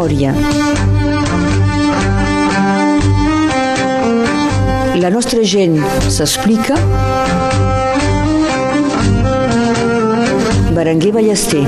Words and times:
memòria. 0.00 0.32
La 5.00 5.10
nostra 5.10 5.42
gent 5.44 5.76
s'explica. 6.08 6.76
Berenguer 10.72 11.12
Ballester. 11.12 11.64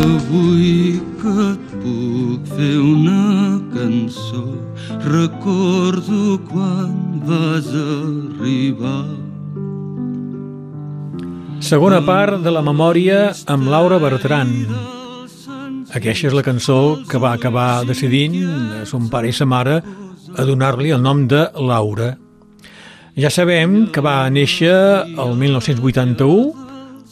Avui 0.00 1.00
que 1.20 1.36
et 1.52 1.70
puc 1.84 2.50
fer 2.56 2.74
una 2.80 3.60
cançó 3.74 4.44
recordo 5.04 6.38
quan 6.48 7.20
vas 7.28 7.68
arribar 7.68 9.04
Segona 11.60 12.00
part 12.00 12.40
de 12.40 12.52
la 12.54 12.62
memòria 12.62 13.34
amb 13.46 13.68
Laura 13.68 13.98
Bertran. 14.00 14.54
Aquesta 15.96 16.28
és 16.28 16.34
la 16.36 16.44
cançó 16.44 16.98
que 17.08 17.16
va 17.16 17.30
acabar 17.32 17.86
decidint 17.88 18.34
son 18.84 19.06
pare 19.08 19.30
i 19.30 19.32
sa 19.32 19.46
mare 19.48 19.78
a 20.36 20.44
donar-li 20.44 20.92
el 20.92 21.00
nom 21.00 21.22
de 21.30 21.46
Laura. 21.56 22.10
Ja 23.16 23.30
sabem 23.32 23.86
que 23.90 24.02
va 24.04 24.28
néixer 24.28 24.74
el 25.16 25.32
1981, 25.40 26.66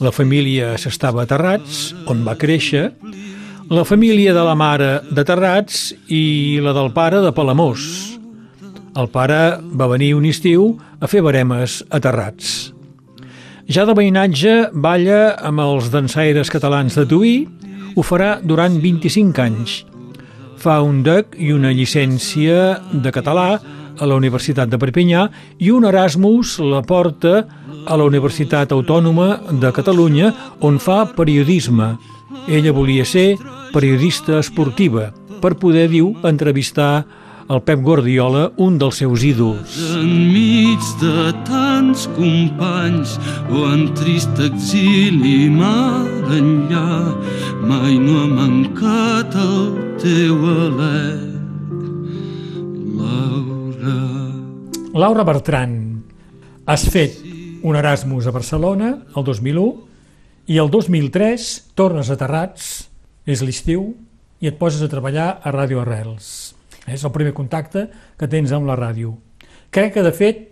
la 0.05 0.13
família 0.13 0.75
s'estava 0.77 1.25
a 1.25 1.31
Terrats, 1.31 1.95
on 2.07 2.21
va 2.27 2.37
créixer, 2.37 2.91
la 3.73 3.83
família 3.89 4.37
de 4.37 4.45
la 4.45 4.55
mare 4.55 4.91
de 5.09 5.25
Terrats 5.25 5.89
i 6.13 6.61
la 6.63 6.77
del 6.77 6.93
pare 6.93 7.25
de 7.25 7.33
Palamós. 7.33 7.89
El 8.97 9.09
pare 9.09 9.57
va 9.73 9.89
venir 9.89 10.13
un 10.21 10.29
estiu 10.29 10.75
a 11.01 11.09
fer 11.09 11.25
baremes 11.25 11.81
a 11.89 11.99
Terrats. 12.05 12.75
Ja 13.67 13.89
de 13.89 13.97
veïnatge 13.97 14.69
balla 14.71 15.33
amb 15.43 15.65
els 15.65 15.89
dansaires 15.91 16.53
catalans 16.53 16.95
de 16.95 17.09
Tuí, 17.09 17.39
ho 17.97 18.05
farà 18.05 18.37
durant 18.45 18.77
25 18.81 19.41
anys. 19.41 19.81
Fa 20.61 20.81
un 20.85 21.03
DEC 21.05 21.37
i 21.41 21.51
una 21.53 21.73
llicència 21.73 22.77
de 22.93 23.13
català 23.13 23.57
a 23.97 24.09
la 24.09 24.17
Universitat 24.21 24.69
de 24.69 24.79
Perpinyà 24.81 25.27
i 25.65 25.71
un 25.73 25.89
Erasmus 25.89 26.59
la 26.61 26.83
porta 26.85 27.39
a 27.87 27.97
la 27.97 28.05
Universitat 28.05 28.73
Autònoma 28.77 29.29
de 29.63 29.73
Catalunya 29.73 30.33
on 30.61 30.77
fa 30.79 31.05
periodisme. 31.17 31.95
Ella 32.49 32.75
volia 32.77 33.05
ser 33.05 33.37
periodista 33.73 34.41
esportiva 34.43 35.13
per 35.41 35.55
poder, 35.61 35.89
diu, 35.89 36.13
entrevistar 36.25 37.05
el 37.49 37.63
Pep 37.63 37.81
Guardiola, 37.83 38.51
un 38.59 38.79
dels 38.81 38.99
seus 39.03 39.23
ídols. 39.27 39.77
Enmig 39.95 40.83
de 41.01 41.31
tants 41.47 42.07
companys 42.17 43.17
o 43.53 43.67
en 43.71 43.87
trist 43.99 44.41
exili 44.43 45.47
mar 45.53 46.07
enllà 46.35 47.15
mai 47.67 47.97
no 48.03 48.23
ha 48.23 48.27
mancat 48.31 49.37
el 49.39 49.71
teu 50.03 50.43
alè 50.51 51.05
Laura 52.97 53.97
Laura 54.97 55.27
Bertran, 55.29 55.77
has 56.67 56.89
fet 56.91 57.21
un 57.63 57.77
Erasmus 57.79 58.27
a 58.27 58.35
Barcelona 58.35 58.91
el 59.15 59.25
2001 59.25 59.87
i 60.51 60.59
el 60.63 60.71
2003 60.71 61.47
tornes 61.79 62.11
a 62.11 62.19
Terrats, 62.19 62.87
és 63.27 63.43
l'estiu, 63.43 63.89
i 64.39 64.51
et 64.51 64.59
poses 64.61 64.83
a 64.85 64.91
treballar 64.91 65.41
a 65.43 65.53
Ràdio 65.55 65.81
Arrels. 65.83 66.56
És 66.87 67.05
el 67.05 67.13
primer 67.15 67.35
contacte 67.35 67.89
que 68.19 68.29
tens 68.31 68.53
amb 68.53 68.69
la 68.69 68.77
ràdio. 68.79 69.17
Crec 69.75 69.95
que, 69.97 70.03
de 70.07 70.13
fet, 70.15 70.45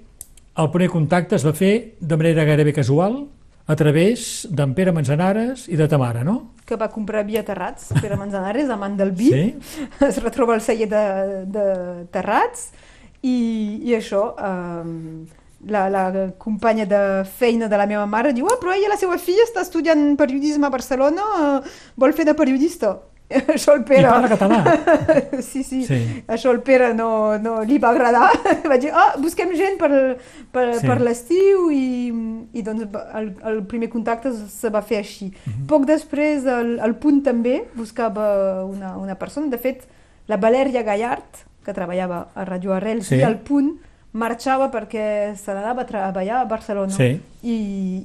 el 0.58 0.70
primer 0.70 0.90
contacte 0.90 1.36
es 1.38 1.44
va 1.46 1.52
fer 1.54 1.94
de 2.00 2.16
manera 2.18 2.44
gairebé 2.46 2.72
casual 2.74 3.24
a 3.66 3.76
través 3.76 4.46
d'en 4.50 4.74
Pere 4.76 4.92
Manzanares 4.92 5.68
i 5.72 5.78
de 5.80 5.86
ta 5.88 5.98
mare, 5.98 6.24
no? 6.24 6.50
que 6.64 6.76
va 6.80 6.88
comprar 6.88 7.26
vi 7.28 7.36
a 7.36 7.42
Terrats, 7.44 7.90
Pere 8.00 8.16
Manzanares, 8.16 8.70
amant 8.72 8.94
del 8.96 9.10
vi, 9.12 9.30
Sí? 9.30 9.88
es 10.00 10.20
retroba 10.22 10.54
al 10.54 10.62
celler 10.64 10.88
de, 10.88 11.02
de 11.52 11.64
Terrats 12.12 12.70
i, 13.20 13.80
i 13.84 13.92
això, 13.96 14.30
eh, 14.36 15.26
la, 15.68 15.88
la 15.92 16.04
companya 16.38 16.86
de 16.88 17.00
feina 17.24 17.68
de 17.68 17.76
la 17.80 17.86
meva 17.88 18.06
mare 18.06 18.32
diu 18.36 18.48
ah, 18.48 18.56
però 18.60 18.72
ella, 18.72 18.92
la 18.92 19.00
seva 19.00 19.18
filla, 19.20 19.44
està 19.44 19.64
estudiant 19.64 20.14
periodisme 20.20 20.68
a 20.68 20.72
Barcelona, 20.72 21.26
eh, 21.40 21.74
vol 22.00 22.16
fer 22.16 22.24
de 22.28 22.36
periodista. 22.36 22.98
Això 23.54 23.74
el 23.74 23.82
I 23.82 24.02
parla 24.04 24.28
català. 24.30 24.58
sí, 25.50 25.62
sí, 25.62 25.84
Sí. 25.86 25.98
Això 26.26 26.50
el 26.52 26.60
Pere 26.66 26.92
no, 26.94 27.36
no 27.38 27.62
li 27.62 27.78
va 27.78 27.90
agradar. 27.90 28.30
va 28.70 28.78
dir, 28.78 28.90
ah, 28.92 29.14
busquem 29.20 29.54
gent 29.56 29.78
per, 29.80 29.90
per, 30.52 30.66
Sí. 30.80 30.86
per 30.86 31.00
l'estiu 31.00 31.70
i, 31.74 32.12
i 32.52 32.62
doncs 32.62 32.86
el, 33.14 33.32
el 33.44 33.62
primer 33.70 33.88
contacte 33.92 34.32
se 34.32 34.70
va 34.70 34.82
fer 34.82 34.98
així. 35.02 35.32
Mhm. 35.46 35.66
Poc 35.70 35.86
després 35.86 36.46
el, 36.46 36.78
el 36.84 36.94
Punt 37.00 37.22
també 37.24 37.64
buscava 37.74 38.64
una, 38.64 38.96
una 38.98 39.14
persona. 39.20 39.48
De 39.52 39.58
fet, 39.58 39.84
la 40.28 40.38
Valèria 40.40 40.82
Gallart, 40.82 41.44
que 41.64 41.72
treballava 41.72 42.28
a 42.34 42.44
Radio 42.44 42.72
Arrels 42.76 43.06
Sí. 43.08 43.16
i 43.20 43.22
al 43.26 43.38
Punt, 43.44 43.74
marxava 44.14 44.68
perquè 44.70 45.34
se 45.34 45.50
n'anava 45.52 45.82
a 45.82 45.86
treballar 45.88 46.40
a 46.40 46.44
Barcelona. 46.46 46.92
Sí. 46.94 47.16
I, 47.42 47.56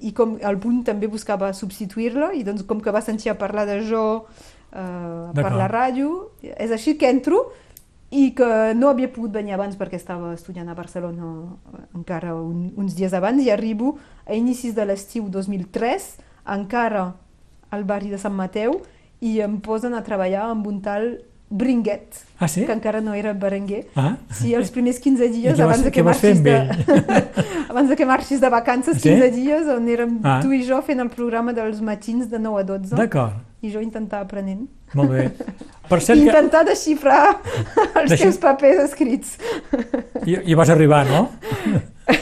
i 0.01 0.11
com 0.17 0.37
el 0.41 0.57
Punt 0.57 0.81
també 0.87 1.07
buscava 1.07 1.51
substituir-la 1.53 2.31
i 2.33 2.41
doncs 2.43 2.63
com 2.65 2.81
que 2.81 2.91
va 2.91 3.01
sentir 3.05 3.29
a 3.29 3.37
parlar 3.37 3.67
de 3.69 3.77
jo 3.85 4.25
eh, 4.71 5.31
per 5.35 5.51
la 5.55 5.67
ràdio, 5.71 6.29
és 6.41 6.71
així 6.71 6.97
que 6.97 7.09
entro 7.09 7.47
i 8.09 8.31
que 8.33 8.73
no 8.73 8.89
havia 8.89 9.11
pogut 9.13 9.33
venir 9.35 9.53
abans 9.53 9.77
perquè 9.77 9.99
estava 9.99 10.33
estudiant 10.33 10.69
a 10.69 10.77
Barcelona 10.77 11.29
encara 11.93 12.33
un, 12.33 12.71
uns 12.75 12.95
dies 12.97 13.13
abans 13.13 13.43
i 13.45 13.51
arribo 13.53 13.97
a 14.25 14.33
inicis 14.33 14.73
de 14.73 14.85
l'estiu 14.89 15.29
2003 15.29 16.07
encara 16.49 17.11
al 17.69 17.85
barri 17.85 18.09
de 18.09 18.17
Sant 18.17 18.33
Mateu 18.33 18.79
i 19.21 19.37
em 19.45 19.59
posen 19.61 19.93
a 19.93 20.01
treballar 20.01 20.47
amb 20.49 20.65
un 20.67 20.79
tal 20.81 21.11
Bringuet, 21.51 22.13
Ah, 22.37 22.47
sí? 22.47 22.63
que 22.65 22.71
encara 22.71 23.01
no 23.01 23.13
era 23.13 23.33
Berenguer. 23.33 23.87
Ah. 23.95 24.17
Sí, 24.31 24.53
els 24.53 24.69
primers 24.71 24.99
15 24.99 25.25
I 25.25 25.29
dies 25.29 25.53
què 25.57 25.63
vas- 25.65 25.65
abans 25.65 25.83
de 25.83 25.89
què 25.89 25.93
que 25.95 26.03
marxis 26.03 26.43
de... 26.43 26.55
abans 27.69 27.89
de 27.89 27.95
que 27.95 28.05
marxis 28.05 28.39
de 28.39 28.49
vacances, 28.49 29.01
Sí? 29.01 29.09
15 29.09 29.31
dies 29.31 29.67
on 29.67 29.87
érem 29.89 30.19
Ah. 30.23 30.39
tu 30.43 30.53
i 30.53 30.61
jo 30.63 30.81
fent 30.85 30.99
el 31.01 31.09
programa 31.09 31.51
dels 31.53 31.81
matins 31.81 32.29
de 32.29 32.37
9 32.39 32.61
a 32.61 32.63
12 32.63 32.95
D'acord, 32.95 33.33
i 33.61 33.71
jo 33.73 33.81
intentar 33.81 34.21
aprenent. 34.21 34.67
molt 34.93 35.09
bé. 35.11 35.31
Per 35.89 35.99
cert 36.01 36.19
que 36.19 36.25
Intentar 36.29 36.63
desxifrar 36.65 37.41
els 37.99 38.11
Deixi- 38.11 38.23
teus 38.23 38.37
papers 38.37 38.79
escrits. 38.85 39.37
hi, 40.25 40.37
hi 40.45 40.53
vas 40.53 40.69
arribar, 40.69 41.05
no? 41.09 41.29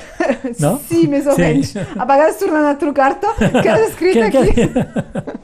No? 0.60 0.80
Sí, 0.88 1.06
més 1.08 1.26
o 1.28 1.36
Sí. 1.36 1.42
menys. 1.42 1.76
A 1.78 2.04
vegades 2.06 2.38
tornen 2.40 2.66
a 2.66 2.78
trucar-te 2.78 3.28
que 3.62 3.70
has 3.70 3.82
escrit 3.90 4.14
Que- 4.14 4.24
aquí. 4.26 4.54
que- 4.54 5.37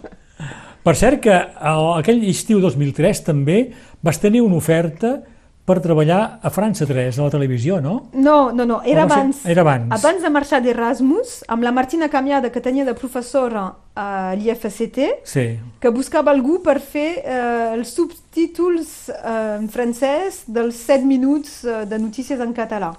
Per 0.84 0.96
cert 1.00 1.22
que 1.24 1.34
el, 1.34 1.86
aquell 2.00 2.24
estiu 2.28 2.60
2003 2.60 3.22
també 3.24 3.60
vas 4.04 4.20
tenir 4.20 4.42
una 4.44 4.58
oferta 4.60 5.22
per 5.64 5.78
treballar 5.80 6.40
a 6.44 6.50
França 6.52 6.84
3, 6.84 7.16
a 7.22 7.24
la 7.24 7.32
televisió, 7.32 7.78
no? 7.80 8.10
No, 8.12 8.52
no, 8.52 8.66
no, 8.68 8.82
era 8.84 9.06
abans. 9.08 9.46
era 9.48 9.64
abans. 9.64 9.94
Abans 9.96 10.20
de 10.22 10.30
marxar 10.30 10.60
d'Erasmus, 10.62 11.38
amb 11.48 11.64
la 11.64 11.72
Martina 11.72 12.10
Camiada, 12.12 12.50
que 12.52 12.60
tenia 12.60 12.84
de 12.84 12.92
professora 12.94 13.70
a 13.96 14.36
l'IFCT, 14.36 15.00
Sí. 15.24 15.46
que 15.80 15.90
buscava 15.90 16.32
algú 16.36 16.58
per 16.62 16.82
fer 16.84 17.24
eh, 17.24 17.72
els 17.78 17.96
subtítols 17.96 19.08
eh, 19.08 19.58
en 19.62 19.70
francès 19.72 20.44
dels 20.48 20.76
7 20.84 21.06
minuts 21.08 21.64
eh, 21.64 21.86
de 21.88 21.98
notícies 22.00 22.44
en 22.44 22.52
català. 22.52 22.92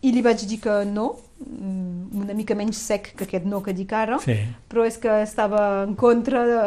I 0.00 0.12
li 0.16 0.22
vaig 0.24 0.40
dir 0.48 0.56
que 0.64 0.84
no, 0.88 1.16
una 1.40 2.34
mica 2.34 2.54
menys 2.54 2.76
sec 2.76 3.12
que 3.16 3.24
aquest 3.24 3.46
no 3.48 3.62
que 3.64 3.72
dic 3.72 3.92
ara, 3.96 4.18
Sí. 4.20 4.36
però 4.68 4.84
és 4.86 4.98
que 4.98 5.22
estava 5.22 5.84
en 5.86 5.94
contra 5.96 6.44
de, 6.46 6.62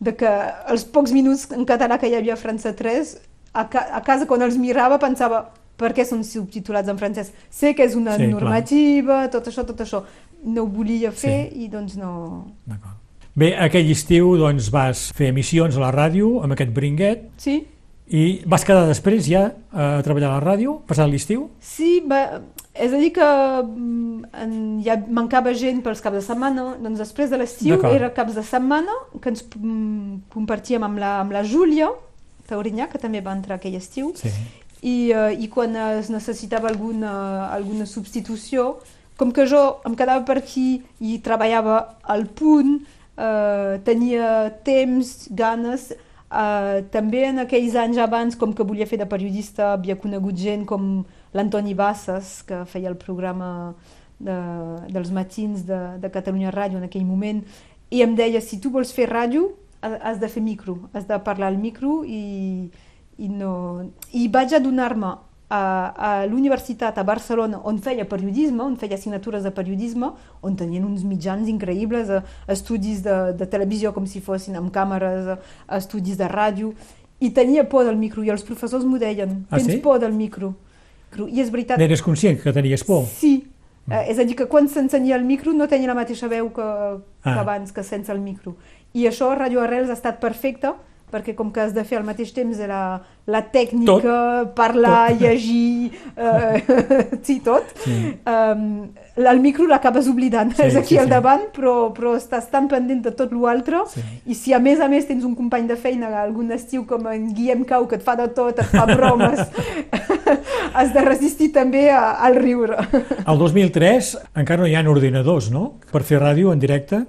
de 0.00 0.14
que 0.16 0.30
els 0.68 0.84
pocs 0.84 1.12
minuts 1.12 1.48
en 1.52 1.64
català 1.66 1.98
que 1.98 2.08
hi 2.10 2.14
havia 2.18 2.34
a 2.34 2.40
França 2.40 2.72
3, 2.76 3.16
a, 3.54 3.64
ca 3.70 3.86
a 3.92 4.00
casa 4.02 4.26
quan 4.26 4.42
els 4.42 4.56
mirava 4.58 4.98
pensava 4.98 5.44
per 5.80 5.92
què 5.96 6.04
són 6.04 6.22
subtitulats 6.24 6.88
en 6.92 6.98
francès? 7.00 7.32
Sé 7.50 7.74
que 7.74 7.84
és 7.86 7.94
una 7.96 8.16
Sí, 8.18 8.26
clar. 8.26 8.30
normativa, 8.34 9.20
tot 9.32 9.46
això, 9.48 9.64
tot 9.64 9.80
això. 9.80 10.02
No 10.44 10.62
ho 10.62 10.66
volia 10.66 11.10
fer 11.12 11.50
i 11.56 11.68
doncs 11.68 11.96
no... 11.96 12.46
D'acord. 12.66 12.96
Bé, 13.36 13.54
aquell 13.56 13.88
estiu 13.92 14.34
doncs, 14.36 14.68
vas 14.74 15.12
fer 15.16 15.28
emissions 15.30 15.76
a 15.76 15.80
la 15.80 15.92
ràdio 15.94 16.42
amb 16.42 16.52
aquest 16.52 16.72
bringuet 16.74 17.28
Sí? 17.38 17.60
i 18.10 18.42
vas 18.44 18.64
quedar 18.66 18.88
després 18.88 19.22
ja 19.24 19.52
a 19.72 20.02
treballar 20.02 20.32
a 20.32 20.40
la 20.40 20.42
ràdio, 20.42 20.80
passant 20.86 21.08
l'estiu? 21.12 21.48
Sí, 21.62 22.00
va, 22.10 22.40
és 22.80 22.92
a 22.92 22.98
dir 23.00 23.10
que 23.12 23.26
mm, 23.62 24.24
en, 24.42 24.52
ja 24.84 24.96
mancava 25.08 25.52
gent 25.56 25.82
pels 25.84 26.00
caps 26.00 26.20
de 26.20 26.22
setmana, 26.24 26.64
doncs 26.80 27.02
després 27.02 27.30
de 27.32 27.38
l'estiu 27.40 27.80
era 27.90 28.08
caps 28.16 28.38
de 28.38 28.44
setmana 28.46 28.94
que 29.20 29.32
ens 29.32 29.44
mm, 29.44 30.30
compartíem 30.32 30.86
amb 30.86 31.00
la, 31.02 31.18
amb 31.24 31.36
la 31.36 31.44
Júlia 31.44 31.90
Taurinyà, 32.50 32.88
que 32.90 32.98
també 32.98 33.20
va 33.22 33.36
entrar 33.36 33.60
aquell 33.60 33.76
estiu, 33.78 34.14
Sí. 34.18 34.32
i, 34.82 35.12
uh, 35.14 35.30
i 35.30 35.46
quan 35.52 35.76
es 35.76 36.08
necessitava 36.10 36.70
alguna, 36.72 37.12
alguna 37.52 37.86
substitució, 37.86 38.78
com 39.20 39.30
que 39.30 39.44
jo 39.46 39.60
em 39.86 39.94
quedava 39.94 40.24
per 40.24 40.38
aquí 40.40 40.82
i 41.04 41.18
treballava 41.22 41.76
al 42.02 42.24
punt, 42.26 42.80
uh, 43.20 43.76
tenia 43.84 44.50
temps, 44.64 45.28
ganes, 45.30 45.90
uh, 46.32 46.80
també 46.90 47.26
en 47.28 47.44
aquells 47.44 47.76
anys 47.76 48.00
abans, 48.00 48.38
com 48.40 48.54
que 48.56 48.66
volia 48.66 48.88
fer 48.88 48.98
de 48.98 49.06
periodista, 49.06 49.74
havia 49.76 49.98
conegut 50.00 50.34
gent 50.34 50.64
com 50.66 51.04
l'Antoni 51.34 51.74
Bassas, 51.74 52.42
que 52.42 52.64
feia 52.66 52.88
el 52.90 52.96
programa 52.96 53.74
de, 54.18 54.34
dels 54.92 55.10
matins 55.10 55.64
de, 55.66 55.78
de 56.02 56.10
Catalunya 56.10 56.50
Ràdio 56.50 56.78
en 56.78 56.84
aquell 56.88 57.04
moment, 57.06 57.42
i 57.90 58.02
em 58.02 58.14
deia, 58.14 58.40
si 58.40 58.60
tu 58.60 58.70
vols 58.70 58.92
fer 58.92 59.08
ràdio, 59.10 59.48
ha- 59.82 59.96
has 60.10 60.20
de 60.20 60.28
fer 60.28 60.42
micro, 60.42 60.76
has 60.92 61.06
de 61.08 61.18
parlar 61.24 61.48
al 61.48 61.58
micro 61.58 62.02
i, 62.04 62.70
i, 63.18 63.28
no... 63.28 63.90
I 64.12 64.28
vaig 64.28 64.52
adonar-me 64.58 65.14
a, 65.50 65.60
a 65.96 66.10
l'universitat 66.30 66.98
a 66.98 67.02
Barcelona 67.02 67.58
on 67.66 67.78
feia 67.82 68.04
periodisme, 68.06 68.62
on 68.62 68.76
feia 68.78 68.94
assignatures 68.94 69.42
de 69.42 69.50
periodisme, 69.50 70.12
on 70.46 70.54
tenien 70.56 70.84
uns 70.86 71.02
mitjans 71.02 71.48
increïbles, 71.50 72.10
eh, 72.14 72.20
estudis 72.54 73.02
de, 73.02 73.16
de 73.34 73.46
televisió 73.50 73.90
com 73.96 74.06
si 74.06 74.20
fossin 74.22 74.54
amb 74.60 74.70
càmeres, 74.74 75.26
eh, 75.34 75.38
estudis 75.78 76.18
de 76.20 76.28
ràdio, 76.30 76.70
i 77.20 77.32
tenia 77.34 77.64
por 77.68 77.82
del 77.84 77.98
micro, 77.98 78.22
i 78.22 78.30
els 78.30 78.44
professors 78.46 78.84
m'ho 78.86 78.98
deien, 79.02 79.40
Ah, 79.50 79.56
tens 79.58 79.72
sí? 79.74 79.78
por 79.82 79.98
del 79.98 80.12
micro. 80.14 80.54
I 81.28 81.40
és 81.40 81.50
veritat, 81.50 81.78
N'eres 81.78 82.02
conscient 82.02 82.38
que 82.42 82.52
tenies 82.52 82.84
por? 82.84 83.04
Sí, 83.06 83.46
eh, 83.90 84.04
és 84.12 84.18
a 84.18 84.24
dir, 84.24 84.36
que 84.36 84.46
quan 84.46 84.68
s'ensenia 84.68 85.16
el 85.16 85.24
micro 85.24 85.52
no 85.52 85.66
tenia 85.68 85.88
la 85.88 85.94
mateixa 85.94 86.28
veu 86.28 86.52
que, 86.52 86.62
que 87.22 87.30
Ah. 87.30 87.40
abans, 87.40 87.72
que 87.72 87.82
sense 87.82 88.12
el 88.12 88.20
micro. 88.20 88.56
I 88.94 89.06
això 89.06 89.30
a 89.30 89.34
Radio 89.34 89.60
Arrels 89.62 89.90
ha 89.90 89.94
estat 89.98 90.20
perfecte, 90.20 90.72
perquè 91.10 91.34
com 91.34 91.50
que 91.52 91.60
has 91.60 91.74
de 91.74 91.84
fer 91.84 91.98
al 91.98 92.04
mateix 92.06 92.32
temps 92.32 92.58
la, 92.70 93.00
la 93.26 93.42
tècnica, 93.52 94.52
parlar, 94.56 95.10
Tot. 95.10 95.20
llegir, 95.20 95.90
eh, 96.16 96.62
sí, 97.26 97.40
tot, 97.44 97.64
Sí. 97.84 98.14
um, 98.26 98.88
el 99.20 99.40
micro 99.40 99.66
l'acabes 99.68 100.08
oblidant, 100.08 100.54
Sí, 100.56 100.62
és 100.62 100.76
aquí 100.76 100.94
sí, 100.94 100.98
al 100.98 101.04
sí. 101.08 101.10
davant, 101.10 101.42
però, 101.56 101.92
però 101.96 102.14
estàs 102.16 102.48
tan 102.50 102.68
pendent 102.68 103.02
de 103.04 103.12
tot 103.12 103.32
l'altre, 103.32 103.82
Sí. 103.92 104.00
i 104.26 104.34
si 104.34 104.54
a 104.54 104.58
més 104.58 104.80
a 104.80 104.88
més 104.88 105.06
tens 105.06 105.24
un 105.24 105.34
company 105.36 105.66
de 105.68 105.76
feina, 105.76 106.08
algun 106.22 106.50
estiu 106.52 106.86
com 106.86 107.06
en 107.12 107.32
Guillem 107.34 107.64
Cau, 107.64 107.86
que 107.86 107.96
et 108.00 108.02
fa 108.02 108.16
de 108.16 108.28
tot, 108.28 108.58
et 108.58 108.66
fa 108.72 108.86
bromes, 108.86 109.40
has 110.74 110.92
de 110.94 111.00
resistir 111.04 111.50
també 111.52 111.88
a, 111.90 112.16
al 112.24 112.36
riure. 112.40 112.78
El 113.26 113.38
2003 113.38 114.16
encara 114.36 114.62
no 114.62 114.68
hi 114.70 114.74
ha 114.74 114.84
ordinadors, 114.90 115.50
no?, 115.52 115.78
per 115.92 116.02
fer 116.06 116.18
ràdio 116.22 116.52
en 116.52 116.58
directe. 116.58 117.04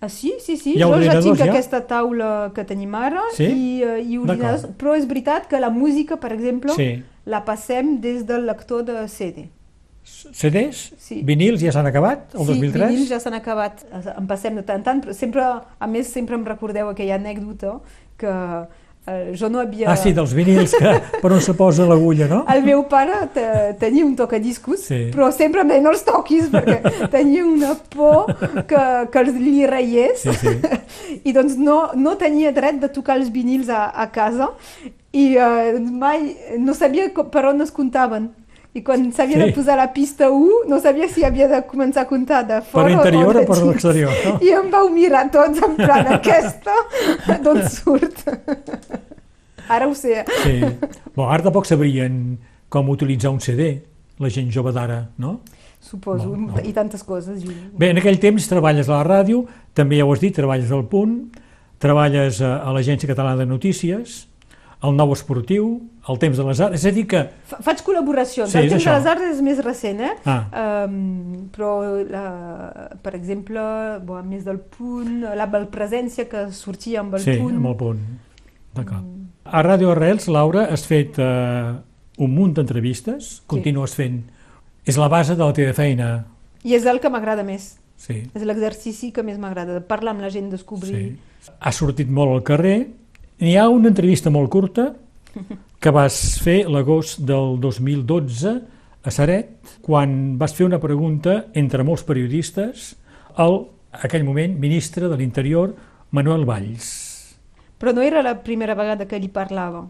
Ah, 0.00 0.08
sí, 0.08 0.32
sí, 0.40 0.56
sí. 0.56 0.74
Hi 0.78 0.82
ha 0.82 0.86
jo 0.88 1.00
ja 1.04 1.20
tinc 1.20 1.36
ja? 1.36 1.50
aquesta 1.50 1.82
taula 1.86 2.50
que 2.54 2.64
tenim 2.64 2.94
ara 2.96 3.20
Sí? 3.36 3.44
i, 3.44 3.82
eh, 3.84 3.98
i 4.00 4.16
ordinadors, 4.18 4.64
però 4.80 4.94
és 4.96 5.06
veritat 5.06 5.46
que 5.46 5.60
la 5.60 5.68
música, 5.68 6.16
per 6.16 6.32
exemple, 6.32 6.72
Sí. 6.72 7.02
la 7.26 7.44
passem 7.44 7.98
des 8.00 8.24
del 8.26 8.46
lector 8.46 8.82
de 8.84 9.06
CD. 9.08 9.50
CDs? 10.02 10.92
Sí. 10.98 11.20
Vinils 11.22 11.60
ja 11.60 11.70
s'han 11.72 11.86
acabat, 11.86 12.34
el 12.34 12.40
sí, 12.40 12.46
2003? 12.46 12.88
vinils 12.88 13.08
ja 13.10 13.20
s'han 13.20 13.34
acabat, 13.34 13.84
en 14.16 14.26
passem 14.26 14.56
de 14.56 14.62
tant 14.62 14.78
en 14.80 14.82
tant, 14.84 15.02
però 15.04 15.12
sempre, 15.14 15.42
a 15.78 15.86
més, 15.86 16.06
sempre 16.08 16.34
em 16.34 16.44
recordeu 16.44 16.88
aquella 16.88 17.14
anècdota 17.20 17.76
que 18.16 18.32
eh, 19.06 19.32
jo 19.38 19.48
no 19.48 19.60
havia... 19.60 19.88
Ah, 19.90 19.96
sí, 19.96 20.12
dels 20.16 20.32
vinils, 20.36 20.74
que 20.78 20.92
per 21.22 21.32
on 21.32 21.40
se 21.40 21.54
posa 21.58 21.86
l'agulla, 21.88 22.26
no? 22.30 22.40
El 22.52 22.62
meu 22.66 22.82
pare 22.90 23.22
te, 23.34 23.44
tenia 23.80 24.04
un 24.06 24.14
tocadiscos, 24.18 24.80
Sí. 24.86 25.00
però 25.14 25.30
sempre 25.32 25.62
em 25.64 25.68
deia 25.72 25.82
no 25.84 25.90
els 25.94 26.04
toquis 26.06 26.48
perquè 26.52 27.08
tenia 27.10 27.44
una 27.46 27.74
por 27.94 28.32
que, 28.66 28.84
que 29.12 29.18
els 29.24 29.34
li 29.40 29.66
reiés 29.66 30.22
Sí, 30.26 30.34
sí. 30.40 30.54
i 31.28 31.32
doncs 31.36 31.56
no, 31.58 31.90
no 31.94 32.16
tenia 32.20 32.52
dret 32.52 32.80
de 32.82 32.88
tocar 32.92 33.16
els 33.20 33.30
vinils 33.32 33.68
a, 33.68 33.86
a 33.90 34.08
casa 34.12 34.50
i 35.12 35.34
eh, 35.36 35.78
mai 35.80 36.36
no 36.62 36.74
sabia 36.74 37.08
per 37.10 37.46
on 37.50 37.60
es 37.64 37.72
comptaven 37.74 38.28
i 38.74 38.82
quan 38.86 39.08
s'havia 39.12 39.36
Sí. 39.40 39.42
de 39.48 39.52
posar 39.52 39.76
la 39.76 39.88
pista 39.92 40.28
1 40.30 40.68
no 40.68 40.78
sabia 40.80 41.08
si 41.08 41.24
havia 41.24 41.48
de 41.48 41.62
començar 41.66 42.02
a 42.02 42.06
comptar 42.06 42.44
de 42.46 42.60
Per 42.60 42.70
fora 42.70 42.88
l'interior 42.88 43.26
o 43.26 43.30
o 43.30 43.40
de 43.40 43.46
per 43.46 43.58
l'exterior, 43.66 44.12
no? 44.26 44.38
i 44.40 44.50
em 44.54 44.70
vau 44.70 44.88
mirar 44.94 45.24
tots 45.30 45.58
en 45.62 45.74
plan 45.76 46.06
aquesta 46.14 46.74
d'on 47.42 47.62
surt 47.68 48.22
ara 49.68 49.86
ho 49.88 49.94
sé 49.94 50.24
Sí. 50.44 50.60
Bon, 51.16 51.28
ara 51.28 51.42
tampoc 51.42 51.66
sabrien 51.66 52.38
com 52.68 52.88
utilitzar 52.88 53.30
un 53.34 53.40
CD, 53.40 53.82
la 54.20 54.28
gent 54.30 54.50
jove 54.54 54.72
d'ara, 54.72 55.08
no? 55.18 55.40
suposo, 55.80 56.36
No, 56.36 56.52
no. 56.54 56.60
i 56.62 56.72
tantes 56.76 57.02
coses 57.02 57.40
Juli. 57.42 57.56
Bé, 57.74 57.88
en 57.90 57.98
aquell 57.98 58.18
temps 58.20 58.46
treballes 58.46 58.88
a 58.88 58.98
la 59.00 59.04
ràdio, 59.06 59.46
també 59.74 59.96
ja 59.98 60.04
ho 60.04 60.12
has 60.12 60.20
dit, 60.20 60.34
treballes 60.36 60.70
al 60.70 60.84
Punt, 60.86 61.30
treballes 61.80 62.40
a, 62.44 62.58
a 62.62 62.70
l'Agència 62.76 63.08
Catalana 63.08 63.38
de 63.40 63.46
Notícies, 63.48 64.26
al 64.82 64.94
Nou 64.94 65.12
Esportiu, 65.16 65.80
al 66.10 66.18
Temps 66.22 66.36
de 66.40 66.44
les 66.48 66.60
Arts, 66.64 66.76
és 66.80 66.84
a 66.88 66.92
dir 66.96 67.04
que... 67.10 67.20
Fa- 67.50 67.60
Faig 67.68 67.82
col·laboracions. 67.86 68.50
Sí, 68.52 68.58
el 68.58 68.68
temps 68.72 68.82
de 68.84 68.90
això. 68.90 68.96
les 68.98 69.06
arts 69.12 69.26
és 69.28 69.40
més 69.46 69.60
recent, 69.64 70.00
eh? 70.08 70.14
Ah, 70.26 70.40
Um, 70.88 71.46
però, 71.54 71.70
la, 72.08 72.24
per 73.02 73.12
exemple, 73.18 73.62
bo, 74.06 74.16
a 74.18 74.22
més 74.26 74.44
del 74.48 74.58
punt, 74.74 75.20
la 75.36 75.46
presència 75.70 76.26
que 76.30 76.46
sortia 76.56 77.00
amb 77.04 77.14
el 77.18 77.24
sí, 77.24 77.36
punt... 77.40 77.56
amb 77.60 77.70
el 77.72 77.76
Punt. 77.80 78.02
D'acord. 78.76 79.06
A 79.50 79.62
Ràdio 79.66 79.90
Arrels, 79.94 80.28
Laura, 80.30 80.66
has 80.70 80.84
fet 80.86 81.18
eh, 81.18 81.72
un 82.22 82.34
munt 82.34 82.54
d'entrevistes, 82.58 83.40
continues 83.50 83.94
fent... 83.98 84.20
És 84.88 84.96
la 84.96 85.08
base 85.12 85.34
de 85.36 85.44
la 85.44 85.52
teva 85.54 85.74
feina, 85.76 86.06
I 86.64 86.74
és 86.78 86.86
el 86.88 86.98
que 87.00 87.10
m'agrada 87.12 87.42
més. 87.44 87.74
sí. 88.00 88.22
És 88.34 88.42
l'exercici 88.48 89.10
que 89.12 89.22
més 89.22 89.36
m'agrada, 89.38 89.76
de 89.78 89.82
parlar 89.84 90.14
amb 90.16 90.24
la 90.24 90.30
gent, 90.32 90.48
descobrir... 90.50 90.94
Sí. 90.96 91.50
Has 91.60 91.76
sortit 91.80 92.08
molt 92.12 92.32
al 92.34 92.42
carrer. 92.44 92.78
N'hi 93.40 93.54
ha 93.56 93.66
una 93.72 93.88
entrevista 93.88 94.28
molt 94.32 94.50
curta 94.52 94.90
que 95.80 95.90
vas 95.94 96.38
fer 96.42 96.64
l'agost 96.68 97.20
del 97.26 97.58
2012 97.60 98.54
a 99.02 99.10
Saret, 99.14 99.78
quan 99.80 100.36
vas 100.38 100.52
fer 100.56 100.66
una 100.66 100.80
pregunta 100.80 101.46
entre 101.56 101.84
molts 101.86 102.04
periodistes 102.04 102.94
al, 103.40 103.62
en 103.94 104.04
aquell 104.08 104.26
moment, 104.26 104.58
ministre 104.60 105.08
de 105.08 105.16
l'Interior, 105.16 105.74
Manuel 106.10 106.44
Valls. 106.44 106.90
Però 107.80 107.94
no 107.96 108.04
era 108.04 108.22
la 108.22 108.36
primera 108.44 108.74
vegada 108.76 109.06
que 109.08 109.18
li 109.18 109.30
parlava. 109.32 109.86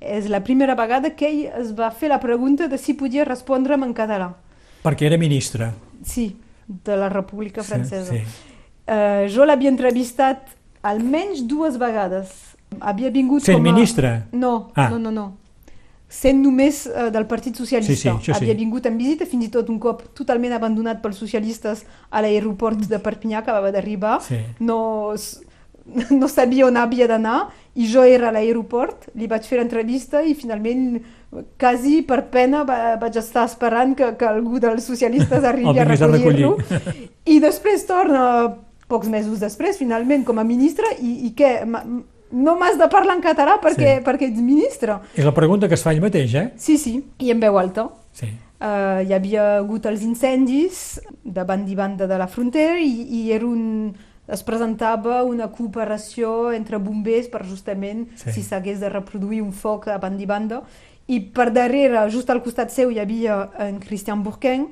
És 0.00 0.28
la 0.30 0.40
primera 0.46 0.76
vegada 0.78 1.10
que 1.18 1.28
ell 1.28 1.40
es 1.60 1.74
va 1.76 1.90
fer 1.90 2.08
la 2.08 2.20
pregunta 2.22 2.68
de 2.70 2.78
si 2.78 2.94
podia 2.94 3.26
respondre'm 3.26 3.82
en 3.84 3.92
català. 3.92 4.30
Perquè 4.84 5.10
era 5.10 5.18
ministre. 5.18 5.72
Sí, 6.06 6.30
de 6.68 6.96
la 6.96 7.08
República 7.10 7.62
Francesa. 7.66 8.14
Sí, 8.14 8.22
Eh, 8.88 9.28
jo 9.28 9.44
l'havia 9.44 9.68
entrevistat 9.68 10.54
almenys 10.80 11.42
dues 11.44 11.76
vegades. 11.76 12.47
Havia 12.80 13.10
vingut 13.10 13.42
Sent 13.42 13.58
com 13.58 13.66
a... 13.66 13.72
ministre? 13.72 14.10
No, 14.32 14.70
Ah. 14.74 14.88
no, 14.90 14.98
no, 14.98 15.10
no. 15.10 15.26
Sent 16.08 16.40
només 16.40 16.86
eh, 16.86 17.10
del 17.12 17.26
Partit 17.28 17.56
Socialista. 17.56 17.92
Sí, 17.92 18.00
sí, 18.00 18.08
això 18.08 18.32
sí. 18.32 18.44
Havia 18.44 18.54
vingut 18.56 18.86
en 18.88 18.96
visita, 18.96 19.26
fins 19.28 19.44
i 19.44 19.50
tot 19.52 19.68
un 19.68 19.78
cop 19.78 20.02
totalment 20.16 20.54
abandonat 20.56 21.02
pels 21.02 21.18
socialistes 21.20 21.82
a 22.10 22.22
l'aeroport 22.24 22.80
de 22.88 22.98
Perpinyà, 22.98 23.42
que 23.42 23.50
acabava 23.50 23.72
d'arribar. 23.74 24.18
Sí. 24.24 24.38
No, 24.60 25.12
no 26.20 26.28
sabia 26.28 26.66
on 26.66 26.76
havia 26.80 27.06
d'anar 27.08 27.48
i 27.78 27.86
jo 27.88 28.02
era 28.04 28.28
a 28.30 28.32
l'aeroport, 28.34 29.10
li 29.14 29.28
vaig 29.30 29.44
fer 29.46 29.60
l'entrevista 29.60 30.22
i 30.24 30.34
finalment 30.34 30.98
quasi 31.60 32.00
per 32.08 32.22
pena 32.32 32.62
va, 32.64 32.96
vaig 33.00 33.16
estar 33.20 33.44
esperant 33.44 33.92
que, 33.96 34.14
que 34.16 34.26
algú 34.28 34.58
dels 34.60 34.84
socialistes 34.88 35.44
arribi 35.50 35.78
a 35.78 35.84
recollir-lo. 35.84 36.56
I 37.28 37.36
després 37.44 37.84
torna, 37.86 38.22
pocs 38.88 39.08
mesos 39.12 39.40
després, 39.44 39.76
finalment, 39.76 40.24
com 40.24 40.40
a 40.40 40.44
ministre, 40.48 40.88
i, 41.04 41.28
i 41.28 41.34
què? 41.36 41.52
No 42.32 42.56
m'has 42.58 42.76
de 42.78 42.88
parlar 42.92 43.16
en 43.16 43.22
català 43.22 43.58
perquè, 43.62 43.98
Sí. 43.98 44.04
perquè 44.04 44.28
ets 44.28 44.40
ministre. 44.40 44.98
És 45.16 45.24
la 45.24 45.32
pregunta 45.32 45.68
que 45.68 45.74
es 45.74 45.82
fa 45.82 45.92
ell 45.92 46.00
mateix, 46.00 46.34
eh? 46.34 46.52
Sí, 46.56 46.76
sí, 46.76 47.02
i 47.18 47.30
en 47.30 47.40
veu 47.40 47.58
alta. 47.58 47.88
Sí. 48.12 48.26
Uh, 48.60 49.00
hi 49.06 49.12
havia 49.14 49.58
hagut 49.58 49.86
els 49.86 50.02
incendis 50.02 51.00
de 51.24 51.44
banda 51.44 51.70
i 51.70 51.76
banda 51.76 52.06
de 52.10 52.18
la 52.18 52.26
frontera 52.26 52.78
i, 52.82 52.90
i 53.20 53.32
era 53.32 53.46
un, 53.46 53.94
es 54.26 54.42
presentava 54.42 55.22
una 55.22 55.46
cooperació 55.48 56.50
entre 56.52 56.76
bombers 56.82 57.28
per 57.30 57.44
justament 57.46 58.08
Sí. 58.18 58.32
si 58.32 58.42
s'hagués 58.42 58.80
de 58.80 58.88
reproduir 58.90 59.40
un 59.42 59.52
foc 59.52 59.86
a 59.88 59.98
banda 59.98 60.22
i 60.22 60.26
banda. 60.26 60.62
I 61.06 61.20
per 61.20 61.52
darrere, 61.52 62.10
just 62.10 62.28
al 62.30 62.42
costat 62.42 62.70
seu, 62.70 62.90
hi 62.90 62.98
havia 62.98 63.48
en 63.58 63.78
Christian 63.80 64.22
Bourquin, 64.22 64.66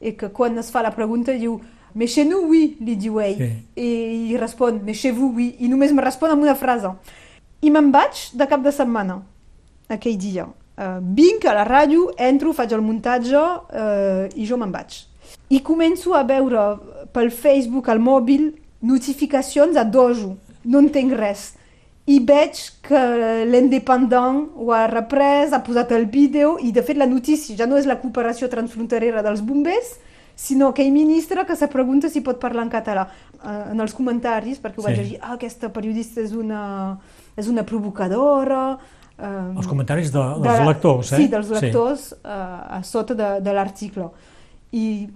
i 0.00 0.12
que 0.12 0.28
quan 0.32 0.58
es 0.58 0.70
fa 0.70 0.82
la 0.82 0.90
pregunta 0.90 1.32
diu 1.32 1.60
mais 1.94 2.06
chez 2.06 2.24
nous, 2.24 2.44
oui, 2.48 2.76
li 2.80 2.96
diu 2.96 3.20
ell. 3.20 3.36
Sí. 3.38 3.50
I, 3.76 3.90
i 4.32 4.36
respon, 4.38 4.80
mais 4.84 4.94
chez 4.94 5.10
vous, 5.10 5.32
oui. 5.36 5.54
I 5.60 5.68
només 5.68 5.92
me 5.92 6.02
respon 6.04 6.32
amb 6.32 6.42
una 6.42 6.54
frase. 6.54 6.92
I 7.60 7.70
me'n 7.70 7.90
vaig 7.92 8.30
de 8.34 8.46
cap 8.48 8.62
de 8.64 8.72
setmana, 8.72 9.20
aquell 9.88 10.18
dia. 10.18 10.48
Uh, 10.80 10.96
vinc 11.16 11.44
a 11.44 11.54
la 11.58 11.66
ràdio, 11.68 12.08
entro, 12.16 12.54
faig 12.56 12.72
el 12.72 12.80
muntatge 12.80 13.36
uh, 13.36 14.26
i 14.32 14.46
jo 14.48 14.56
me'n 14.56 14.72
vaig. 14.72 15.02
I 15.52 15.60
començo 15.66 16.14
a 16.16 16.22
veure 16.24 16.62
pel 17.12 17.28
Facebook, 17.34 17.90
al 17.90 18.00
mòbil, 18.00 18.52
notificacions 18.80 19.76
a 19.76 19.84
dojo. 19.84 20.36
No 20.64 20.80
entenc 20.80 21.12
res. 21.18 21.50
I 22.10 22.18
veig 22.26 22.58
que 22.86 23.00
l'Independent 23.46 24.46
ho 24.56 24.70
ha 24.74 24.86
reprès, 24.90 25.52
ha 25.52 25.60
posat 25.62 25.92
el 25.94 26.08
vídeo 26.10 26.56
i 26.58 26.72
de 26.72 26.82
fet 26.82 26.98
la 26.98 27.06
notícia 27.06 27.54
ja 27.58 27.68
no 27.68 27.76
és 27.78 27.86
la 27.86 28.00
cooperació 28.00 28.48
transfronterera 28.50 29.22
dels 29.22 29.44
bombers, 29.44 29.98
sinó 30.36 30.68
aquell 30.68 30.90
ministre 30.92 31.44
que 31.46 31.56
se 31.56 31.68
pregunta 31.68 32.08
si 32.08 32.20
pot 32.20 32.38
parlar 32.40 32.64
en 32.66 32.70
català. 32.72 33.06
Uh, 33.40 33.70
en 33.72 33.80
els 33.80 33.94
comentaris, 33.96 34.58
perquè 34.60 34.78
ho 34.78 34.82
vaig 34.84 34.96
Sí. 34.96 35.02
llegir, 35.02 35.18
ah, 35.22 35.34
aquesta 35.34 35.70
periodista 35.72 36.20
és 36.20 36.32
una, 36.32 36.98
és 37.36 37.48
una 37.48 37.62
provocadora... 37.64 38.78
Uh, 39.20 39.56
Els 39.56 39.66
comentaris 39.68 40.10
de, 40.12 40.20
dels 40.42 40.58
de- 40.58 40.66
lectors, 40.66 41.12
eh? 41.12 41.16
Sí, 41.16 41.28
dels 41.28 41.48
lectors 41.50 42.12
uh, 42.24 42.78
a 42.78 42.82
sota 42.82 43.14
de, 43.14 43.40
de 43.44 43.52
l'article. 43.52 44.06
I 44.72 45.08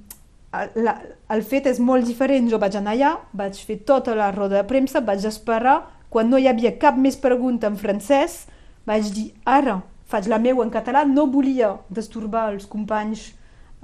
eh, 0.52 0.68
la, 0.76 0.99
el 1.33 1.42
fet 1.42 1.66
és 1.71 1.78
molt 1.80 2.04
diferent. 2.04 2.49
Jo 2.50 2.59
vaig 2.61 2.76
anar 2.76 2.92
allà, 2.97 3.14
vaig 3.33 3.56
fer 3.64 3.78
tota 3.88 4.14
la 4.14 4.30
roda 4.33 4.59
de 4.61 4.64
premsa, 4.68 5.00
vaig 5.00 5.25
esperar, 5.25 5.78
quan 6.11 6.28
no 6.30 6.37
hi 6.38 6.47
havia 6.49 6.75
cap 6.78 6.97
més 7.00 7.16
pregunta 7.16 7.66
en 7.66 7.76
francès, 7.80 8.44
vaig 8.87 9.09
dir, 9.14 9.30
ara 9.44 9.80
faig 10.06 10.28
la 10.28 10.38
meva 10.38 10.62
en 10.62 10.71
català, 10.71 11.04
no 11.09 11.25
volia 11.26 11.73
destorbar 11.88 12.50
els 12.52 12.66
companys 12.71 13.33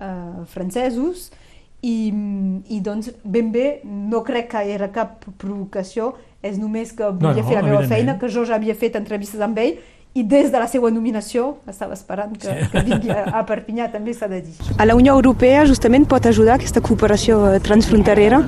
eh, 0.00 0.44
francesos 0.48 1.30
i, 1.82 2.10
i 2.68 2.80
doncs 2.80 3.12
ben 3.24 3.52
bé 3.52 3.80
no 3.84 4.24
crec 4.24 4.50
que 4.52 4.64
era 4.74 4.90
cap 4.92 5.24
provocació, 5.38 6.14
és 6.42 6.58
només 6.58 6.92
que 6.96 7.08
volia 7.12 7.42
no, 7.42 7.48
fer 7.48 7.56
la 7.60 7.64
meva 7.68 7.86
feina, 7.88 8.18
que 8.18 8.28
jo 8.28 8.44
ja 8.48 8.56
havia 8.56 8.74
fet 8.74 8.96
entrevistes 8.96 9.40
amb 9.44 9.58
ell 9.60 9.76
i 10.12 10.24
des 10.26 10.50
de 10.50 10.58
la 10.58 10.66
seva 10.66 10.90
nominació 10.90 11.56
estava 11.70 11.94
esperant 11.94 12.32
que, 12.34 12.48
sí. 12.48 12.68
que 12.72 12.80
vingui 12.82 13.12
a, 13.14 13.28
a 13.38 13.44
Perpinyà, 13.46 13.86
també 13.92 14.14
s'ha 14.16 14.26
de 14.26 14.40
dir. 14.42 14.54
A 14.76 14.86
la 14.88 14.96
Unió 14.98 15.14
Europea 15.14 15.62
justament 15.68 16.08
pot 16.10 16.26
ajudar 16.26 16.56
aquesta 16.58 16.82
cooperació 16.82 17.44
eh, 17.52 17.60
transfronterera? 17.62 18.40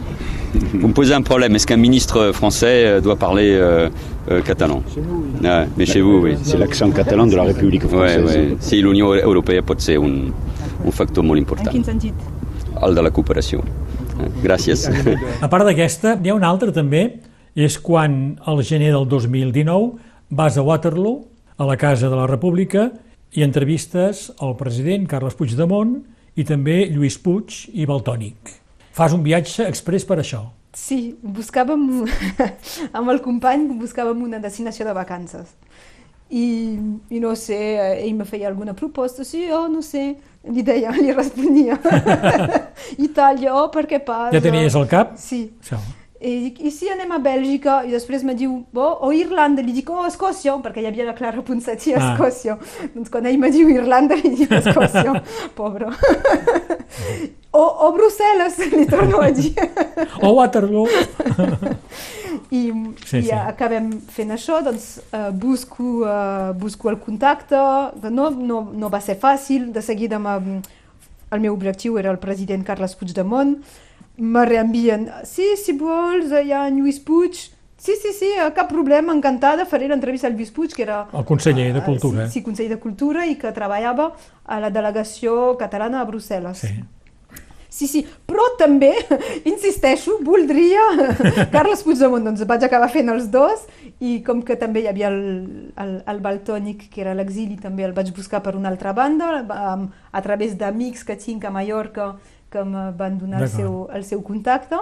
Vous 0.55 0.89
me 0.89 0.93
posez 0.93 1.15
un 1.15 1.23
problème. 1.23 1.55
Est-ce 1.55 1.67
qu'un 1.67 1.79
ministre 1.81 2.33
français 2.33 2.85
euh, 2.85 3.01
doit 3.01 3.17
parler 3.17 3.55
euh, 3.55 3.89
euh, 4.29 4.43
catalan? 4.43 4.83
Chez 4.93 5.01
nous, 5.01 5.23
oui. 5.23 5.47
Ah, 5.49 5.65
Mais 5.77 5.87
chez 5.87 6.01
vous, 6.03 6.19
oui. 6.19 6.37
C'est 6.43 6.59
l'accent 6.59 6.91
catalan 6.91 7.27
de 7.27 7.37
la 7.37 7.45
République 7.45 7.85
Ouais, 7.85 8.19
française. 8.19 8.25
ouais. 8.25 8.57
Sí, 8.61 8.83
l'Unió 8.83 9.15
Europea 9.15 9.63
pot 9.63 9.81
ser 9.81 9.99
un, 9.99 10.33
un 10.85 10.93
factor 10.93 11.25
molt 11.25 11.39
En 11.39 11.43
important. 11.45 11.71
quin 11.73 11.85
sentit? 11.85 12.15
El 12.83 12.95
de 12.95 13.03
la 13.03 13.11
cooperació. 13.11 13.63
Ah, 14.19 14.29
Gràcies. 14.43 14.87
A 15.43 15.49
part 15.49 15.65
d'aquesta, 15.65 16.17
n'hi 16.17 16.31
ha 16.31 16.35
una 16.35 16.49
altra 16.49 16.73
també, 16.73 17.21
és 17.55 17.79
quan 17.79 18.39
al 18.47 18.63
gener 18.65 18.93
del 18.93 19.07
2019 19.09 19.93
vas 20.31 20.57
a 20.57 20.63
Waterloo, 20.63 21.27
a 21.59 21.65
la 21.69 21.77
Casa 21.77 22.09
de 22.09 22.17
la 22.17 22.27
República, 22.27 22.91
i 23.33 23.43
entrevistes 23.43 24.31
al 24.41 24.57
president 24.57 25.07
Carles 25.09 25.35
Puigdemont 25.35 26.03
i 26.37 26.45
també 26.45 26.87
Lluís 26.91 27.19
Puig 27.19 27.69
i 27.73 27.87
Baltònic. 27.89 28.37
Fas 28.93 29.13
un 29.17 29.23
viatge 29.25 29.65
express 29.69 30.05
per 30.05 30.19
això. 30.21 30.43
Sí, 30.73 31.15
buscàvem, 31.23 32.05
amb 32.97 33.11
el 33.13 33.21
company 33.25 33.67
buscàvem 33.81 34.23
una 34.25 34.39
destinació 34.41 34.87
de 34.89 34.95
vacances. 34.97 35.53
I, 36.33 36.45
i 37.13 37.19
no 37.21 37.35
sé, 37.37 37.59
eh, 37.77 38.07
ell 38.07 38.15
me 38.17 38.25
feia 38.25 38.49
alguna 38.49 38.73
proposta, 38.73 39.25
sí, 39.25 39.45
oh, 39.53 39.67
no 39.69 39.83
sé, 39.85 40.15
li 40.49 40.65
deia, 40.65 40.93
li 41.03 41.13
responia. 41.13 41.77
Itàlia, 43.07 43.53
oh, 43.53 43.67
per 43.75 43.85
què 43.91 44.01
pas? 44.05 44.31
Ja 44.33 44.41
tenies 44.41 44.77
al 44.79 44.89
cap? 44.89 45.19
Sí. 45.21 45.45
Això. 45.61 45.81
I 46.23 46.33
dic, 46.45 46.61
i 46.63 46.71
si 46.71 46.87
anem 46.93 47.11
a 47.13 47.19
Bèlgica? 47.19 47.81
I 47.87 47.91
després 47.91 48.23
me 48.23 48.35
diu, 48.39 48.53
oh, 48.79 48.93
o 49.09 49.13
Irlanda. 49.17 49.63
Li 49.67 49.73
dic, 49.75 49.89
oh, 49.91 50.05
Escòcia, 50.07 50.55
perquè 50.63 50.83
hi 50.85 50.87
havia 50.91 51.07
la 51.09 51.15
Clara 51.19 51.43
Ponsatí 51.43 51.95
a 51.95 51.99
Ah. 51.99 52.13
Escòcia. 52.13 52.57
Doncs 52.95 53.11
quan 53.11 53.27
ell 53.27 53.39
me 53.43 53.51
diu 53.51 53.69
Irlanda, 53.73 54.15
li 54.21 54.31
dic 54.37 54.53
Escòcia. 54.61 55.17
Pobre. 55.59 55.91
o, 57.53 57.63
o 57.63 57.91
Brussel·les, 57.97 58.59
li 58.73 58.87
torno 58.87 59.21
a 59.21 59.31
dir. 59.35 59.53
O 60.23 60.35
Waterloo. 60.39 60.87
I, 62.53 62.63
Sí, 63.05 63.19
i 63.19 63.23
sí. 63.29 63.33
acabem 63.33 63.91
fent 64.13 64.33
això, 64.35 64.61
doncs 64.65 64.99
uh, 65.13 65.31
busco, 65.33 66.03
uh, 66.05 66.53
busco 66.57 66.91
el 66.91 66.99
contacte, 67.01 67.59
no, 68.11 68.31
no, 68.31 68.61
no 68.73 68.91
va 68.93 69.01
ser 69.05 69.19
fàcil, 69.21 69.71
de 69.73 69.83
seguida 69.85 70.21
el 71.33 71.41
meu 71.41 71.55
objectiu 71.55 71.97
era 71.99 72.11
el 72.13 72.19
president 72.21 72.65
Carles 72.65 72.95
Puigdemont, 72.97 73.57
me 74.17 74.45
reenvien, 74.47 75.09
sí, 75.25 75.55
si 75.57 75.73
vols, 75.79 76.31
hi 76.33 76.53
ha 76.53 76.67
en 76.69 76.79
Lluís 76.81 77.01
Puig, 77.01 77.35
sí, 77.83 77.95
sí, 78.01 78.13
sí, 78.15 78.31
cap 78.55 78.69
problema, 78.71 79.15
encantada, 79.17 79.65
faré 79.67 79.89
l'entrevista 79.89 80.29
al 80.29 80.37
Lluís 80.37 80.51
Puig, 80.55 80.75
que 80.77 80.83
era... 80.85 81.07
El 81.13 81.25
conseller 81.25 81.73
de 81.75 81.83
Cultura. 81.83 82.27
Sí, 82.29 82.39
sí, 82.41 82.43
conseller 82.47 82.77
de 82.77 82.81
Cultura 82.83 83.27
i 83.27 83.37
que 83.41 83.51
treballava 83.57 84.13
a 84.45 84.61
la 84.61 84.71
delegació 84.71 85.57
catalana 85.59 86.03
a 86.03 86.07
Brussel·les. 86.09 86.61
Sí. 86.67 86.75
Sí, 87.73 87.87
sí, 87.89 88.03
però 88.29 88.45
també, 88.61 88.91
insisteixo, 89.49 90.19
voldria 90.21 90.83
Carles 91.55 91.81
Puigdemont, 91.87 92.27
doncs 92.29 92.43
vaig 92.47 92.67
acabar 92.67 92.91
fent 92.93 93.09
els 93.09 93.31
dos 93.33 93.63
i 94.05 94.19
com 94.27 94.43
que 94.45 94.59
també 94.61 94.83
hi 94.85 94.91
havia 94.91 95.09
el, 95.09 95.73
el, 95.81 95.95
el 96.13 96.21
Baltònic, 96.21 96.91
que 96.93 97.01
era 97.01 97.15
a 97.15 97.17
l'exili, 97.17 97.57
també 97.57 97.87
el 97.89 97.95
vaig 97.97 98.13
buscar 98.13 98.43
per 98.45 98.53
una 98.61 98.69
altra 98.69 98.93
banda, 98.93 99.31
am- 99.73 99.89
a 100.13 100.21
través 100.21 100.53
d'amics 100.61 101.03
que 101.09 101.17
tinc 101.17 101.47
a 101.49 101.51
Mallorca 101.55 102.11
que 102.53 102.61
em 102.61 102.77
van 102.99 103.19
donar 103.19 103.43
el 103.43 103.49
seu, 103.51 103.89
el 103.97 104.05
seu 104.05 104.23
contacte, 104.23 104.79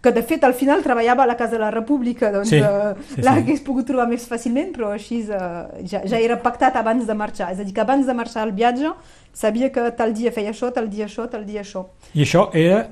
que 0.00 0.12
de 0.16 0.22
fet 0.24 0.44
al 0.48 0.54
final 0.56 0.80
treballava 0.82 1.24
a 1.24 1.28
la 1.28 1.36
Casa 1.36 1.58
de 1.58 1.60
la 1.60 1.70
República, 1.70 2.30
doncs 2.32 2.48
Sí, 2.48 2.56
eh, 2.56 2.94
sí, 3.08 3.14
sí. 3.16 3.24
l'hagués 3.26 3.60
pogut 3.66 3.84
trobar 3.90 4.06
més 4.08 4.24
fàcilment, 4.30 4.70
però 4.72 4.94
així 4.96 5.18
eh, 5.28 5.50
ja, 5.90 6.00
ja 6.08 6.20
era 6.20 6.38
pactat 6.40 6.78
abans 6.80 7.04
de 7.06 7.16
marxar. 7.18 7.50
És 7.52 7.60
a 7.60 7.66
dir, 7.66 7.74
que 7.76 7.82
abans 7.84 8.06
de 8.08 8.14
marxar 8.16 8.46
al 8.46 8.54
viatge 8.56 8.94
sabia 9.36 9.68
que 9.74 9.90
tal 9.98 10.14
dia 10.16 10.32
feia 10.32 10.54
això, 10.54 10.72
tal 10.72 10.88
dia 10.88 11.04
això, 11.10 11.28
tal 11.28 11.44
dia 11.44 11.60
això. 11.60 11.84
I 12.14 12.24
això 12.24 12.46
era 12.56 12.86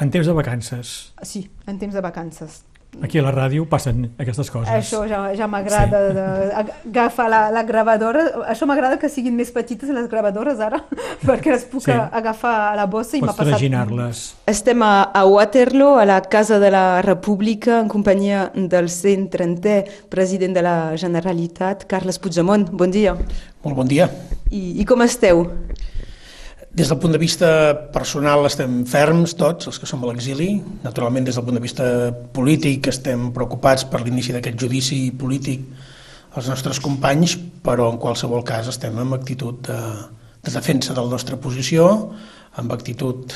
en 0.00 0.10
temps 0.14 0.26
de 0.26 0.32
vacances. 0.32 1.12
Sí, 1.22 1.50
en 1.66 1.78
temps 1.78 1.94
de 1.94 2.00
vacances. 2.00 2.62
Aquí 3.02 3.18
a 3.20 3.22
la 3.22 3.30
ràdio 3.30 3.62
passen 3.68 4.08
aquestes 4.18 4.48
coses. 4.50 4.70
Això 4.72 5.04
ja, 5.06 5.20
ja 5.36 5.46
m'agrada 5.46 5.98
Sí. 6.08 6.72
agafar 6.88 7.28
la, 7.30 7.40
la 7.54 7.62
gravadora. 7.62 8.24
Això 8.50 8.66
m'agrada 8.66 8.98
que 8.98 9.08
siguin 9.12 9.36
més 9.36 9.52
petites 9.54 9.88
les 9.94 10.08
gravadores 10.10 10.58
ara, 10.58 10.80
perquè 11.28 11.52
les 11.52 11.64
puc 11.68 11.84
Sí. 11.84 11.92
agafar 11.92 12.72
a 12.72 12.76
la 12.76 12.86
bossa 12.90 13.16
i 13.16 13.20
m'ha 13.20 13.28
Pots 13.28 13.38
passat... 13.38 13.52
traginar-les. 13.54 14.22
Estem 14.50 14.82
a, 14.82 15.02
a 15.14 15.22
Waterloo, 15.28 15.98
a 16.00 16.06
la 16.08 16.20
Casa 16.22 16.58
de 16.58 16.70
la 16.74 17.02
República, 17.02 17.78
en 17.80 17.88
companyia 17.92 18.50
del 18.54 18.88
130è 18.88 20.08
president 20.10 20.54
de 20.56 20.62
la 20.62 20.96
Generalitat, 20.96 21.84
Carles 21.86 22.18
Puigdemont. 22.18 22.66
Bon 22.72 22.90
dia. 22.90 23.14
Molt 23.62 23.76
bon 23.76 23.86
dia. 23.86 24.08
I, 24.50 24.80
i 24.80 24.84
com 24.88 25.02
esteu? 25.04 25.44
Des 26.68 26.88
del 26.88 26.98
punt 27.00 27.14
de 27.14 27.18
vista 27.18 27.48
personal 27.94 28.44
estem 28.46 28.82
ferms 28.86 29.32
tots, 29.40 29.70
els 29.70 29.78
que 29.80 29.88
som 29.88 30.02
a 30.04 30.10
l'exili. 30.10 30.50
Naturalment, 30.84 31.24
des 31.24 31.38
del 31.38 31.46
punt 31.46 31.56
de 31.56 31.64
vista 31.64 31.86
polític 32.36 32.90
estem 32.92 33.30
preocupats 33.34 33.86
per 33.88 34.02
l'inici 34.04 34.34
d'aquest 34.36 34.60
judici 34.60 34.98
polític 35.10 35.64
als 36.36 36.50
nostres 36.52 36.80
companys, 36.84 37.38
però 37.64 37.88
en 37.90 37.98
qualsevol 37.98 38.44
cas 38.46 38.68
estem 38.68 38.98
amb 39.00 39.16
actitud 39.16 39.62
de, 39.64 39.78
de 40.44 40.52
defensa 40.52 40.92
de 40.92 41.00
la 41.00 41.14
nostra 41.16 41.40
posició, 41.40 41.88
amb 42.60 42.72
actitud 42.76 43.32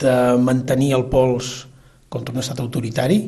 de 0.00 0.14
mantenir 0.38 0.92
el 0.96 1.08
pols 1.10 1.66
contra 2.12 2.34
un 2.34 2.40
estat 2.42 2.60
autoritari 2.62 3.24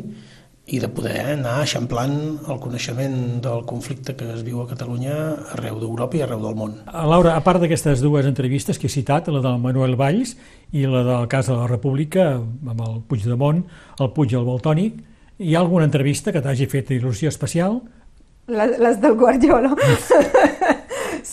i 0.67 0.79
de 0.81 0.89
poder 0.89 1.19
anar 1.35 1.59
eixamplant 1.61 2.15
el 2.49 2.59
coneixement 2.63 3.17
del 3.45 3.65
conflicte 3.69 4.15
que 4.17 4.31
es 4.33 4.41
viu 4.47 4.63
a 4.63 4.69
Catalunya 4.71 5.17
arreu 5.53 5.77
d'Europa 5.83 6.17
i 6.17 6.23
arreu 6.25 6.41
del 6.41 6.57
món. 6.57 6.79
Laura, 6.89 7.35
a 7.37 7.43
part 7.45 7.61
d'aquestes 7.61 8.01
dues 8.01 8.25
entrevistes 8.25 8.81
que 8.81 8.89
he 8.89 8.93
citat, 8.93 9.29
la 9.29 9.43
del 9.45 9.61
Manuel 9.61 9.99
Valls 10.01 10.33
i 10.73 10.87
la 10.89 11.03
del 11.05 11.29
cas 11.29 11.51
de 11.53 11.59
la 11.59 11.69
República, 11.69 12.31
amb 12.41 12.81
el 12.81 13.03
Puigdemont, 13.09 13.61
el 14.01 14.11
Puig 14.17 14.33
i 14.33 14.41
el 14.41 14.49
Baltònic, 14.49 15.03
hi 15.37 15.53
ha 15.55 15.61
alguna 15.61 15.85
entrevista 15.91 16.33
que 16.33 16.41
t'hagi 16.41 16.71
fet 16.71 16.95
il·lusió 16.97 17.29
especial? 17.29 17.83
Les, 18.49 18.79
les 18.81 19.01
del 19.05 19.21
Guardiola. 19.21 19.75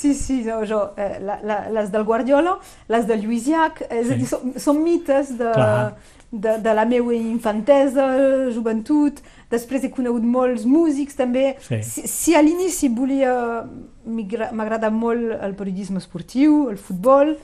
sí, 0.02 0.14
sí, 0.18 0.40
no, 0.48 0.60
jo, 0.68 0.82
eh, 0.98 1.20
la, 1.22 1.40
la, 1.44 1.60
les 1.78 1.92
del 1.94 2.04
Guardiola, 2.08 2.58
les 2.90 3.06
de 3.08 3.18
Lluís 3.22 3.46
Llach, 3.48 3.82
és 3.90 4.08
Sí. 4.08 4.14
a 4.14 4.18
dir, 4.18 4.28
són, 4.32 4.54
són 4.58 4.82
mites 4.84 5.32
de, 5.38 5.52
Clar. 5.54 5.94
de, 6.32 6.58
de 6.66 6.74
la 6.74 6.86
meva 6.90 7.14
infantesa, 7.14 8.08
joventut, 8.56 9.22
després 9.52 9.84
he 9.84 9.92
conegut 9.92 10.24
molts 10.24 10.66
músics 10.66 11.16
també. 11.20 11.56
Sí. 11.68 11.82
Si, 11.84 12.08
si 12.08 12.36
a 12.36 12.42
l'inici 12.42 12.90
volia... 12.90 13.36
M'agrada 14.02 14.90
molt 14.90 15.36
el 15.46 15.52
periodisme 15.54 16.00
esportiu, 16.02 16.70
el 16.72 16.78
futbol, 16.82 17.36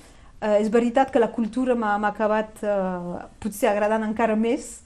eh, 0.42 0.56
és 0.62 0.72
veritat 0.74 1.12
que 1.14 1.20
la 1.22 1.30
cultura 1.36 1.76
m'ha 1.78 2.00
acabat 2.10 2.64
eh, 2.66 3.20
potser 3.44 3.70
agradant 3.70 4.04
encara 4.08 4.36
més 4.36 4.80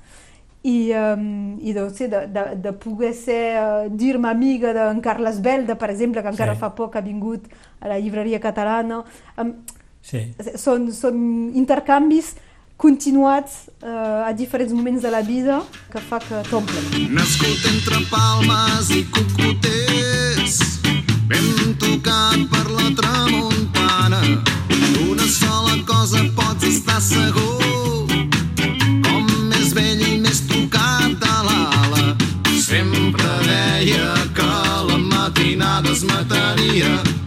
i, 0.64 0.92
um, 0.94 1.58
i 1.60 1.74
de, 1.74 1.90
sé, 1.90 2.08
de, 2.08 2.28
de, 2.30 2.44
de 2.62 2.72
poder 2.74 3.14
ser, 3.18 3.56
uh, 3.58 3.90
dir-me 3.90 4.30
amiga 4.30 4.74
d'en 4.74 5.02
Carles 5.02 5.40
Belda, 5.42 5.76
per 5.76 5.90
exemple, 5.90 6.22
que 6.22 6.30
encara 6.30 6.54
Sí. 6.54 6.60
fa 6.60 6.70
poc 6.76 6.96
ha 6.96 7.02
vingut 7.02 7.48
a 7.80 7.88
la 7.88 8.00
llibreria 8.00 8.40
catalana. 8.40 9.04
Um, 9.38 9.54
Sí. 10.02 10.34
són, 10.58 10.92
són 10.92 11.52
intercanvis 11.54 12.36
continuats 12.78 13.70
uh, 13.84 14.26
a 14.26 14.34
diferents 14.34 14.74
moments 14.74 15.02
de 15.04 15.12
la 15.12 15.22
vida 15.22 15.62
que 15.92 16.00
fa 16.00 16.18
que 16.20 16.42
t'omplen. 16.50 17.14
Nascut 17.14 17.66
entre 17.70 18.00
palmes 18.10 18.90
i 18.90 19.04
cocoters, 19.14 20.58
ben 21.30 21.76
tocat 21.78 22.40
per 22.50 22.66
la 22.74 22.88
tramuntana. 22.98 24.22
D'una 24.96 25.28
sola 25.30 25.76
cosa 25.86 26.24
pots 26.36 26.64
estar 26.66 27.00
segur, 27.02 27.81
soldados 35.72 36.04
mataria. 36.04 37.21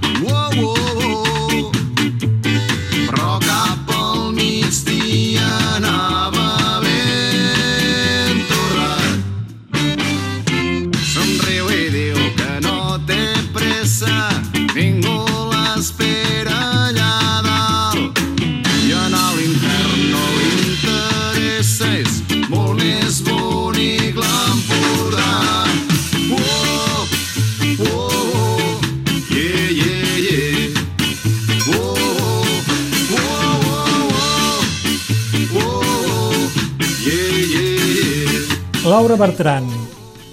Laura 38.85 39.17
Bertran, 39.17 39.65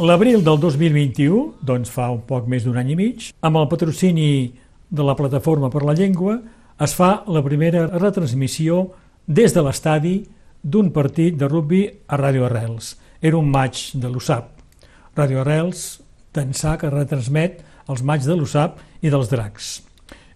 L'abril 0.04 0.42
del 0.44 0.58
2021, 0.60 1.62
doncs 1.64 1.88
fa 1.88 2.10
un 2.12 2.18
poc 2.28 2.50
més 2.52 2.66
d'un 2.68 2.76
any 2.76 2.90
i 2.92 2.96
mig, 3.00 3.30
amb 3.48 3.62
el 3.62 3.70
patrocini 3.72 4.26
de 4.92 5.06
la 5.08 5.16
Plataforma 5.16 5.70
per 5.72 5.86
la 5.88 5.96
Llengua, 5.96 6.34
es 6.84 6.92
fa 6.98 7.24
la 7.32 7.44
primera 7.46 7.86
retransmissió 7.94 8.82
des 9.24 9.56
de 9.56 9.64
l'estadi 9.64 10.18
d'un 10.64 10.90
partit 10.92 11.38
de 11.40 11.48
rugbi 11.48 11.86
a 12.12 12.20
Ràdio 12.20 12.44
Arrels. 12.50 12.98
Era 13.22 13.40
un 13.40 13.48
maig 13.48 13.80
de 13.96 14.12
l'USAP. 14.12 14.52
Ràdio 15.16 15.46
Arrels, 15.46 16.02
d'ençà 16.36 16.76
que 16.82 16.92
retransmet 16.92 17.64
els 17.88 18.04
maig 18.04 18.28
de 18.28 18.36
l'USAP 18.36 18.84
i 19.00 19.16
dels 19.16 19.32
dracs. 19.32 19.78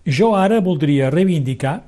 Jo 0.08 0.38
ara 0.40 0.64
voldria 0.64 1.12
reivindicar 1.12 1.82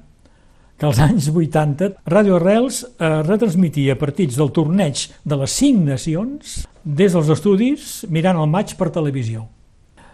que 0.77 0.85
als 0.85 0.99
anys 1.01 1.27
80 1.33 1.95
Ràdio 2.05 2.37
Arrels 2.37 2.83
eh, 2.85 3.09
retransmetia 3.25 3.97
partits 3.97 4.37
del 4.37 4.51
torneig 4.53 5.07
de 5.25 5.37
les 5.41 5.53
cinc 5.59 5.83
nacions 5.87 6.57
des 6.83 7.13
dels 7.13 7.31
estudis 7.33 8.05
mirant 8.13 8.37
el 8.37 8.49
maig 8.49 8.75
per 8.77 8.91
televisió. 8.93 9.47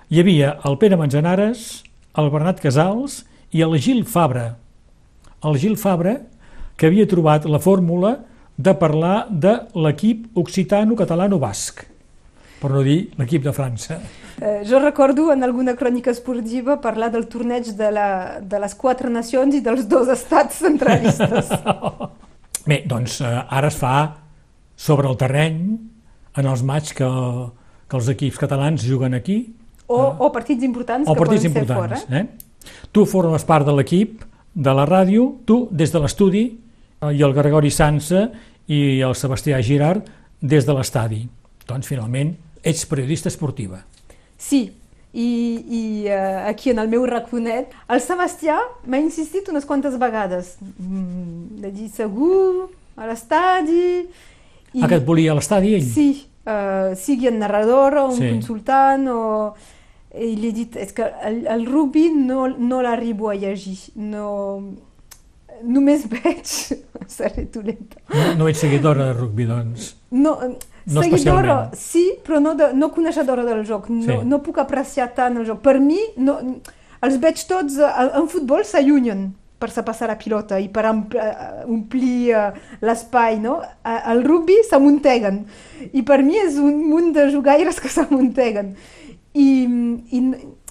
Hi 0.10 0.22
havia 0.24 0.58
el 0.68 0.78
Pere 0.80 0.98
Manzanares, 1.00 1.84
el 2.18 2.30
Bernat 2.32 2.62
Casals 2.64 3.24
i 3.52 3.64
el 3.66 3.76
Gil 3.82 4.04
Fabra. 4.08 4.54
El 5.44 5.60
Gil 5.60 5.76
Fabra, 5.78 6.20
que 6.78 6.88
havia 6.88 7.10
trobat 7.10 7.46
la 7.46 7.60
fórmula 7.60 8.18
de 8.58 8.74
parlar 8.78 9.28
de 9.30 9.58
l'equip 9.76 10.30
occitano-catalano-basc, 10.38 11.84
per 12.64 12.72
no 12.72 12.84
dir 12.86 13.12
l'equip 13.20 13.44
de 13.44 13.52
França. 13.56 14.00
Eh, 14.40 14.62
jo 14.68 14.80
recordo 14.80 15.28
en 15.34 15.44
alguna 15.44 15.76
crònica 15.76 16.14
esportiva 16.16 16.80
parlar 16.82 17.12
del 17.12 17.28
torneig 17.28 17.74
de, 17.76 17.90
la, 17.92 18.10
de 18.40 18.60
les 18.64 18.76
quatre 18.80 19.12
nacions 19.12 19.58
i 19.58 19.62
dels 19.66 19.86
dos 19.92 20.08
estats 20.14 20.62
centralistes. 20.64 21.52
Bé, 22.70 22.80
doncs 22.88 23.20
eh, 23.22 23.34
ara 23.44 23.68
es 23.68 23.80
fa 23.80 23.98
sobre 24.80 25.12
el 25.12 25.20
terreny, 25.20 25.60
en 26.40 26.48
els 26.50 26.64
matxs 26.66 26.96
que, 26.98 27.10
que 27.90 28.00
els 28.00 28.08
equips 28.16 28.40
catalans 28.42 28.88
juguen 28.88 29.14
aquí. 29.20 29.38
O, 29.92 30.00
o 30.00 30.32
partits 30.34 30.64
importants 30.66 31.10
o 31.10 31.14
que 31.14 31.20
partits 31.20 31.44
poden 31.46 31.68
importants. 31.68 32.06
ser 32.06 32.08
fora. 32.08 32.22
Eh? 32.24 32.88
Tu 32.96 33.04
formes 33.10 33.44
part 33.46 33.68
de 33.68 33.76
l'equip, 33.76 34.24
de 34.54 34.74
la 34.74 34.88
ràdio, 34.88 35.28
tu 35.46 35.66
des 35.70 35.92
de 35.92 36.02
l'estudi, 36.02 36.46
eh, 36.48 37.12
i 37.12 37.22
el 37.28 37.36
Gregori 37.36 37.70
Sansa 37.76 38.30
i 38.72 39.04
el 39.04 39.20
Sebastià 39.20 39.60
Girard 39.62 40.08
des 40.40 40.66
de 40.66 40.80
l'estadi. 40.80 41.22
Doncs 41.68 41.92
finalment 41.92 42.34
ets 42.64 42.86
periodista 42.90 43.30
esportiva. 43.30 43.84
Sí, 44.40 44.72
i, 45.14 45.30
i 45.70 45.82
uh, 46.10 46.48
aquí 46.50 46.72
en 46.72 46.80
el 46.82 46.90
meu 46.90 47.06
raconet, 47.06 47.74
el 47.92 48.02
Sebastià 48.02 48.58
m'ha 48.90 49.02
insistit 49.04 49.50
unes 49.52 49.68
quantes 49.70 50.00
vegades 50.02 50.56
mm, 50.64 51.62
de 51.62 51.72
dir 51.76 51.90
segur, 51.94 52.72
a 52.98 53.10
l'estadi... 53.10 54.08
I... 54.74 54.82
Ah, 54.82 54.88
que 54.90 54.98
et 54.98 55.06
volia 55.06 55.34
a 55.34 55.38
l'estadi 55.38 55.76
ell? 55.78 55.86
Sí, 55.86 56.26
uh, 56.50 56.96
sigui 56.98 57.30
el 57.30 57.38
narrador 57.38 58.00
o 58.02 58.08
un 58.10 58.18
Sí. 58.18 58.32
consultant 58.32 59.08
o... 59.14 59.22
I 60.14 60.36
li 60.38 60.52
he 60.52 60.54
dit, 60.54 60.76
és 60.78 60.92
que 60.94 61.06
el, 61.26 61.40
el 61.50 61.64
rugby 61.66 62.12
no, 62.14 62.46
no 62.48 62.82
l'arribo 62.86 63.32
a 63.32 63.38
llegir, 63.38 63.80
no... 63.96 64.26
Només 65.64 66.08
veig... 66.10 66.50
Seré 67.14 67.46
dolenta. 67.54 68.00
No, 68.10 68.28
no 68.40 68.48
ets 68.50 68.62
seguidora 68.64 69.12
de 69.12 69.14
rugby, 69.18 69.46
doncs. 69.50 69.94
No, 70.16 70.38
No 70.86 71.02
seguidora, 71.02 71.70
especialment. 71.72 71.76
sí, 71.76 72.06
però 72.26 72.40
no, 72.42 72.56
de, 72.56 72.74
no 72.74 72.92
coneixedora 72.92 73.44
del 73.44 73.66
joc. 73.66 73.90
No, 73.90 74.04
Sí. 74.04 74.18
no 74.28 74.42
puc 74.44 74.58
apreciar 74.60 75.14
tant 75.14 75.38
el 75.38 75.46
joc. 75.46 75.62
Per 75.62 75.80
mi, 75.80 76.00
no, 76.18 76.40
els 77.02 77.20
veig 77.20 77.46
tots, 77.48 77.78
eh, 77.78 78.10
en 78.20 78.28
futbol 78.28 78.64
s'allunyen 78.66 79.34
per 79.60 79.70
se 79.72 79.82
passar 79.84 80.10
la 80.10 80.18
pilota 80.20 80.58
i 80.60 80.68
per 80.68 80.84
eh, 80.86 81.64
omplir 81.66 82.32
eh, 82.36 82.52
l'espai, 82.82 83.40
no? 83.40 83.62
El 83.86 84.24
rugby 84.26 84.58
s'amunteguen. 84.70 85.46
I 85.94 86.02
per 86.04 86.22
mi 86.22 86.36
és 86.38 86.58
un 86.60 86.82
munt 86.90 87.14
de 87.16 87.30
jugaires 87.32 87.80
que 87.80 87.88
s'amunteguen. 87.96 88.76
I, 89.34 89.48
i 90.12 90.20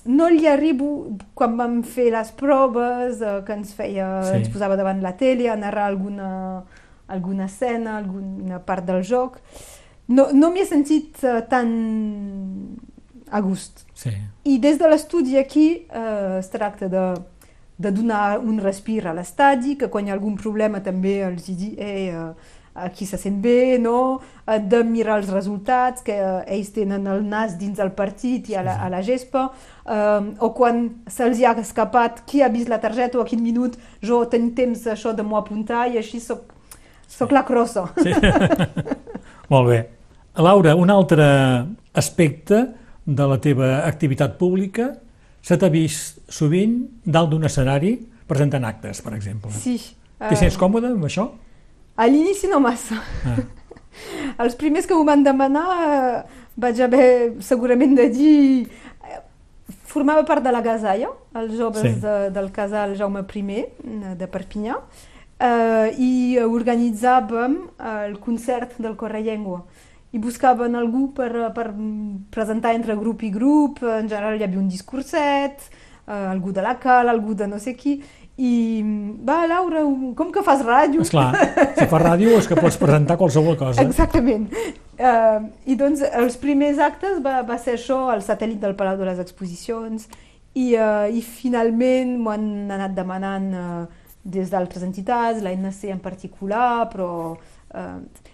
no 0.05 0.29
li 0.29 0.47
arribo, 0.47 1.17
quan 1.35 1.57
vam 1.57 1.81
fer 1.83 2.11
les 2.13 2.31
proves, 2.37 3.21
eh, 3.23 3.41
que 3.47 3.53
ens 3.57 3.73
feia, 3.73 4.21
Sí. 4.29 4.37
ens 4.43 4.49
posava 4.53 4.77
davant 4.77 5.01
la 5.01 5.17
tele 5.17 5.49
a 5.49 5.57
narrar 5.57 5.87
alguna, 5.89 6.63
alguna 7.09 7.47
escena, 7.47 7.97
alguna 7.97 8.59
part 8.61 8.85
del 8.85 9.03
joc, 9.03 9.39
no, 10.13 10.29
no 10.37 10.53
m'hi 10.53 10.63
he 10.63 10.69
sentit 10.69 11.23
uh, 11.25 11.41
tan 11.49 11.73
a 13.33 13.41
gust. 13.41 13.87
Sí. 13.95 14.13
I 14.45 14.59
des 14.61 14.79
de 14.79 14.89
l'estudi 14.89 15.39
aquí 15.39 15.69
eh, 15.89 16.39
es 16.39 16.51
tracta 16.53 16.89
de, 16.89 17.05
de 17.79 17.91
donar 17.91 18.39
un 18.39 18.59
respir 18.61 19.07
a 19.09 19.15
l'estadi, 19.17 19.77
que 19.81 19.89
quan 19.89 20.07
hi 20.07 20.13
ha 20.13 20.19
algun 20.19 20.37
problema 20.37 20.83
també 20.85 21.23
els 21.25 21.49
hi 21.49 21.55
dir 21.57 21.71
eh, 21.79 22.11
eh, 22.13 22.51
aquí 22.75 23.07
se 23.09 23.17
sent 23.17 23.41
bé, 23.43 23.79
no? 23.81 24.21
Eh, 24.45 24.59
de 24.61 24.83
mirar 24.85 25.21
els 25.23 25.31
resultats, 25.33 26.05
que 26.05 26.19
eh, 26.19 26.59
ells 26.59 26.75
tenen 26.77 27.09
el 27.09 27.25
nas 27.25 27.57
dins 27.61 27.81
del 27.81 27.95
partit 27.97 28.53
i 28.53 28.59
a 28.61 28.67
la, 28.67 28.77
a 28.85 28.91
la 28.93 29.01
gespa, 29.07 29.47
eh, 29.87 30.29
o 30.45 30.53
quan 30.59 30.85
se'ls 31.09 31.41
ha 31.47 31.57
escapat 31.65 32.25
qui 32.29 32.45
ha 32.45 32.53
vist 32.53 32.69
la 32.69 32.83
targeta 32.85 33.19
o 33.19 33.25
a 33.25 33.29
quin 33.29 33.41
minut 33.41 33.81
jo 34.05 34.25
tinc 34.29 34.53
temps 34.61 34.85
això 34.93 35.17
de 35.17 35.25
m'ho 35.25 35.41
apuntar 35.41 35.87
i 35.89 35.99
així 36.03 36.21
soc, 36.21 36.53
soc 37.09 37.33
la 37.33 37.47
crossa. 37.49 37.89
sí. 37.97 38.13
Molt 39.53 39.69
bé. 39.69 39.83
Laura, 40.37 40.75
un 40.77 40.91
altre 40.91 41.25
aspecte 41.93 42.63
de 43.05 43.27
la 43.29 43.39
teva 43.43 43.83
activitat 43.87 44.39
pública 44.39 44.93
se 45.43 45.59
t'ha 45.59 45.69
vist 45.69 46.21
sovint 46.33 46.79
dalt 47.05 47.33
d'un 47.33 47.45
escenari 47.45 47.97
presentant 48.31 48.65
actes, 48.65 49.03
per 49.03 49.13
exemple. 49.17 49.51
Sí. 49.53 49.77
T'hi 50.23 50.39
sents 50.39 50.57
còmode 50.57 50.93
amb 50.95 51.05
això? 51.09 51.27
A 51.99 52.07
l'inici 52.09 52.49
no 52.49 52.61
massa. 52.63 53.01
Ah. 53.27 53.41
Els 54.45 54.55
primers 54.57 54.87
que 54.89 54.95
m'ho 54.97 55.05
van 55.05 55.21
demanar 55.27 55.67
eh, 55.85 56.23
vaig 56.57 56.79
haver 56.81 57.09
segurament 57.45 57.93
de 57.99 58.07
dir... 58.15 58.69
eh, 59.05 59.19
Formava 59.93 60.23
part 60.25 60.41
de 60.47 60.53
la 60.55 60.63
Gasaia, 60.65 61.11
els 61.37 61.53
joves 61.59 61.83
Sí. 61.85 61.91
de, 62.01 62.31
del 62.33 62.49
casal 62.55 62.95
Jaume 62.97 63.27
I 63.35 63.43
eh, 63.51 63.67
de 64.17 64.27
Perpinyà, 64.33 64.79
eh, 65.39 65.93
i 65.99 66.39
organitzàvem 66.41 67.59
eh, 67.77 68.07
el 68.07 68.17
concert 68.19 68.79
del 68.79 68.97
Correllengua. 68.97 69.61
I 70.13 70.21
buscaven 70.21 70.77
algú 70.77 71.07
per, 71.17 71.31
per 71.57 71.71
presentar 72.33 72.75
entre 72.77 72.97
grup 73.01 73.23
i 73.25 73.31
grup, 73.33 73.81
en 73.83 74.11
general 74.11 74.37
hi 74.37 74.45
havia 74.45 74.61
un 74.61 74.69
discurset, 74.69 75.71
eh, 76.07 76.27
algú 76.29 76.53
de 76.53 76.65
la 76.65 76.77
Cal, 76.81 77.09
algú 77.09 77.35
de 77.35 77.49
no 77.49 77.61
sé 77.63 77.73
qui, 77.79 77.97
i 78.41 78.81
va, 79.29 79.43
Laura, 79.47 79.83
com 80.17 80.31
que 80.33 80.43
fas 80.45 80.63
ràdio? 80.65 81.05
Esclar, 81.05 81.31
si 81.77 81.85
fas 81.85 82.03
ràdio 82.03 82.39
és 82.39 82.49
que 82.49 82.57
pots 82.57 82.79
presentar 82.81 83.19
qualsevol 83.21 83.59
cosa. 83.61 83.85
Exactament. 83.85 84.49
Uh, 84.97 85.51
I 85.69 85.77
doncs 85.77 86.01
els 86.07 86.39
primers 86.41 86.81
actes 86.81 87.21
va, 87.25 87.43
va 87.45 87.59
ser 87.61 87.77
això, 87.77 88.07
el 88.15 88.25
satèl·lit 88.25 88.63
del 88.63 88.77
Palau 88.79 88.97
de 89.01 89.09
les 89.11 89.21
Exposicions, 89.21 90.09
i, 90.57 90.73
uh, 90.77 91.09
i 91.13 91.21
finalment 91.25 92.17
m'ho 92.21 92.33
han 92.33 92.49
anat 92.73 92.97
demanant 92.97 93.49
uh, 93.53 93.85
des 94.25 94.49
d'altres 94.53 94.85
entitats, 94.87 95.43
la 95.45 95.53
NC 95.57 95.93
en 95.93 96.05
particular, 96.05 96.89
però... 96.93 97.09
Uh, 97.73 98.31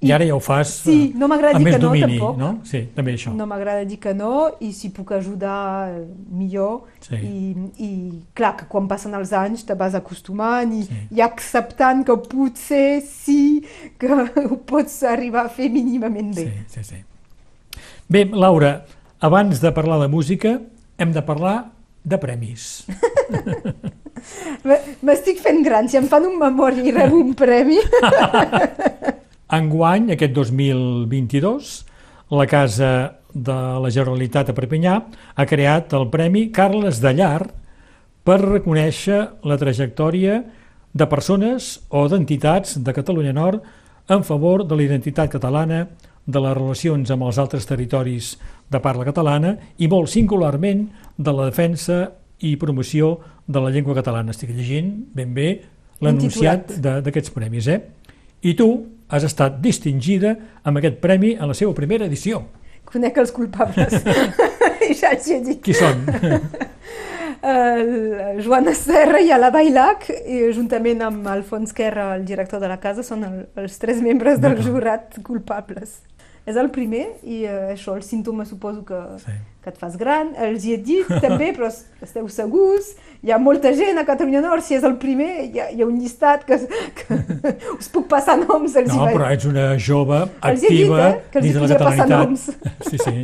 I 0.00 0.12
ara 0.16 0.24
ja 0.24 0.32
ho 0.34 0.40
fas 0.40 0.70
Sí, 0.86 1.10
no 1.14 1.26
m'agrada 1.28 1.58
amb 1.58 1.60
dir 1.60 1.66
més 1.66 1.74
que 1.76 1.80
no, 1.82 1.88
domini, 1.90 2.16
tampoc. 2.18 2.38
no? 2.40 2.48
Sí, 2.64 2.78
també 2.96 3.12
això. 3.18 3.34
no 3.36 3.44
m'agrada 3.46 3.82
dir 3.84 3.98
que 4.00 4.14
no, 4.16 4.46
i 4.64 4.70
si 4.72 4.88
puc 4.96 5.10
ajudar, 5.12 5.90
eh, 5.92 6.06
millor. 6.32 6.86
Sí. 7.04 7.18
I, 7.20 7.52
I 7.84 7.90
clar, 8.34 8.54
que 8.56 8.64
quan 8.70 8.88
passen 8.88 9.12
els 9.18 9.34
anys 9.36 9.66
te 9.68 9.74
vas 9.76 9.94
acostumant 9.98 10.72
i, 10.72 10.86
Sí. 10.88 11.00
i 11.16 11.20
acceptant 11.20 12.00
que 12.08 12.16
potser 12.16 13.02
sí 13.04 13.60
que 14.00 14.08
ho 14.48 14.56
pots 14.64 15.02
arribar 15.04 15.44
a 15.44 15.48
fer 15.52 15.68
mínimament 15.68 16.32
bé. 16.34 16.46
Sí, 16.66 16.80
sí, 16.80 16.94
sí. 16.94 17.02
Bé, 18.08 18.24
Laura, 18.32 18.86
abans 19.20 19.60
de 19.60 19.70
parlar 19.72 20.00
de 20.00 20.08
música, 20.08 20.56
hem 20.96 21.12
de 21.12 21.20
parlar 21.22 21.72
de 22.02 22.16
premis. 22.18 22.86
M'estic 25.04 25.38
fent 25.40 25.60
gran, 25.64 25.88
si 25.88 25.96
em 26.00 26.08
fan 26.08 26.24
un 26.28 26.38
memori 26.40 26.88
i 26.88 26.92
rebo 26.96 27.20
un 27.20 27.34
premi. 27.36 27.76
Enguany, 29.50 30.12
aquest 30.14 30.32
2022, 30.36 31.70
la 32.30 32.46
Casa 32.46 32.90
de 33.34 33.56
la 33.82 33.90
Generalitat 33.90 34.50
a 34.50 34.54
Perpinyà 34.54 34.94
ha 35.34 35.46
creat 35.46 35.92
el 35.98 36.08
Premi 36.10 36.48
Carles 36.54 37.00
Dallar 37.02 37.48
per 38.26 38.38
reconèixer 38.42 39.20
la 39.46 39.56
trajectòria 39.58 40.40
de 40.92 41.06
persones 41.10 41.80
o 41.90 42.04
d'entitats 42.10 42.76
de 42.82 42.94
Catalunya 42.94 43.32
Nord 43.34 43.62
en 44.10 44.22
favor 44.26 44.64
de 44.66 44.74
la 44.76 44.82
identitat 44.86 45.30
catalana, 45.30 45.84
de 46.26 46.38
les 46.42 46.54
relacions 46.54 47.10
amb 47.10 47.24
els 47.26 47.38
altres 47.42 47.66
territoris 47.66 48.34
de 48.70 48.78
parla 48.82 49.06
catalana 49.06 49.56
i 49.82 49.88
molt 49.90 50.10
singularment 50.12 50.84
de 51.18 51.32
la 51.34 51.46
defensa 51.48 52.10
i 52.46 52.54
promoció 52.56 53.16
de 53.46 53.60
la 53.62 53.70
llengua 53.70 53.96
catalana. 53.98 54.30
Estic 54.30 54.50
llegint 54.54 54.92
ben 55.14 55.32
bé 55.34 55.48
l'anunciat 56.00 56.70
de- 56.80 57.00
d'aquests 57.02 57.30
premis. 57.34 57.66
Eh? 57.66 57.80
I 58.42 58.54
tu 58.54 58.68
has 59.10 59.26
estat 59.26 59.60
distingida 59.62 60.36
amb 60.64 60.80
aquest 60.80 61.00
premi 61.02 61.34
en 61.36 61.50
la 61.50 61.56
seva 61.58 61.74
primera 61.76 62.06
edició. 62.06 62.44
Conec 62.90 63.18
els 63.22 63.32
culpables. 63.34 64.02
I 64.86 64.94
ja 65.00 65.12
els 65.14 65.28
he 65.30 65.40
dit. 65.44 65.60
Qui 65.62 65.76
són? 65.76 66.06
El 67.40 68.42
Joana 68.44 68.74
Serra 68.76 69.22
i 69.24 69.30
Ala 69.32 69.48
Bailac, 69.54 70.10
i 70.10 70.42
juntament 70.52 71.00
amb 71.06 71.28
Alfons 71.32 71.72
Querra, 71.72 72.10
el 72.18 72.26
director 72.28 72.60
de 72.60 72.68
la 72.68 72.76
casa, 72.82 73.00
són 73.06 73.24
el, 73.24 73.38
els 73.62 73.78
tres 73.80 74.02
membres 74.04 74.42
del 74.42 74.58
jurat 74.60 75.16
culpables. 75.24 76.02
És 76.46 76.56
el 76.56 76.70
primer 76.72 77.06
i 77.22 77.42
uh, 77.44 77.70
això, 77.74 77.94
els 77.96 78.06
símptomes 78.08 78.48
suposo 78.48 78.84
que, 78.84 78.98
Sí. 79.24 79.32
que 79.62 79.70
et 79.70 79.76
fas 79.78 79.96
gran. 80.00 80.32
Els 80.40 80.64
hi 80.64 80.72
he 80.74 80.78
dit 80.78 81.06
també, 81.20 81.52
però 81.56 81.66
es- 81.68 81.84
esteu 82.02 82.28
segurs. 82.28 82.94
Hi 83.22 83.30
ha 83.30 83.38
molta 83.38 83.72
gent 83.76 83.98
a 84.00 84.04
Catalunya 84.08 84.40
Nord, 84.40 84.62
si 84.64 84.74
és 84.74 84.82
el 84.84 84.96
primer, 84.96 85.44
hi 85.52 85.60
ha, 85.60 85.68
hi 85.70 85.82
ha 85.82 85.86
un 85.86 85.98
llistat 86.00 86.44
que, 86.48 86.56
que 86.96 87.18
us 87.78 87.88
puc 87.92 88.08
passar 88.08 88.38
noms. 88.40 88.74
Els 88.76 88.88
hi 88.92 88.96
No, 88.96 89.04
vaig- 89.04 89.14
però 89.18 89.28
ets 89.34 89.44
una 89.50 89.68
jove 89.78 90.22
Els 90.24 90.62
he 90.64 90.68
dit, 90.68 90.70
activa 90.70 91.08
eh, 91.10 91.20
que 91.30 91.38
els 91.38 91.46
hi 91.46 91.52
dins 91.52 91.60
de 91.60 91.68
la 91.68 91.96
catalanitat. 91.96 92.38
Sí, 92.88 92.98
sí. 92.98 93.16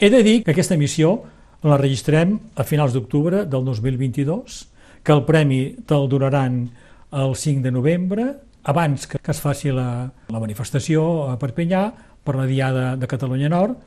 He 0.00 0.10
de 0.10 0.22
dir 0.22 0.42
que 0.44 0.52
aquesta 0.52 0.76
missió 0.78 1.22
la 1.66 1.76
registrem 1.80 2.36
a 2.54 2.62
finals 2.62 2.92
d'octubre 2.94 3.44
del 3.46 3.64
2022, 3.64 4.60
que 5.02 5.12
el 5.16 5.24
premi 5.26 5.62
te'l 5.88 6.06
donaran 6.12 6.68
el 7.10 7.34
5 7.34 7.62
de 7.64 7.72
novembre, 7.72 8.26
abans 8.68 9.06
que, 9.08 9.18
que 9.18 9.30
es 9.32 9.40
faci 9.40 9.70
la, 9.72 10.10
la 10.28 10.38
manifestació 10.42 11.30
a 11.32 11.38
Perpinyà 11.40 11.82
per 12.28 12.36
la 12.36 12.44
Diada 12.48 12.90
de 13.00 13.08
Catalunya 13.08 13.48
Nord, 13.48 13.78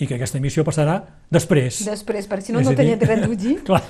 i 0.00 0.06
que 0.08 0.16
aquesta 0.16 0.40
missió 0.40 0.62
passarà 0.64 0.94
després. 1.28 1.82
Després, 1.84 2.24
perquè 2.30 2.46
si 2.46 2.54
no, 2.54 2.62
És 2.62 2.68
no 2.70 2.72
tenia 2.76 2.96
dret 2.96 3.20
d'ho 3.20 3.34
dir. 3.36 3.58
Clar, 3.66 3.82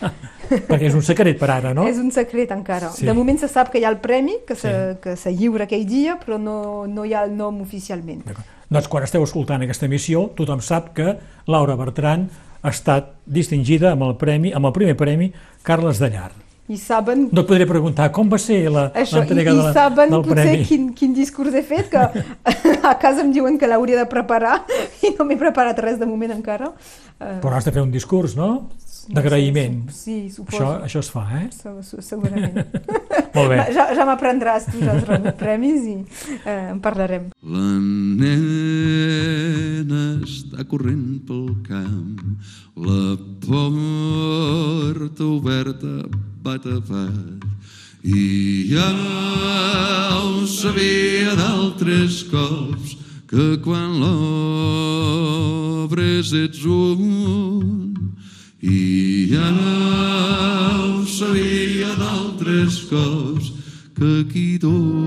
perquè 0.50 0.88
és 0.88 0.96
un 0.98 1.04
secret 1.06 1.38
per 1.38 1.50
ara, 1.54 1.70
no? 1.76 1.84
És 1.86 2.00
un 2.02 2.10
secret 2.10 2.50
encara. 2.50 2.90
Sí. 2.96 3.06
De 3.06 3.14
moment 3.14 3.38
se 3.38 3.46
sap 3.52 3.70
que 3.70 3.78
hi 3.78 3.86
ha 3.86 3.92
el 3.94 4.00
premi, 4.02 4.40
que 4.46 4.56
se, 4.58 4.72
Sí. 4.72 4.98
que 5.04 5.14
se 5.16 5.32
lliura 5.36 5.68
aquell 5.68 5.86
dia, 5.86 6.18
però 6.18 6.40
no, 6.40 6.86
no 6.90 7.04
hi 7.06 7.14
ha 7.14 7.22
el 7.28 7.36
nom 7.36 7.60
oficialment. 7.62 8.24
Doncs 8.70 8.88
quan 8.90 9.06
esteu 9.06 9.22
escoltant 9.22 9.62
aquesta 9.62 9.86
emissió, 9.86 10.28
tothom 10.34 10.60
sap 10.62 10.92
que 10.98 11.16
Laura 11.46 11.76
Bertran 11.78 12.28
ha 12.62 12.70
estat 12.74 13.14
distingida 13.26 13.92
amb 13.92 14.02
el 14.08 14.16
premi, 14.18 14.52
amb 14.52 14.66
el 14.66 14.74
primer 14.74 14.96
premi 14.98 15.32
Carles 15.62 16.02
de 16.02 16.10
Llar. 16.10 16.32
I 16.70 16.76
saben 16.78 17.24
No 17.34 17.42
et 17.42 17.48
podré 17.50 17.66
preguntar 17.66 18.12
com 18.14 18.28
va 18.30 18.38
ser 18.38 18.60
i, 18.62 18.68
l'entrega 18.70 19.50
i 19.50 19.56
de 19.56 19.62
la, 19.62 19.72
saben 19.74 20.10
del 20.14 20.22
potser 20.22 20.44
premi. 20.46 20.64
quin, 20.68 20.84
quin 20.94 21.12
discurs 21.16 21.54
he 21.58 21.62
fet, 21.66 21.88
que 21.90 21.98
a 22.90 22.94
casa 23.02 23.24
em 23.24 23.32
diuen 23.34 23.58
que 23.58 23.66
l'hauria 23.66 23.98
de 23.98 24.06
preparar 24.10 24.60
i 25.06 25.10
no 25.18 25.24
m'he 25.26 25.36
preparat 25.40 25.78
res 25.82 25.98
de 25.98 26.06
moment 26.06 26.30
encara. 26.36 26.70
Eh, 27.20 27.40
Però 27.42 27.52
has 27.58 27.66
de 27.66 27.72
fer 27.74 27.82
un 27.82 27.90
discurs, 27.90 28.36
no? 28.38 28.68
D'agraïment. 29.10 29.88
Sí, 29.90 30.28
suposo. 30.30 30.54
Això, 30.62 30.68
això 30.86 31.00
es 31.02 31.08
fa, 31.10 31.24
eh? 31.40 31.48
Se- 31.50 31.82
se- 31.82 32.02
Segurament. 32.06 32.54
Molt 33.34 33.48
bé. 33.50 33.56
Ja, 33.74 33.88
ja 33.96 34.04
m'aprendràs, 34.06 34.68
tu 34.70 34.78
ja 34.84 34.92
has 34.94 35.02
rebut 35.08 35.34
premis 35.40 35.82
i 35.90 35.96
eh, 36.44 36.70
en 36.70 36.78
parlarem. 36.84 37.24
La 37.42 37.66
nena 39.10 40.02
està 40.22 40.62
corrent 40.70 41.18
pel 41.26 41.48
camp, 41.66 42.38
la 42.78 43.16
porta 43.50 45.24
oberta 45.26 45.94
bat 46.42 46.66
a 46.66 46.80
bat, 46.80 47.44
i 48.02 48.66
ja 48.72 48.90
ho 50.16 50.46
sabia 50.46 51.34
d'altres 51.36 52.24
cops, 52.30 52.96
que 53.28 53.56
quan 53.64 54.00
l'obres 54.00 55.12
ets 56.32 56.64
un, 56.64 57.94
i 58.62 59.28
ja 59.34 59.50
ho 59.52 61.04
sabia 61.04 61.94
d'altres 62.00 62.88
cops, 62.88 63.52
que 63.94 64.24
qui 64.32 64.58
torna 64.58 64.99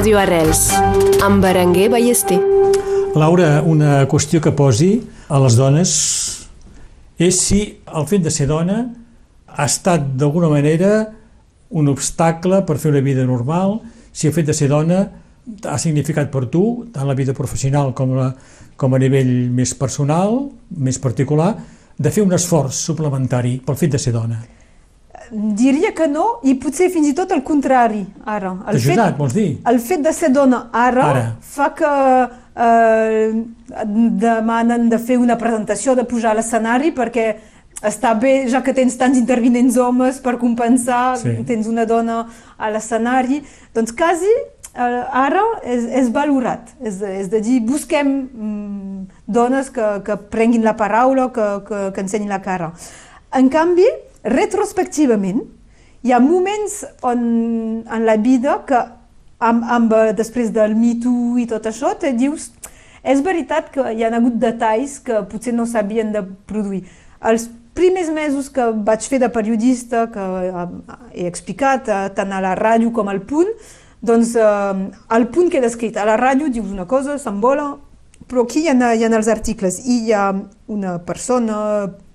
Ràdio 0.00 0.16
Arrels 0.16 0.60
amb 1.20 1.42
Berenguer 1.44 1.90
Ballester. 1.92 2.38
Laura, 3.20 3.58
una 3.68 4.06
qüestió 4.08 4.38
que 4.40 4.48
posi 4.56 4.94
a 5.28 5.36
les 5.42 5.58
dones 5.58 5.90
és 7.20 7.40
si 7.44 7.58
el 7.84 8.06
fet 8.08 8.22
de 8.24 8.30
ser 8.32 8.46
dona 8.48 8.78
ha 9.44 9.66
estat 9.68 10.06
d'alguna 10.16 10.48
manera 10.48 11.02
un 11.76 11.90
obstacle 11.92 12.62
per 12.64 12.78
fer 12.80 12.94
una 12.94 13.02
vida 13.04 13.26
normal, 13.28 13.76
si 14.08 14.30
el 14.30 14.32
fet 14.32 14.48
de 14.48 14.54
ser 14.56 14.70
dona 14.72 15.02
ha 15.68 15.76
significat 15.76 16.32
per 16.32 16.46
tu, 16.48 16.86
tant 16.94 17.04
la 17.04 17.18
vida 17.18 17.34
professional 17.36 17.92
com, 17.92 18.14
la, 18.16 18.30
com 18.80 18.96
a 18.96 19.02
nivell 19.04 19.34
més 19.52 19.74
personal, 19.76 20.46
més 20.80 20.96
particular, 20.96 21.50
de 22.00 22.14
fer 22.14 22.24
un 22.24 22.32
esforç 22.40 22.86
suplementari 22.88 23.58
pel 23.68 23.76
fet 23.76 23.92
de 23.98 24.00
ser 24.00 24.16
dona. 24.16 24.40
Diria 25.30 25.92
que 25.94 26.08
no, 26.10 26.40
i 26.42 26.56
potser 26.58 26.88
fins 26.90 27.06
i 27.06 27.14
tot 27.14 27.30
el 27.30 27.42
contrari, 27.46 28.02
ara. 28.26 28.56
T'ha 28.64 28.74
ajudat, 28.74 29.16
vols 29.18 29.34
dir? 29.36 29.48
El 29.70 29.78
fet 29.78 30.02
de 30.02 30.12
ser 30.12 30.32
dona 30.34 30.64
ara, 30.74 31.04
Ara. 31.12 31.24
fa 31.40 31.68
que 31.78 31.90
eh, 32.56 33.32
demanen 34.20 34.88
de 34.90 34.98
fer 34.98 35.18
una 35.22 35.36
presentació, 35.38 35.94
de 35.94 36.04
pujar 36.04 36.32
a 36.32 36.38
l'escenari, 36.40 36.90
perquè 36.96 37.28
està 37.86 38.12
bé, 38.18 38.48
ja 38.50 38.60
que 38.62 38.74
tens 38.76 38.96
tants 39.00 39.16
intervinents 39.18 39.78
homes 39.80 40.18
per 40.20 40.36
compensar, 40.38 41.16
Sí. 41.16 41.36
tens 41.46 41.66
una 41.70 41.86
dona 41.86 42.26
a 42.58 42.70
l'escenari, 42.70 43.42
doncs 43.74 43.92
quasi 43.92 44.28
eh, 44.74 45.04
ara 45.12 45.42
és, 45.64 45.84
és 46.02 46.10
valorat, 46.12 46.74
és, 46.82 47.00
és 47.02 47.30
de 47.30 47.40
dir, 47.40 47.60
busquem 47.60 48.06
mm, 48.34 49.06
dones 49.26 49.70
que, 49.70 50.02
que 50.04 50.16
prenguin 50.16 50.64
la 50.64 50.76
paraula, 50.76 51.30
que, 51.32 51.48
que, 51.68 51.92
que 51.94 52.00
ensenyin 52.00 52.28
la 52.28 52.42
cara. 52.42 52.72
En 53.32 53.48
canvi, 53.48 53.86
retrospectivament, 54.24 55.42
hi 56.02 56.12
ha 56.12 56.20
moments 56.20 56.82
on, 57.04 57.20
en 57.84 58.06
la 58.06 58.16
vida 58.16 58.60
que 58.68 58.80
amb, 59.40 59.64
amb, 59.64 59.94
després 60.16 60.52
del 60.52 60.74
Me 60.76 60.94
Too 61.00 61.40
i 61.40 61.46
tot 61.48 61.68
això, 61.68 61.94
te 61.98 62.12
dius, 62.16 62.50
és 63.02 63.22
veritat 63.24 63.70
que 63.72 63.92
hi 63.94 64.04
ha 64.04 64.12
hagut 64.12 64.36
detalls 64.40 64.98
que 65.04 65.22
potser 65.28 65.54
no 65.56 65.66
s'havien 65.66 66.12
de 66.12 66.22
produir. 66.48 66.84
Els 67.24 67.48
primers 67.76 68.10
mesos 68.12 68.50
que 68.52 68.66
vaig 68.84 69.06
fer 69.08 69.20
de 69.22 69.30
periodista, 69.32 70.06
que 70.12 70.24
eh, 70.48 70.66
he 71.14 71.28
explicat 71.28 71.88
eh, 71.88 72.00
tant 72.16 72.32
a 72.32 72.42
la 72.44 72.56
ràdio 72.58 72.92
com 72.92 73.08
al 73.08 73.22
punt, 73.24 73.52
doncs 74.04 74.34
eh, 74.36 74.82
el 75.16 75.28
punt 75.32 75.52
he 75.52 75.64
descrit 75.64 75.96
a 75.96 76.04
la 76.08 76.18
ràdio 76.20 76.50
dius 76.52 76.68
una 76.68 76.88
cosa, 76.88 77.16
s'envola, 77.18 77.72
però 78.28 78.44
aquí 78.44 78.64
hi 78.66 78.70
ha, 78.72 78.92
hi 78.94 79.04
ha 79.04 79.12
els 79.16 79.32
articles 79.32 79.80
i 79.86 80.04
hi 80.06 80.12
ha 80.12 80.28
una 80.68 80.98
persona 81.04 81.56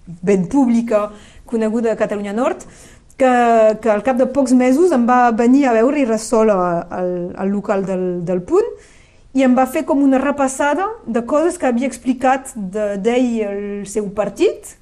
ben 0.06 0.46
pública, 0.48 1.10
coneguda 1.46 1.92
a 1.94 1.96
Catalunya 2.00 2.34
Nord, 2.34 2.66
que, 3.18 3.32
que 3.82 3.90
al 3.92 4.04
cap 4.04 4.18
de 4.20 4.26
pocs 4.28 4.52
mesos 4.54 4.92
em 4.92 5.06
va 5.08 5.32
venir 5.32 5.66
a 5.70 5.74
veure 5.78 6.02
i 6.02 6.06
ressola 6.06 6.58
al, 6.92 7.12
al 7.38 7.50
local 7.54 7.86
del, 7.88 8.06
del 8.28 8.42
punt 8.44 8.68
i 9.36 9.44
em 9.44 9.56
va 9.56 9.66
fer 9.68 9.86
com 9.88 10.02
una 10.04 10.20
repassada 10.20 10.86
de 11.06 11.22
coses 11.28 11.58
que 11.60 11.68
havia 11.68 11.88
explicat 11.88 12.52
de- 12.56 12.98
d'ell 12.98 13.32
el 13.44 13.64
seu 13.88 14.08
partit. 14.16 14.78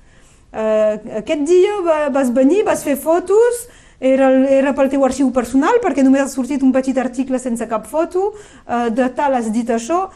Eh, 0.54 1.00
aquest 1.22 1.46
dia 1.50 1.80
va, 1.86 1.96
vas 2.14 2.30
venir, 2.34 2.64
vas 2.66 2.84
fer 2.86 2.94
fotos, 2.98 3.64
era, 4.00 4.28
era 4.52 4.74
pel 4.78 4.90
teu 4.92 5.06
arxiu 5.06 5.30
personal 5.34 5.80
perquè 5.82 6.04
només 6.06 6.22
ha 6.22 6.30
sortit 6.30 6.62
un 6.62 6.74
petit 6.76 6.98
article 7.02 7.40
sense 7.42 7.66
cap 7.70 7.86
foto, 7.90 8.34
eh, 8.68 8.90
de 8.94 9.08
tal 9.18 9.34
has 9.38 9.50
dit 9.54 9.70
això, 9.74 10.08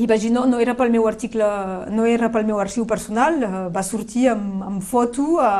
i 0.00 0.06
vaig 0.08 0.22
dir, 0.24 0.30
no, 0.32 0.46
no 0.48 0.60
era 0.62 0.74
pel 0.78 0.92
meu 0.92 1.06
article, 1.08 1.48
no 1.92 2.06
era 2.08 2.30
pel 2.32 2.46
meu 2.48 2.60
arxiu 2.62 2.86
personal, 2.88 3.42
eh, 3.42 3.64
va 3.74 3.82
sortir 3.84 4.30
amb, 4.32 4.62
amb 4.64 4.84
foto 4.84 5.36
a, 5.44 5.52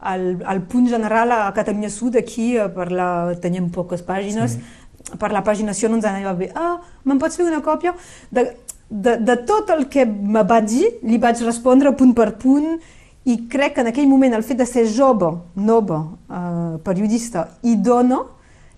al, 0.00 0.24
al 0.44 0.62
punt 0.66 0.88
general 0.90 1.30
a 1.36 1.42
Catalunya 1.54 1.90
Sud, 1.92 2.16
aquí 2.18 2.56
eh, 2.56 2.66
per 2.74 2.90
la, 2.90 3.10
teníem 3.42 3.68
poques 3.70 4.02
pàgines, 4.06 4.56
sí. 4.56 5.14
per 5.20 5.30
la 5.30 5.44
paginació 5.46 5.90
no 5.90 6.00
ens 6.00 6.08
anava 6.08 6.34
bé. 6.38 6.50
Ah, 6.54 6.80
me'n 7.04 7.20
pots 7.22 7.38
fer 7.38 7.46
una 7.46 7.62
còpia? 7.62 7.94
De, 8.30 8.48
de, 8.90 9.16
de 9.22 9.36
tot 9.46 9.70
el 9.70 9.86
que 9.92 10.04
me 10.06 10.42
va 10.42 10.58
dir, 10.64 10.96
li 11.06 11.20
vaig 11.22 11.44
respondre 11.46 11.94
punt 11.94 12.16
per 12.18 12.32
punt 12.42 12.74
i 13.30 13.36
crec 13.52 13.76
que 13.76 13.84
en 13.84 13.92
aquell 13.92 14.08
moment 14.10 14.34
el 14.34 14.42
fet 14.46 14.58
de 14.58 14.66
ser 14.66 14.86
jove, 14.90 15.30
nova, 15.54 16.02
eh, 16.26 16.76
periodista 16.82 17.46
i 17.62 17.76
dona, 17.78 18.24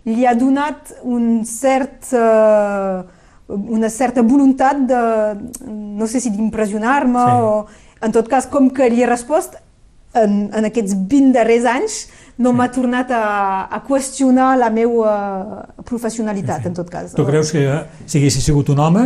li 0.05 0.27
ha 0.27 0.35
donat 0.35 0.93
un 1.07 1.45
cert, 1.49 2.13
eh, 2.13 3.22
una 3.53 3.91
certa 3.91 4.23
voluntat 4.23 4.81
de, 4.89 5.03
no 5.69 6.07
sé 6.09 6.21
si 6.21 6.33
d'impressionar-me 6.35 7.27
sí. 7.27 7.43
o, 7.43 7.53
en 8.03 8.15
tot 8.15 8.29
cas, 8.29 8.49
com 8.51 8.71
que 8.75 8.89
li 8.91 9.03
he 9.03 9.09
respost, 9.09 9.59
en, 10.19 10.51
en 10.53 10.69
aquests 10.69 10.95
20 11.09 11.33
darrers 11.33 11.67
anys 11.69 11.99
no 12.43 12.53
m'ha 12.57 12.69
tornat 12.73 13.13
a, 13.15 13.25
a 13.71 13.81
qüestionar 13.87 14.55
la 14.61 14.71
meva 14.73 15.13
professionalitat, 15.89 16.63
sí, 16.63 16.65
sí. 16.65 16.73
en 16.73 16.79
tot 16.79 16.91
cas. 16.91 17.15
Tu 17.17 17.27
creus 17.29 17.53
que 17.55 17.63
si 18.07 18.19
haguessis 18.21 18.45
sigut 18.45 18.73
un 18.73 18.83
home 18.83 19.05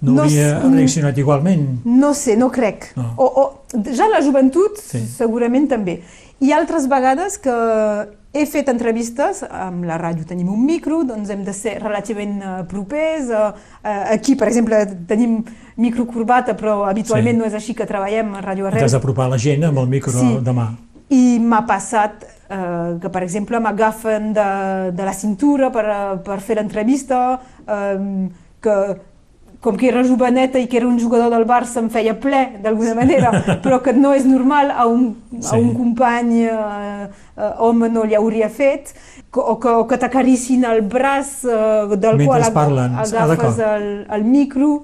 no, 0.00 0.12
no 0.12 0.22
hauria 0.22 0.58
reaccionat 0.62 1.18
igualment? 1.18 1.66
No 1.84 2.12
sé, 2.14 2.36
no 2.38 2.50
crec. 2.54 2.92
No. 2.96 3.10
O, 3.16 3.26
o, 3.26 3.82
ja 3.90 4.08
la 4.10 4.22
joventut 4.24 4.78
sí. 4.80 5.02
segurament 5.16 5.68
també. 5.70 5.98
Hi 6.38 6.52
ha 6.52 6.60
altres 6.60 6.86
vegades 6.90 7.40
que 7.42 7.56
he 8.38 8.46
fet 8.48 8.68
entrevistes, 8.70 9.42
amb 9.44 9.86
la 9.88 9.98
ràdio 10.00 10.26
tenim 10.28 10.48
un 10.52 10.62
micro, 10.64 11.02
doncs 11.06 11.30
hem 11.34 11.42
de 11.46 11.54
ser 11.56 11.76
relativament 11.82 12.38
uh, 12.40 12.54
propers. 12.70 13.30
Uh, 13.30 13.50
uh, 13.82 14.04
aquí, 14.14 14.36
per 14.38 14.48
exemple, 14.50 14.80
tenim 15.10 15.40
microcorbata, 15.78 16.56
però 16.58 16.82
habitualment 16.88 17.36
sí. 17.36 17.40
no 17.42 17.48
és 17.48 17.56
així 17.58 17.76
que 17.78 17.86
treballem 17.88 18.34
a 18.38 18.42
Ràdio 18.44 18.68
Arrel. 18.68 18.84
T'has 18.86 18.96
d'apropar 18.98 19.28
la 19.32 19.38
gent 19.42 19.68
amb 19.68 19.82
el 19.82 19.90
micro 19.90 20.14
sí. 20.14 20.32
de 20.44 20.54
mà. 20.56 20.70
I 21.14 21.38
m'ha 21.40 21.62
passat 21.68 22.26
uh, 22.26 22.98
que, 23.02 23.10
per 23.12 23.22
exemple, 23.24 23.60
m'agafen 23.64 24.32
de, 24.36 24.48
de 24.96 25.06
la 25.08 25.14
cintura 25.16 25.72
per, 25.74 25.86
per 26.26 26.40
fer 26.44 26.58
l'entrevista, 26.58 27.22
uh, 27.64 28.02
que 28.62 28.76
com 29.60 29.76
que 29.76 29.88
era 29.90 30.04
joveneta 30.06 30.60
i 30.62 30.68
que 30.70 30.78
era 30.78 30.86
un 30.86 30.98
jugador 31.02 31.32
del 31.34 31.44
Barça 31.48 31.82
em 31.82 31.88
feia 31.90 32.14
ple 32.14 32.44
d'alguna 32.62 32.94
manera, 32.94 33.32
però 33.64 33.80
que 33.82 33.92
no 33.92 34.14
és 34.14 34.26
normal 34.28 34.70
a 34.70 34.86
un, 34.86 35.10
sí. 35.34 35.50
a 35.50 35.58
un 35.58 35.74
company 35.74 36.44
eh, 36.46 36.54
eh, 36.54 37.50
home 37.58 37.90
no 37.90 38.06
li 38.06 38.14
hauria 38.18 38.48
fet, 38.48 38.94
o 39.34 39.58
que, 39.58 39.68
o 39.68 39.84
que 39.90 39.98
t'acaricin 39.98 40.64
el 40.68 40.82
braç 40.86 41.42
eh, 41.44 41.96
del 41.96 42.22
Mentre 42.22 42.30
qual 42.30 42.48
parlen. 42.54 42.96
Agafes 43.02 43.60
ah, 43.60 43.76
el, 43.76 43.92
el 44.14 44.24
micro. 44.24 44.82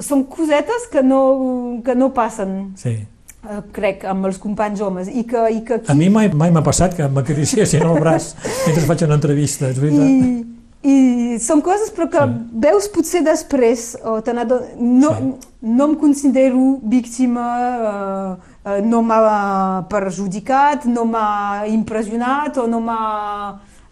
Són 0.00 0.22
cosetes 0.32 0.86
que 0.88 1.02
no, 1.04 1.82
que 1.84 1.92
no 1.98 2.14
passen. 2.16 2.58
Sí 2.80 2.96
eh, 3.44 3.62
crec, 3.74 4.04
amb 4.08 4.28
els 4.28 4.38
companys 4.42 4.82
homes. 4.84 5.10
I 5.10 5.24
que, 5.28 5.44
i 5.52 5.62
que 5.66 5.78
aquí... 5.80 5.90
A 5.92 5.96
mi 5.98 6.08
mai 6.12 6.30
mai 6.32 6.52
m'ha 6.54 6.64
passat 6.66 6.96
que 6.96 7.08
m'acariciessin 7.12 7.84
el 7.86 8.00
braç 8.00 8.32
mentre 8.66 8.86
faig 8.88 9.04
una 9.08 9.18
entrevista, 9.18 9.70
és 9.72 9.80
veritat. 9.82 10.06
I, 10.08 10.92
i 10.92 10.98
són 11.42 11.62
coses 11.64 11.90
però 11.94 12.08
que 12.12 12.24
sí. 12.24 12.36
veus 12.64 12.88
potser 12.92 13.22
després 13.26 13.90
o 14.04 14.18
te 14.24 14.34
no, 14.34 14.44
sí. 14.48 15.32
no 15.62 15.88
em 15.88 15.96
considero 16.00 16.78
víctima 16.82 17.46
eh, 17.90 18.30
eh, 18.64 18.78
no 18.84 19.02
m'ha 19.02 19.84
perjudicat 19.90 20.86
no 20.86 21.04
m'ha 21.08 21.66
impressionat 21.70 22.58
o 22.62 22.66
no 22.70 22.80
m'ha 22.84 23.02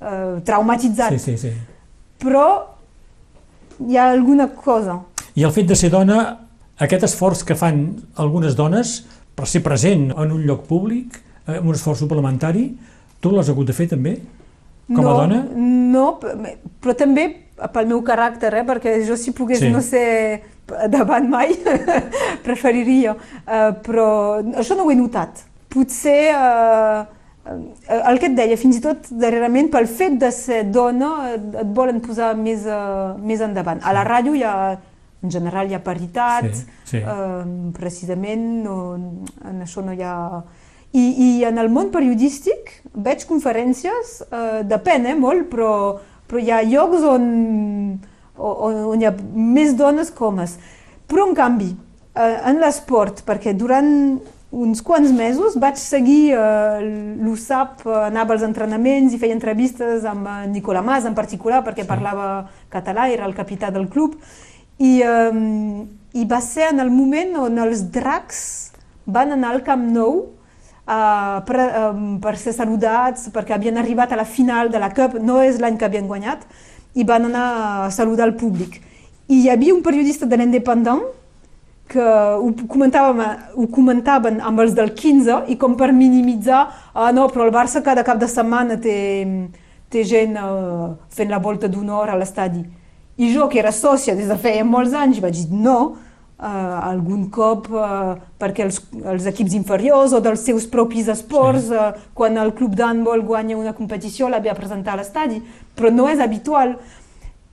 eh, 0.00 0.40
traumatitzat 0.46 1.16
sí, 1.16 1.18
sí, 1.18 1.36
sí. 1.38 1.52
però 2.22 2.46
hi 3.86 3.96
ha 3.96 4.10
alguna 4.10 4.48
cosa 4.48 5.00
i 5.36 5.44
el 5.44 5.52
fet 5.52 5.68
de 5.68 5.76
ser 5.76 5.92
dona 5.92 6.22
aquest 6.78 7.06
esforç 7.08 7.44
que 7.48 7.56
fan 7.56 7.86
algunes 8.20 8.56
dones 8.56 8.98
per 9.36 9.48
ser 9.48 9.62
present 9.64 10.10
en 10.12 10.32
un 10.32 10.44
lloc 10.48 10.66
públic 10.68 11.20
eh, 11.46 11.60
un 11.60 11.74
esforç 11.74 12.04
suplementari 12.04 12.70
tu 13.20 13.32
l'has 13.32 13.48
hagut 13.50 13.66
de 13.66 13.74
fer 13.76 13.88
també? 13.90 14.18
Com 14.86 15.02
a 15.02 15.02
no, 15.02 15.14
dona? 15.18 15.40
No, 15.92 16.06
però 16.82 16.94
també 16.98 17.26
pel 17.72 17.88
meu 17.90 18.02
caràcter, 18.06 18.52
eh? 18.60 18.64
perquè 18.68 18.98
jo 19.06 19.16
si 19.18 19.32
pogués 19.34 19.62
sí. 19.64 19.70
no 19.72 19.80
ser 19.82 20.42
davant 20.92 21.26
mai, 21.30 21.56
preferiria. 22.46 23.16
Uh, 23.16 23.70
però 23.86 24.08
això 24.54 24.76
no 24.78 24.86
ho 24.86 24.92
he 24.92 24.98
notat. 24.98 25.42
Potser 25.72 26.20
uh, 26.36 27.04
el 27.46 28.20
que 28.20 28.30
et 28.30 28.36
deia, 28.36 28.58
fins 28.60 28.78
i 28.78 28.82
tot 28.84 29.08
darrerament 29.10 29.70
pel 29.72 29.88
fet 29.90 30.18
de 30.20 30.30
ser 30.34 30.64
dona 30.70 31.32
et 31.34 31.72
volen 31.74 32.02
posar 32.04 32.34
més, 32.38 32.66
uh, 32.66 33.16
més 33.22 33.42
endavant. 33.44 33.82
A 33.82 33.94
la 33.96 34.04
ràdio 34.06 34.34
hi 34.36 34.44
ha, 34.46 34.76
en 35.22 35.32
general 35.32 35.70
hi 35.70 35.78
ha 35.78 35.82
paritat, 35.82 36.50
sí, 36.52 36.66
sí. 36.92 37.02
Uh, 37.02 37.72
precisament 37.76 38.46
no, 38.66 38.78
en 39.46 39.66
això 39.66 39.84
no 39.86 39.94
hi 39.96 40.02
ha 40.04 40.16
i, 40.96 41.06
I 41.26 41.30
en 41.48 41.60
el 41.60 41.68
món 41.72 41.90
periodístic 41.92 42.70
veig 42.96 43.26
conferències, 43.28 44.20
eh, 44.26 44.62
depèn 44.68 45.10
eh, 45.10 45.16
molt, 45.18 45.48
però, 45.52 45.72
però 46.28 46.40
hi 46.40 46.52
ha 46.52 46.62
llocs 46.64 47.04
on, 47.04 47.26
on, 48.36 48.78
on 48.94 49.02
hi 49.02 49.08
ha 49.08 49.12
més 49.34 49.74
dones 49.76 50.12
que 50.14 50.24
homes. 50.24 50.56
Però, 51.06 51.26
en 51.28 51.36
canvi, 51.36 51.68
eh, 52.16 52.38
en 52.48 52.62
l'esport, 52.62 53.20
perquè 53.26 53.52
durant 53.56 53.92
uns 54.56 54.80
quants 54.80 55.10
mesos 55.12 55.58
vaig 55.60 55.76
seguir 55.80 56.32
eh, 56.32 56.86
l'USAP, 57.20 57.84
eh, 57.84 57.98
anava 58.06 58.36
als 58.36 58.46
entrenaments 58.46 59.12
i 59.12 59.20
feia 59.20 59.36
entrevistes 59.36 60.06
amb 60.08 60.30
eh, 60.30 60.38
Nicola 60.54 60.84
Mas 60.86 61.04
en 61.04 61.18
particular, 61.18 61.60
perquè 61.66 61.84
sí. 61.84 61.90
parlava 61.90 62.46
català, 62.72 63.10
era 63.12 63.28
el 63.28 63.36
capità 63.36 63.70
del 63.74 63.90
club, 63.92 64.16
i, 64.78 65.02
eh, 65.02 65.84
i 66.16 66.24
va 66.24 66.40
ser 66.40 66.70
en 66.70 66.80
el 66.80 66.94
moment 66.94 67.36
on 67.50 67.60
els 67.66 67.84
dracs 67.92 68.40
van 69.06 69.36
anar 69.36 69.52
al 69.52 69.62
Camp 69.66 69.84
Nou 69.92 70.24
uh, 70.86 71.42
per, 71.46 71.58
um, 71.90 72.16
per 72.22 72.36
ser 72.40 72.54
saludats, 72.56 73.28
perquè 73.34 73.56
havien 73.56 73.76
arribat 73.78 74.12
a 74.12 74.20
la 74.20 74.24
final 74.24 74.70
de 74.70 74.80
la 74.82 74.92
Cup, 74.94 75.18
no 75.20 75.42
és 75.42 75.60
l'any 75.60 75.76
que 75.78 75.86
havien 75.88 76.08
guanyat, 76.08 76.46
i 76.96 77.04
van 77.04 77.28
anar 77.28 77.46
a 77.86 77.90
saludar 77.90 78.26
el 78.30 78.36
públic. 78.38 78.80
I 79.28 79.42
hi 79.42 79.50
havia 79.50 79.74
un 79.74 79.82
periodista 79.82 80.26
de 80.26 80.38
l'Independent 80.38 81.02
que 81.90 82.02
ho 82.02 82.48
comentàvem, 82.66 83.20
ho 83.54 83.66
comentaven 83.70 84.40
amb 84.42 84.62
els 84.64 84.74
del 84.74 84.90
15 84.94 85.44
i 85.52 85.56
com 85.60 85.76
per 85.78 85.92
minimitzar, 85.94 86.64
ah 86.94 87.12
no, 87.14 87.28
però 87.30 87.46
el 87.46 87.54
Barça 87.54 87.82
cada 87.82 88.02
cap 88.06 88.18
de 88.18 88.26
setmana 88.30 88.78
té, 88.82 88.96
té 89.90 90.02
gent 90.06 90.34
uh, 90.40 90.96
fent 91.14 91.30
la 91.30 91.38
volta 91.42 91.70
d'honor 91.70 92.10
a 92.10 92.18
l'estadi. 92.18 92.64
I 93.16 93.30
jo, 93.32 93.46
que 93.48 93.60
era 93.62 93.72
sòcia 93.72 94.16
des 94.16 94.28
de 94.28 94.36
feia 94.36 94.64
molts 94.66 94.92
anys, 94.98 95.22
vaig 95.22 95.38
dir 95.38 95.62
no, 95.62 95.96
eh, 96.42 96.90
algun 96.90 97.28
cop 97.32 97.68
eh, 97.72 98.12
perquè 98.38 98.66
els, 98.66 98.80
els 99.04 99.26
equips 99.30 99.56
inferiors 99.56 100.12
o 100.16 100.20
dels 100.24 100.44
seus 100.44 100.66
propis 100.68 101.08
esports, 101.12 101.70
sí. 101.70 101.78
eh, 101.78 102.10
quan 102.14 102.36
el 102.42 102.52
club 102.58 102.76
d'handbol 102.76 103.24
guanya 103.24 103.56
una 103.56 103.74
competició, 103.76 104.28
la 104.28 104.42
ve 104.44 104.52
a 104.52 104.58
presentar 104.58 104.94
a 104.94 105.00
l'estadi, 105.00 105.40
però 105.76 105.92
no 105.92 106.10
és 106.12 106.20
habitual. 106.20 106.76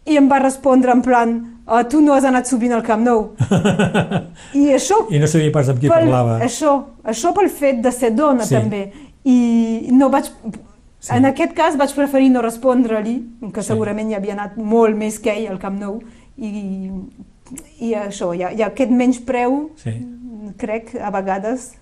I 0.04 0.18
em 0.20 0.28
va 0.28 0.42
respondre 0.44 0.92
en 0.92 1.02
plan, 1.02 1.38
oh, 1.66 1.80
tu 1.88 2.02
no 2.04 2.12
has 2.14 2.26
anat 2.28 2.50
sovint 2.50 2.74
al 2.76 2.84
Camp 2.84 3.06
Nou. 3.06 3.30
I 4.60 4.74
això... 4.76 5.06
I 5.08 5.22
no 5.22 5.30
sabia 5.32 5.54
pas 5.56 5.72
amb 5.72 5.80
qui 5.80 5.88
pel, 5.88 6.10
parlava. 6.10 6.42
Això, 6.44 6.76
això 7.08 7.32
pel 7.36 7.48
fet 7.48 7.80
de 7.84 7.92
ser 7.96 8.12
dona 8.12 8.44
sí. 8.44 8.58
també. 8.58 8.84
I 9.24 9.94
no 9.96 10.12
vaig... 10.12 10.28
Sí. 11.04 11.12
En 11.16 11.28
aquest 11.28 11.52
cas 11.56 11.76
vaig 11.76 11.92
preferir 11.96 12.30
no 12.32 12.40
respondre-li, 12.44 13.16
que 13.56 13.64
segurament 13.64 14.08
sí. 14.08 14.14
hi 14.14 14.18
havia 14.20 14.36
anat 14.38 14.60
molt 14.60 14.96
més 14.96 15.18
que 15.24 15.32
ell 15.36 15.50
al 15.52 15.60
Camp 15.60 15.80
Nou, 15.80 15.98
i 16.40 16.52
i 17.80 17.94
això, 17.98 18.32
hi 18.36 18.44
ha 18.46 18.70
aquest 18.70 18.92
menys 18.92 19.20
preu, 19.26 19.70
sí. 19.82 19.96
crec, 20.60 20.96
a 21.00 21.12
vegades. 21.14 21.74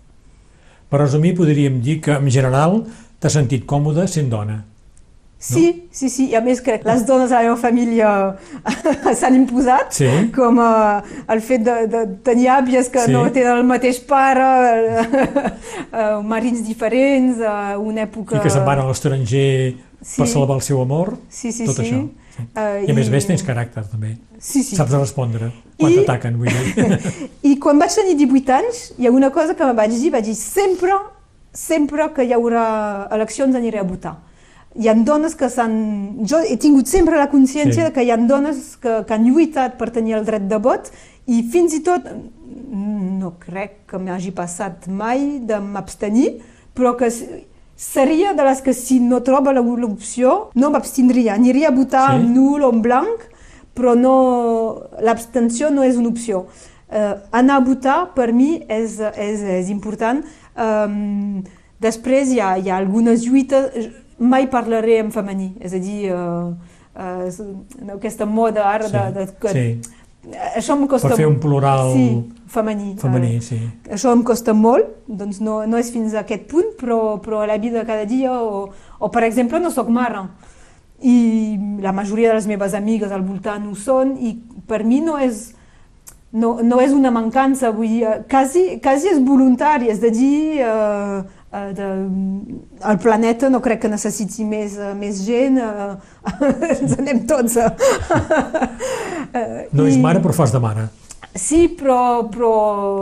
Per 0.92 1.00
resumir, 1.00 1.36
podríem 1.38 1.80
dir 1.84 2.02
que, 2.04 2.18
en 2.18 2.30
general, 2.34 2.84
t'has 3.22 3.38
sentit 3.38 3.66
còmode 3.70 4.08
sent 4.12 4.30
dona. 4.32 4.66
Sí, 5.42 5.64
no? 5.74 5.90
sí, 5.90 6.08
sí, 6.14 6.26
i 6.30 6.36
a 6.38 6.42
més 6.46 6.60
crec 6.62 6.84
que 6.84 6.90
les 6.92 7.02
dones 7.08 7.32
a 7.32 7.40
la 7.40 7.48
meva 7.48 7.58
família 7.58 8.10
s'han 9.18 9.40
imposat, 9.40 9.90
sí. 9.98 10.10
com 10.36 10.60
uh, 10.62 11.00
el 11.34 11.42
fet 11.42 11.64
de, 11.66 11.78
de 11.90 12.02
tenir 12.28 12.52
àvies 12.54 12.92
que 12.94 13.08
sí. 13.08 13.16
no 13.16 13.24
tenen 13.34 13.64
el 13.64 13.66
mateix 13.66 14.04
pare, 14.06 14.50
uh, 15.02 16.20
marins 16.34 16.62
diferents, 16.68 17.42
uh, 17.42 17.80
una 17.82 18.06
època... 18.06 18.38
I 18.38 18.46
que 18.46 18.54
se'n 18.54 18.68
van 18.68 18.84
a 18.84 18.90
l'estranger 18.92 19.48
sí. 19.98 20.20
per 20.20 20.30
salvar 20.30 20.60
el 20.60 20.66
seu 20.68 20.84
amor, 20.86 21.16
sí, 21.34 21.50
sí, 21.50 21.66
tot 21.66 21.82
sí. 21.82 21.88
això. 21.88 22.04
Uh, 22.52 22.84
I 22.86 22.94
a 22.94 23.00
més 23.00 23.10
a 23.10 23.16
més 23.18 23.32
tens 23.34 23.42
caràcter 23.48 23.88
també. 23.90 24.20
Sí, 24.42 24.64
sí. 24.66 24.76
Saps 24.76 24.96
respondre 24.98 25.52
quan 25.78 25.94
t'ataquen, 26.00 26.40
vull 26.42 26.50
dir. 26.50 26.98
I 27.52 27.56
quan 27.62 27.78
vaig 27.82 27.94
tenir 27.94 28.18
18 28.18 28.56
anys, 28.58 28.82
hi 28.98 29.06
ha 29.06 29.14
una 29.14 29.30
cosa 29.34 29.54
que 29.58 29.68
me 29.70 29.76
vaig 29.78 29.94
dir, 29.94 30.10
vaig 30.14 30.26
dir 30.26 30.36
sempre, 30.38 30.98
sempre 31.54 32.10
que 32.16 32.26
hi 32.26 32.34
haurà 32.34 32.66
eleccions 33.14 33.56
aniré 33.58 33.82
a 33.82 33.86
votar. 33.88 34.18
Hi 34.82 34.88
ha 34.88 34.96
dones 34.96 35.36
que 35.38 35.50
s'han... 35.52 35.76
Jo 36.26 36.40
he 36.48 36.58
tingut 36.58 36.90
sempre 36.90 37.20
la 37.20 37.30
consciència 37.30 37.90
sí. 37.90 37.94
que 37.94 38.06
hi 38.08 38.12
ha 38.14 38.18
dones 38.18 38.78
que, 38.82 39.02
que 39.06 39.14
han 39.14 39.28
lluitat 39.28 39.78
per 39.78 39.92
tenir 39.94 40.18
el 40.18 40.26
dret 40.26 40.48
de 40.50 40.62
vot 40.64 40.90
i 41.30 41.44
fins 41.52 41.76
i 41.78 41.82
tot, 41.86 42.08
no 43.22 43.36
crec 43.42 43.84
que 43.92 44.00
m'hagi 44.02 44.32
passat 44.34 44.88
mai 44.90 45.42
de 45.46 45.60
m'abstenir, 45.62 46.40
però 46.74 46.96
que 46.98 47.12
seria 47.82 48.34
de 48.34 48.46
les 48.48 48.62
que 48.66 48.74
si 48.74 49.00
no 49.04 49.22
troba 49.26 49.54
l'opció 49.54 50.52
no 50.56 50.72
m'abstindria, 50.74 51.36
aniria 51.36 51.70
a 51.70 51.76
votar 51.76 52.08
sí. 52.10 52.22
en 52.22 52.34
nul 52.34 52.66
o 52.66 52.72
en 52.74 52.82
blanc, 52.82 53.28
però 53.74 53.96
no, 53.96 54.16
l'abstenció 55.02 55.70
no 55.72 55.84
és 55.84 55.98
una 55.98 56.10
opció. 56.10 56.46
Uh, 56.92 57.16
anar 57.32 57.56
a 57.62 57.64
votar 57.64 58.00
per 58.14 58.34
mi 58.36 58.58
és, 58.68 58.98
és, 59.16 59.42
és 59.62 59.70
important. 59.72 60.20
Um, 60.60 61.42
després 61.80 62.34
hi 62.34 62.42
ha, 62.44 62.58
hi 62.60 62.70
ha 62.70 62.78
algunes 62.78 63.24
lluites, 63.24 63.88
mai 64.20 64.46
parlaré 64.52 65.00
en 65.02 65.10
femení, 65.12 65.54
és 65.64 65.74
a 65.74 65.80
dir, 65.82 66.12
eh, 66.12 66.52
eh, 66.94 67.28
és- 67.28 67.40
no, 67.82 67.96
aquesta 67.96 68.28
moda 68.30 68.68
ara 68.70 68.86
Sí, 68.86 68.92
de, 68.94 69.06
de, 69.16 69.26
que, 69.42 69.50
sí. 69.50 69.94
això 70.60 70.76
em 70.78 70.86
costa 70.88 71.08
Per 71.10 71.18
fer 71.18 71.26
un 71.26 71.40
plural 71.40 71.94
sí, 71.96 72.06
femení. 72.48 72.92
femení, 73.02 73.36
eh, 73.38 73.42
sí. 73.42 73.58
això 73.90 74.12
em 74.14 74.22
costa 74.22 74.54
molt, 74.54 74.86
doncs 75.08 75.40
no, 75.42 75.66
no 75.66 75.78
és 75.82 75.90
fins 75.92 76.14
a 76.14 76.20
aquest 76.22 76.46
punt, 76.52 76.76
però, 76.78 77.18
però 77.24 77.42
a 77.42 77.48
la 77.48 77.58
vida 77.58 77.82
cada 77.86 78.06
dia, 78.06 78.32
o, 78.32 78.70
o 79.00 79.10
per 79.10 79.24
exemple, 79.24 79.60
no 79.60 79.72
sóc 79.72 79.90
mare. 79.90 80.28
I 81.02 81.58
la 81.82 81.92
majoria 81.92 82.30
de 82.30 82.36
les 82.38 82.48
meves 82.48 82.76
amigues 82.78 83.12
al 83.12 83.24
voltant 83.26 83.66
ho 83.70 83.76
són, 83.76 84.16
i 84.22 84.36
per 84.70 84.84
mi 84.86 85.00
no 85.02 85.18
és, 85.18 85.48
no, 86.32 86.60
no 86.62 86.80
és 86.84 86.94
una 86.94 87.12
mancança, 87.12 87.72
vull 87.74 87.90
dir, 87.90 88.04
eh, 88.06 88.20
quasi, 88.30 88.80
quasi 88.84 89.10
és 89.16 89.22
voluntari, 89.26 89.90
és 89.90 90.00
de 90.00 90.12
dir, 90.14 90.62
eh, 90.62 91.18
eh, 91.52 91.68
de, 91.78 91.90
el 92.94 93.02
planeta 93.02 93.50
no 93.50 93.64
crec 93.66 93.82
que 93.84 93.92
necessiti 93.92 94.46
més, 94.46 94.78
eh, 94.78 94.94
més 94.96 95.26
gent, 95.26 95.58
eh, 95.58 95.92
ens 96.78 96.98
anem 97.00 97.26
tots 97.30 97.58
a... 97.58 97.72
Eh, 99.32 99.70
No 99.74 99.86
és 99.88 99.98
mare, 99.98 100.22
però 100.22 100.34
fas 100.36 100.54
de 100.54 100.60
mare. 100.62 100.90
Sí, 101.34 101.68
però, 101.70 102.28
però, 102.30 102.54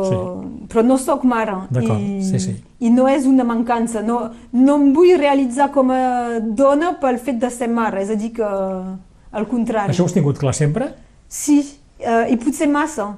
Sí. 0.05 0.65
però 0.69 0.83
no 0.85 0.97
sóc 0.97 1.23
mare. 1.23 1.55
I, 1.81 2.23
sí, 2.23 2.39
sí. 2.39 2.63
I 2.79 2.89
no 2.89 3.07
és 3.07 3.25
una 3.25 3.43
mancança. 3.43 4.01
No, 4.01 4.29
no 4.51 4.75
em 4.75 4.93
vull 4.93 5.17
realitzar 5.17 5.71
com 5.71 5.89
a 5.91 6.39
dona 6.39 6.93
pel 7.01 7.17
fet 7.17 7.39
de 7.39 7.49
ser 7.49 7.69
mare. 7.69 8.01
És 8.01 8.09
a 8.09 8.15
dir, 8.15 8.31
que 8.33 8.45
al 8.45 9.47
contrari. 9.47 9.93
Això 9.93 10.03
ho 10.03 10.05
has 10.05 10.13
tingut 10.13 10.37
clar 10.37 10.53
sempre? 10.53 10.93
Sí, 11.27 11.59
eh, 11.99 12.27
i 12.29 12.37
potser 12.37 12.69
massa. 12.69 13.15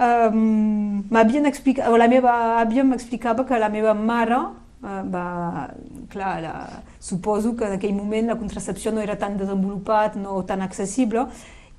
Um, 0.00 1.04
o 1.10 1.96
la 2.00 2.08
meva 2.08 2.62
àvia 2.62 2.84
m'explicava 2.84 3.44
que 3.44 3.58
la 3.58 3.68
meva 3.68 3.92
mare 3.92 4.38
eh, 4.82 5.02
va, 5.12 5.68
clar, 6.08 6.40
la, 6.40 6.54
suposo 6.98 7.54
que 7.54 7.66
en 7.66 7.72
aquell 7.76 7.92
moment 7.92 8.30
la 8.32 8.38
contracepció 8.40 8.92
no 8.92 9.00
era 9.00 9.18
tan 9.18 9.36
desenvolupat, 9.36 10.16
no 10.16 10.42
tan 10.44 10.62
accessible, 10.62 11.26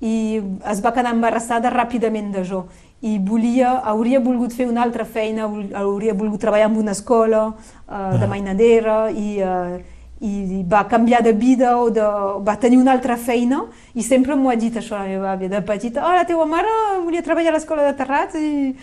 i 0.02 0.40
es 0.66 0.82
va 0.82 0.90
quedar 0.94 1.14
embarassada 1.14 1.70
ràpidament 1.70 2.32
de 2.34 2.42
jo. 2.48 2.64
I 3.02 3.16
volia, 3.22 3.76
hauria 3.90 4.20
volgut 4.22 4.52
fer 4.54 4.66
una 4.70 4.82
altra 4.82 5.04
feina, 5.06 5.48
hauria 5.78 6.14
volgut 6.14 6.40
treballar 6.42 6.68
en 6.70 6.76
una 6.78 6.94
escola 6.94 7.48
eh, 7.50 8.18
de 8.18 8.28
mainadera 8.30 8.98
i, 9.10 9.38
eh, 9.42 9.80
i 10.22 10.62
va 10.70 10.84
canviar 10.90 11.22
de 11.22 11.32
vida 11.34 11.76
o 11.78 11.88
de, 11.90 12.02
va 12.46 12.54
tenir 12.62 12.78
una 12.78 12.92
altra 12.94 13.16
feina 13.18 13.64
i 13.94 14.02
sempre 14.06 14.36
m'ho 14.38 14.50
ha 14.52 14.58
dit 14.58 14.76
això 14.78 14.98
la 14.98 15.08
meva 15.10 15.32
àvia 15.34 15.50
de 15.50 15.62
petita, 15.66 16.04
oh, 16.06 16.12
la 16.14 16.26
teva 16.26 16.46
mare 16.46 16.70
volia 17.02 17.22
treballar 17.26 17.50
a 17.50 17.56
l'escola 17.58 17.88
de 17.88 17.96
Terrats 17.98 18.38
i, 18.38 18.74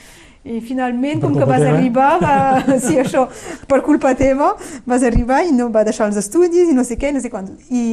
i 0.44 0.60
finalment, 0.64 1.20
Per 1.20 1.28
com 1.28 1.38
que 1.40 1.48
vas 1.48 1.64
teva. 1.64 1.78
arribar, 1.78 2.10
va, 2.20 2.36
sí, 2.86 2.98
això, 3.00 3.26
per 3.68 3.82
culpa 3.88 4.12
teva, 4.20 4.54
vas 4.88 5.04
arribar 5.04 5.46
i 5.48 5.56
no 5.56 5.70
va 5.72 5.86
deixar 5.88 6.08
els 6.12 6.20
estudis 6.20 6.72
i 6.72 6.76
no 6.76 6.84
sé 6.88 7.00
què, 7.00 7.12
no 7.16 7.24
sé 7.24 7.32
quant. 7.32 7.48
I 7.72 7.86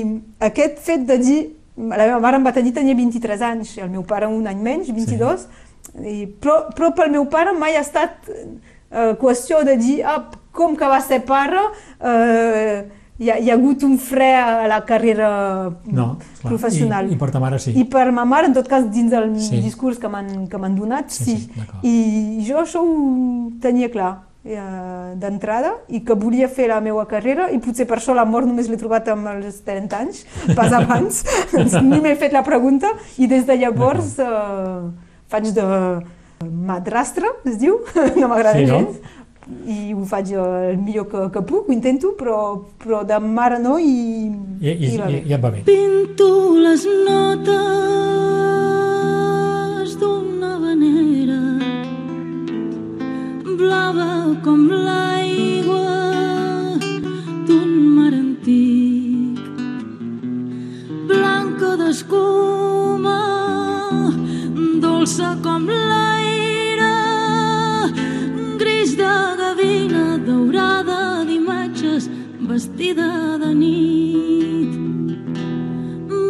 aquest 0.51 0.83
fet 0.83 1.07
de 1.07 1.19
dir, 1.23 1.41
la 1.77 1.97
meva 2.07 2.21
mare 2.21 2.37
em 2.41 2.45
va 2.47 2.53
tenir, 2.57 2.73
tenia 2.73 2.95
23 2.97 3.43
anys, 3.43 3.77
i 3.77 3.81
el 3.85 3.91
meu 3.93 4.03
pare 4.03 4.27
un 4.27 4.47
any 4.49 4.61
menys, 4.63 4.89
22, 4.91 5.47
i, 6.05 6.27
però, 6.41 6.67
però 6.77 6.93
pel 6.97 7.11
meu 7.13 7.27
pare 7.33 7.53
mai 7.57 7.77
ha 7.77 7.83
estat 7.85 8.29
eh, 8.31 9.15
qüestió 9.21 9.63
de 9.65 9.77
dir, 9.77 10.03
ah, 10.05 10.23
com 10.57 10.77
que 10.77 10.89
va 10.89 11.01
ser 11.05 11.21
pare, 11.29 11.61
eh, 12.01 12.85
hi, 13.19 13.31
ha, 13.31 13.37
hi 13.41 13.51
ha 13.51 13.55
hagut 13.57 13.83
un 13.87 13.97
fre 14.01 14.29
a 14.37 14.67
la 14.69 14.83
carrera 14.89 15.29
No, 15.85 16.19
esclar. 16.21 16.51
professional. 16.51 17.11
I, 17.11 17.15
I 17.17 17.21
per 17.21 17.31
ta 17.33 17.41
mare 17.41 17.59
sí. 17.61 17.73
I 17.77 17.85
per 17.93 18.11
ma 18.13 18.25
mare, 18.29 18.49
en 18.51 18.57
tot 18.57 18.69
cas, 18.69 18.85
dins 18.93 19.11
del 19.13 19.31
Sí. 19.41 19.61
discurs 19.65 19.99
que 19.99 20.09
m'han 20.09 20.77
donat, 20.77 21.11
Sí, 21.11 21.25
sí. 21.25 21.37
sí. 21.49 21.67
I 21.83 22.45
jo 22.49 22.61
això 22.65 22.81
ho 22.85 23.51
tenia 23.61 23.91
clar 23.93 24.15
eh, 24.47 25.15
d'entrada 25.19 25.75
i 25.89 26.01
que 26.07 26.15
volia 26.15 26.49
fer 26.49 26.69
la 26.71 26.81
meva 26.81 27.05
carrera 27.11 27.51
i 27.51 27.59
potser 27.63 27.87
per 27.89 27.99
això 27.99 28.15
la 28.15 28.25
mort 28.29 28.47
només 28.47 28.71
l'he 28.71 28.79
trobat 28.81 29.09
amb 29.13 29.27
els 29.35 29.61
30 29.67 29.99
anys, 29.99 30.25
pas 30.55 30.73
abans. 30.73 31.25
Ni 31.91 32.01
m'he 32.01 32.15
fet 32.21 32.33
la 32.37 32.45
pregunta 32.47 32.93
i 33.19 33.27
des 33.31 33.47
de 33.49 33.59
llavors 33.59 34.17
eh, 34.23 34.81
faig 35.33 35.53
de 35.57 35.67
madrastra, 36.47 37.29
es 37.49 37.59
diu, 37.59 37.81
no 38.21 38.29
m'agrada 38.29 38.59
Sí, 38.61 38.67
no? 38.69 38.79
gens, 38.79 39.15
i 39.67 39.95
ho 39.95 40.05
faig 40.07 40.33
eh, 40.35 40.71
el 40.73 40.79
millor 40.83 41.07
que, 41.11 41.29
que 41.35 41.43
puc, 41.47 41.69
ho 41.69 41.73
intento, 41.75 42.15
però, 42.19 42.39
però 42.83 43.03
de 43.07 43.19
mare 43.23 43.59
no 43.63 43.79
i, 43.79 44.29
I, 44.61 44.71
i, 44.71 44.95
i 44.95 44.97
va 44.99 45.11
i, 45.11 45.13
bé. 45.19 45.23
i 45.27 45.37
et 45.37 45.43
va 45.43 45.51
bé. 45.55 45.65
Pinto 45.67 46.31
les 46.61 46.87
notes 47.09 48.07
blava 53.67 54.11
com 54.45 54.61
l'aigua 54.87 55.87
d'un 57.47 57.71
mar 57.97 58.13
antic. 58.25 59.41
Blanca 61.11 61.71
d'escuma 61.81 63.19
dolça 64.85 65.29
com 65.47 65.67
l'aire 65.91 66.95
gris 68.63 68.91
de 69.03 69.15
gavina 69.43 70.07
daurada 70.29 71.01
d'imatges 71.29 72.05
vestida 72.51 73.11
de 73.43 73.51
nit. 73.63 74.73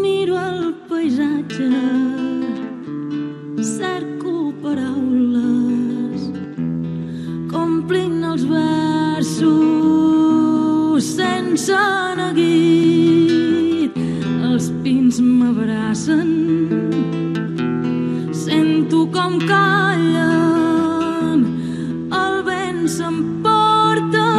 Miro 0.03 0.37
el 0.51 0.63
paisatge 0.89 1.71
cerco 3.77 4.37
paraules 4.63 5.36
versos 9.27 11.05
sense 11.17 11.73
neguit. 12.17 13.93
Els 14.45 14.71
pins 14.83 15.21
m'abracen. 15.21 16.31
Sento 18.33 19.07
com 19.11 19.39
callen. 19.51 21.41
El 22.13 22.43
vent 22.47 22.89
s'emporta 22.89 24.31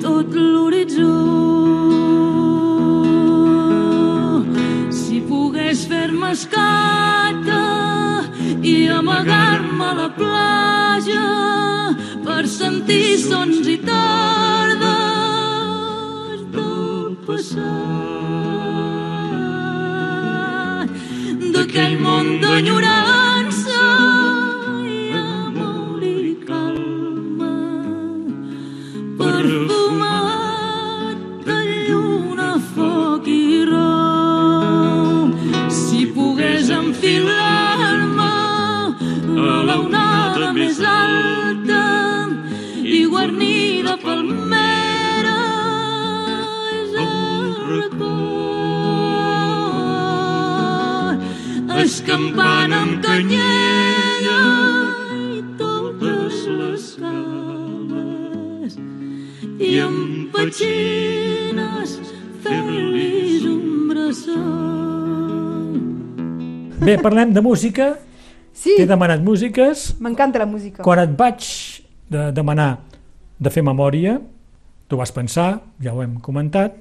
tot 0.00 0.28
l'horitzó. 0.34 1.18
Si 4.90 5.20
pogués 5.28 5.86
fer-me 5.90 6.30
escata 6.32 7.62
i 8.62 8.88
amagar-me 9.00 9.84
a 9.84 9.94
la 10.02 10.08
platja 10.14 11.65
per 12.36 12.44
sentir 12.52 13.16
sons 13.16 13.64
i 13.74 13.78
tardes 13.86 14.82
del 16.56 17.16
passat. 17.24 17.62
D'aquell 21.54 21.96
món 22.04 22.26
d'enyorança 22.42 23.25
escampant 52.06 52.70
amb 52.70 53.00
canyella 53.02 54.40
i 55.34 55.40
totes 55.58 56.36
les 56.46 56.84
cales 57.02 58.76
i 59.58 59.70
amb 59.82 60.28
petxines 60.30 61.96
fer-los 62.44 63.46
un 63.50 63.64
bressol. 63.90 65.80
Bé, 66.78 66.94
parlem 67.02 67.34
de 67.34 67.42
música. 67.42 67.96
Sí, 68.54 68.76
T'he 68.78 68.86
demanat 68.86 69.18
músiques. 69.26 69.96
m'encanta 69.98 70.38
la 70.38 70.46
música. 70.46 70.84
Quan 70.86 71.02
et 71.02 71.18
vaig 71.18 71.42
de 72.06 72.30
demanar 72.30 72.84
de 73.40 73.50
fer 73.50 73.66
memòria, 73.66 74.20
tu 74.86 74.96
vas 74.96 75.10
pensar, 75.10 75.58
ja 75.82 75.90
ho 75.92 76.02
hem 76.06 76.20
comentat, 76.22 76.78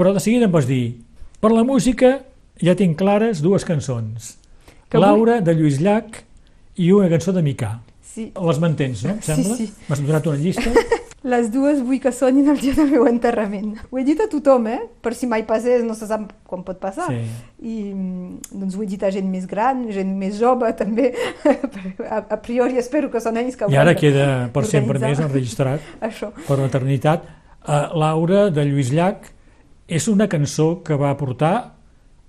però 0.00 0.14
de 0.16 0.20
seguida 0.24 0.48
em 0.48 0.50
vas 0.50 0.64
dir 0.66 0.96
per 1.44 1.52
la 1.52 1.62
música 1.62 2.22
ja 2.56 2.72
tinc 2.74 2.96
clares 2.96 3.44
dues 3.44 3.68
cançons. 3.68 4.45
Que 4.90 4.98
Laura, 5.02 5.40
de 5.40 5.54
Lluís 5.54 5.80
Llach, 5.82 6.22
i 6.76 6.92
una 6.92 7.08
cançó 7.10 7.32
de 7.34 7.42
Micà. 7.42 7.78
Sí. 8.06 8.30
Les 8.32 8.58
mantens, 8.62 9.02
no? 9.04 9.16
Em 9.16 9.20
Sí, 9.20 9.32
sembla? 9.32 9.56
sí. 9.58 9.66
M'has 9.88 10.00
donat 10.06 10.26
una 10.30 10.36
llista. 10.40 10.70
Les 11.26 11.48
dues 11.50 11.80
vull 11.82 11.98
que 11.98 12.12
sonin 12.14 12.46
el 12.52 12.60
dia 12.60 12.70
del 12.76 12.86
meu 12.92 13.06
enterrament. 13.10 13.72
Ho 13.90 13.98
he 13.98 14.04
dit 14.06 14.20
a 14.22 14.28
tothom, 14.30 14.68
eh? 14.70 14.76
Per 15.02 15.10
si 15.18 15.26
mai 15.26 15.42
passés, 15.48 15.82
no 15.82 15.96
se 15.98 16.06
sap 16.06 16.28
com 16.46 16.62
pot 16.62 16.78
passar. 16.78 17.08
Sí. 17.10 17.18
I 17.66 17.74
mm, 17.90 18.52
doncs 18.60 18.76
ho 18.78 18.84
he 18.84 18.86
dit 18.86 19.02
a 19.02 19.10
gent 19.10 19.26
més 19.32 19.48
gran, 19.50 19.80
gent 19.90 20.12
més 20.20 20.38
jove 20.38 20.70
també. 20.78 21.08
a, 22.06 22.20
a 22.22 22.38
priori 22.44 22.78
espero 22.78 23.10
que 23.10 23.18
són 23.24 23.40
ells 23.42 23.58
que 23.58 23.66
I 23.72 23.76
ara 23.80 23.96
queda 23.98 24.28
per 24.54 24.62
sempre 24.70 25.00
més 25.02 25.18
enregistrat 25.18 25.82
Això. 26.08 26.30
per 26.46 26.60
l'eternitat. 26.62 27.26
Uh, 27.66 27.90
Laura, 27.98 28.44
de 28.54 28.62
Lluís 28.68 28.92
Llach, 28.94 29.26
és 29.90 30.06
una 30.08 30.28
cançó 30.30 30.76
que 30.86 30.94
va 30.94 31.10
portar 31.18 31.56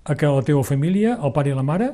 a 0.02 0.14
que 0.18 0.26
la 0.26 0.42
teva 0.42 0.64
família, 0.66 1.14
el 1.22 1.30
pare 1.36 1.54
i 1.54 1.54
la 1.54 1.62
mare, 1.62 1.92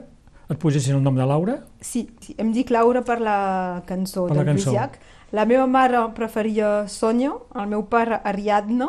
et 0.51 0.59
posessin 0.61 0.97
el 0.97 1.03
nom 1.03 1.17
de 1.17 1.25
Laura? 1.27 1.59
Sí, 1.81 2.09
sí, 2.21 2.35
em 2.39 2.53
dic 2.53 2.71
Laura 2.71 3.03
per 3.03 3.19
la 3.21 3.83
cançó 3.87 4.27
Per 4.29 4.37
la 4.37 4.43
del 4.45 4.55
cançó. 4.55 4.73
Lluís. 4.73 4.99
La 5.35 5.45
meva 5.51 5.67
mare 5.67 5.99
preferia 6.15 6.85
Sònia, 6.87 7.33
el 7.59 7.67
meu 7.73 7.83
pare 7.91 8.21
Ariadna. 8.25 8.89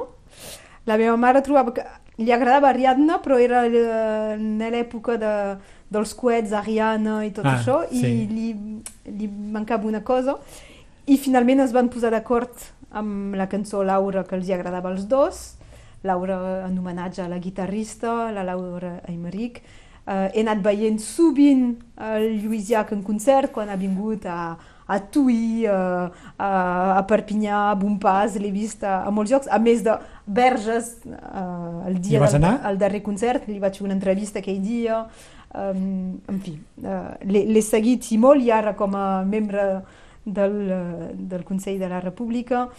La 0.85 0.97
meva 1.01 1.15
mare 1.17 1.41
trobava 1.41 1.73
que 1.73 1.85
li 2.21 2.31
agradava 2.31 2.69
Ariadna, 2.69 3.17
però 3.23 3.39
era 3.41 3.63
eh, 3.65 4.35
en 4.35 4.59
l'època 4.71 5.17
de, 5.17 5.31
dels 5.89 6.13
coets 6.13 6.53
Ariana 6.53 7.23
i 7.25 7.31
tot 7.33 7.45
Ah, 7.49 7.55
això, 7.57 7.79
i 7.89 7.99
sí. 8.03 8.13
li, 8.29 8.47
li 9.09 9.27
mancava 9.27 9.87
una 9.89 10.03
cosa. 10.03 10.37
I 11.07 11.17
finalment 11.17 11.59
es 11.65 11.73
van 11.73 11.89
posar 11.89 12.11
d'acord 12.13 12.51
amb 12.91 13.35
la 13.35 13.47
cançó 13.49 13.81
Laura, 13.83 14.23
que 14.23 14.35
els 14.37 14.47
hi 14.47 14.53
agradava 14.53 14.89
als 14.93 15.07
dos. 15.09 15.55
Laura 16.05 16.67
en 16.67 16.77
homenatge 16.77 17.23
a 17.23 17.27
la 17.27 17.39
guitarrista, 17.41 18.31
la 18.31 18.43
Laura 18.45 18.99
Aymeric. 19.09 19.63
Uh, 20.05 20.27
he 20.35 20.43
anat 20.45 20.61
veient 20.61 21.01
sovint 21.01 21.75
el 21.97 22.27
Lluís 22.43 22.69
Llach 22.69 22.91
en 22.93 23.01
concert 23.01 23.49
quan 23.53 23.71
ha 23.73 23.77
vingut 23.79 24.27
a, 24.29 24.53
a 24.85 24.99
Tuí, 25.09 25.65
uh, 25.65 26.05
a, 26.37 26.49
a 26.99 27.01
Perpinyà, 27.09 27.71
a 27.71 27.79
Bompàs, 27.79 28.37
l'he 28.37 28.53
vist 28.53 28.85
a, 28.85 28.99
a 29.07 29.13
molts 29.13 29.33
llocs, 29.33 29.49
a 29.49 29.57
més 29.57 29.81
de 29.85 29.97
Verges, 30.27 30.93
uh, 31.09 31.81
el 31.89 31.97
dia 32.05 32.21
del 32.21 32.47
el 32.53 32.77
darrer 32.77 33.01
concert, 33.01 33.49
li 33.49 33.57
vaig 33.59 33.81
fer 33.81 33.87
una 33.87 33.97
entrevista 33.97 34.43
aquell 34.43 34.61
dia, 34.61 35.01
um, 35.57 36.15
en 36.29 36.41
fi, 36.45 36.53
uh, 36.85 37.15
l'he 37.25 37.65
seguit 37.65 38.05
i 38.13 38.21
molt 38.21 38.45
i 38.45 38.53
ara 38.53 38.77
com 38.77 38.93
a 38.93 39.07
membre 39.25 39.65
del, 40.25 40.71
eh, 40.71 41.11
del 41.13 41.43
Consell 41.43 41.79
de 41.79 41.87
la 41.87 41.99
República. 41.99 42.69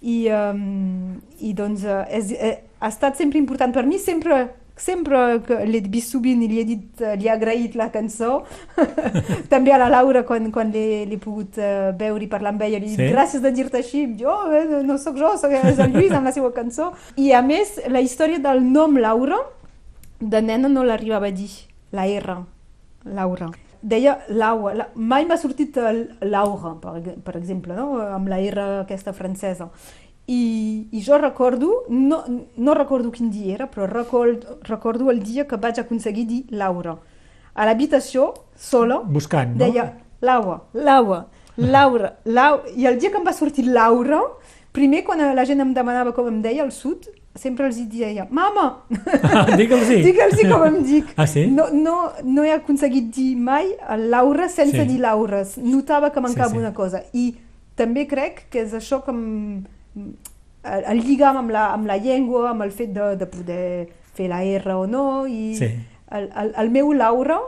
I, 0.00 0.28
um, 0.28 1.20
i 1.40 1.54
doncs 1.56 1.84
eh, 1.84 2.02
és, 2.12 2.32
eh, 2.32 2.58
ha 2.78 2.88
estat 2.92 3.16
sempre 3.16 3.38
important 3.38 3.72
per 3.72 3.86
mi, 3.88 3.96
sempre 3.98 4.50
sempre 4.76 5.40
que 5.46 5.58
vist 5.90 6.10
sovint 6.10 6.40
li 6.42 6.58
he 6.58 6.64
dit, 6.66 7.02
li 7.18 7.28
he 7.28 7.30
agraït 7.30 7.76
la 7.78 7.90
cançó 7.94 8.42
també 9.52 9.72
a 9.72 9.78
la 9.78 9.88
Laura 9.92 10.24
quan, 10.26 10.50
quan 10.54 10.72
l'he 10.74 11.18
pogut 11.22 11.58
uh, 11.62 11.92
veure 11.98 12.24
i 12.24 12.30
parlar 12.30 12.54
amb 12.54 12.64
ella 12.66 12.80
li 12.80 12.90
he 12.90 12.96
dit 12.96 13.02
Sí? 13.04 13.10
gràcies 13.12 13.42
de 13.42 13.52
dir-te 13.54 13.78
així 13.78 14.06
jo 14.18 14.34
eh, 14.50 14.82
no 14.86 14.98
sóc 14.98 15.18
jo, 15.18 15.34
sóc 15.38 15.54
el 15.54 15.94
Lluís 15.94 16.14
amb 16.14 16.26
la 16.26 16.34
seva 16.34 16.50
cançó 16.54 16.92
i 17.16 17.30
a 17.32 17.42
més 17.42 17.78
la 17.90 18.02
història 18.02 18.42
del 18.42 18.64
nom 18.66 18.98
Laura 18.98 19.38
de 20.20 20.42
nena 20.42 20.70
no 20.70 20.82
l'arribava 20.86 21.30
a 21.30 21.34
dir 21.34 21.50
la 21.94 22.08
R, 22.10 22.40
Laura 23.04 23.52
deia 23.84 24.18
Laura, 24.28 24.74
la, 24.74 24.86
mai 24.94 25.26
m'ha 25.28 25.36
sortit 25.36 25.76
Laura, 26.24 26.72
per, 26.80 26.94
per 27.22 27.34
exemple, 27.36 27.76
no? 27.76 28.00
amb 28.00 28.30
la 28.32 28.40
R 28.40 28.64
aquesta 28.80 29.12
francesa. 29.12 29.68
I, 30.26 30.88
I 30.90 31.00
jo 31.04 31.18
recordo, 31.18 31.84
no, 31.88 32.24
no 32.56 32.74
recordo 32.74 33.10
quin 33.12 33.30
dia 33.30 33.54
era, 33.54 33.66
però 33.70 33.86
recordo, 33.86 34.58
recordo 34.62 35.10
el 35.10 35.22
dia 35.22 35.46
que 35.46 35.56
vaig 35.60 35.78
aconseguir 35.80 36.26
dir 36.26 36.44
Laura. 36.50 36.96
A 37.54 37.66
l'habitació, 37.66 38.32
sola, 38.56 39.02
Buscant, 39.04 39.52
no? 39.52 39.58
deia 39.60 39.84
Laura, 40.24 40.62
Laura, 40.72 41.26
Laura, 41.56 42.14
Laura. 42.24 42.64
I 42.74 42.86
el 42.86 42.98
dia 42.98 43.10
que 43.12 43.18
em 43.20 43.26
va 43.26 43.32
sortir 43.36 43.66
Laura, 43.68 44.22
primer 44.72 45.04
quan 45.04 45.20
la 45.36 45.44
gent 45.44 45.60
em 45.60 45.74
demanava 45.76 46.12
com 46.16 46.26
em 46.32 46.40
deia 46.42 46.64
al 46.64 46.72
sud, 46.72 47.04
sempre 47.36 47.66
els 47.68 47.76
deia, 47.92 48.24
mama! 48.30 48.80
Ah, 49.22 49.44
Digue'ls-hi. 49.60 50.00
Digue'ls 50.08 50.40
com 50.50 50.64
em 50.66 50.80
dic. 50.88 51.12
Ah, 51.20 51.26
sí? 51.28 51.44
No, 51.50 51.68
no, 51.70 52.10
no 52.24 52.42
he 52.46 52.50
aconseguit 52.56 53.12
dir 53.14 53.34
mai 53.36 53.74
Laura 54.08 54.48
sense 54.48 54.80
Sí. 54.80 54.86
dir 54.88 54.98
Laura. 55.04 55.44
Notava 55.62 56.10
que 56.10 56.20
mancava 56.24 56.48
Sí, 56.48 56.54
sí. 56.56 56.60
una 56.64 56.72
cosa. 56.72 57.04
I 57.12 57.34
també 57.76 58.06
crec 58.08 58.46
que 58.50 58.62
és 58.64 58.72
això 58.74 59.02
que 59.04 59.10
em, 59.12 59.64
el, 59.94 60.84
lligam 61.04 61.36
amb 61.42 61.50
la, 61.54 61.66
amb 61.74 61.86
la 61.86 61.96
llengua, 61.98 62.50
amb 62.50 62.62
el 62.66 62.72
fet 62.72 62.92
de, 62.96 63.14
de 63.20 63.26
poder 63.26 63.66
fer 64.14 64.28
la 64.30 64.42
R 64.44 64.74
o 64.74 64.86
no. 64.86 65.26
I 65.26 65.54
Sí. 65.58 65.70
el, 66.10 66.30
el, 66.34 66.52
el 66.64 66.70
meu 66.70 66.92
Laura 66.92 67.38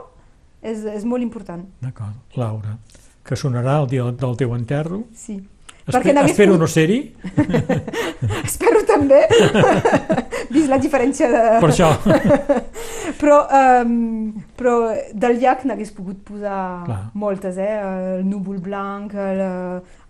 és, 0.61 0.83
és 0.85 1.05
molt 1.05 1.23
important. 1.23 1.65
D'acord, 1.81 2.15
Laura, 2.35 2.77
que 3.23 3.35
sonarà 3.35 3.79
el 3.83 3.87
dia 3.91 4.03
del 4.11 4.35
teu 4.39 4.55
enterro. 4.55 5.03
Sí. 5.13 5.39
Espe 5.87 6.11
espero 6.11 6.51
pogut- 6.51 6.59
no 6.59 6.67
ser-hi, 6.67 7.15
Espero 8.43 8.81
també, 8.83 9.21
vist 10.53 10.67
la 10.67 10.77
diferència 10.83 11.29
de... 11.31 11.43
per 11.63 11.69
això. 11.71 11.87
però, 13.21 13.37
um, 13.85 14.33
però 14.59 14.73
del 15.15 15.39
llac 15.39 15.63
n'hagués 15.63 15.93
pogut 15.95 16.19
posar 16.27 16.83
Clar. 16.89 16.99
moltes, 17.15 17.55
eh? 17.61 17.71
El 18.19 18.25
núvol 18.27 18.59
blanc, 18.63 19.15
el, 19.15 19.41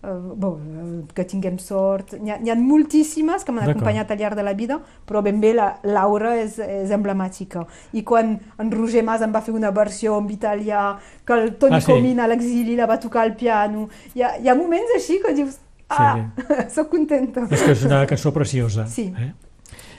uh, 0.04 0.34
bon, 0.36 0.62
eh, 0.62 1.14
que 1.16 1.26
tinguem 1.28 1.58
sort... 1.62 2.16
N'hi 2.22 2.34
ha, 2.34 2.38
n'hi 2.42 2.52
ha 2.52 2.56
moltíssimes 2.60 3.46
que 3.46 3.56
m'han 3.56 3.70
acompanyat 3.70 4.12
al 4.14 4.22
llarg 4.22 4.40
de 4.40 4.46
la 4.46 4.54
vida, 4.58 4.80
però 5.08 5.22
ben 5.26 5.42
bé 5.44 5.54
la 5.58 5.70
Laura 5.88 6.36
és, 6.40 6.60
és 6.64 6.94
emblemàtica. 6.96 7.66
I 7.98 8.04
quan 8.08 8.36
en 8.60 8.74
Roger 8.74 9.04
Mas 9.08 9.24
em 9.26 9.34
va 9.34 9.44
fer 9.46 9.56
una 9.56 9.72
versió 9.76 10.18
en 10.22 10.30
italià, 10.34 10.90
que 11.26 11.38
el 11.38 11.56
Toni 11.62 11.80
Ah, 11.80 11.82
sí? 11.82 11.94
Comín 11.94 12.20
a 12.20 12.28
l'exili 12.28 12.76
la 12.78 12.88
va 12.90 13.00
tocar 13.00 13.24
al 13.26 13.36
piano, 13.40 13.88
hi 14.16 14.24
ha, 14.26 14.36
hi 14.42 14.50
ha 14.50 14.58
moments 14.58 14.96
així 14.98 15.22
que 15.24 15.34
dius... 15.38 15.62
Ah, 15.90 16.20
sóc 16.76 16.90
contenta. 16.92 17.46
És 17.48 17.62
que 17.64 17.72
és 17.72 17.86
una 17.88 18.02
cançó 18.10 18.34
preciosa. 18.36 18.84
Sí. 18.92 19.08
Eh? 19.16 19.32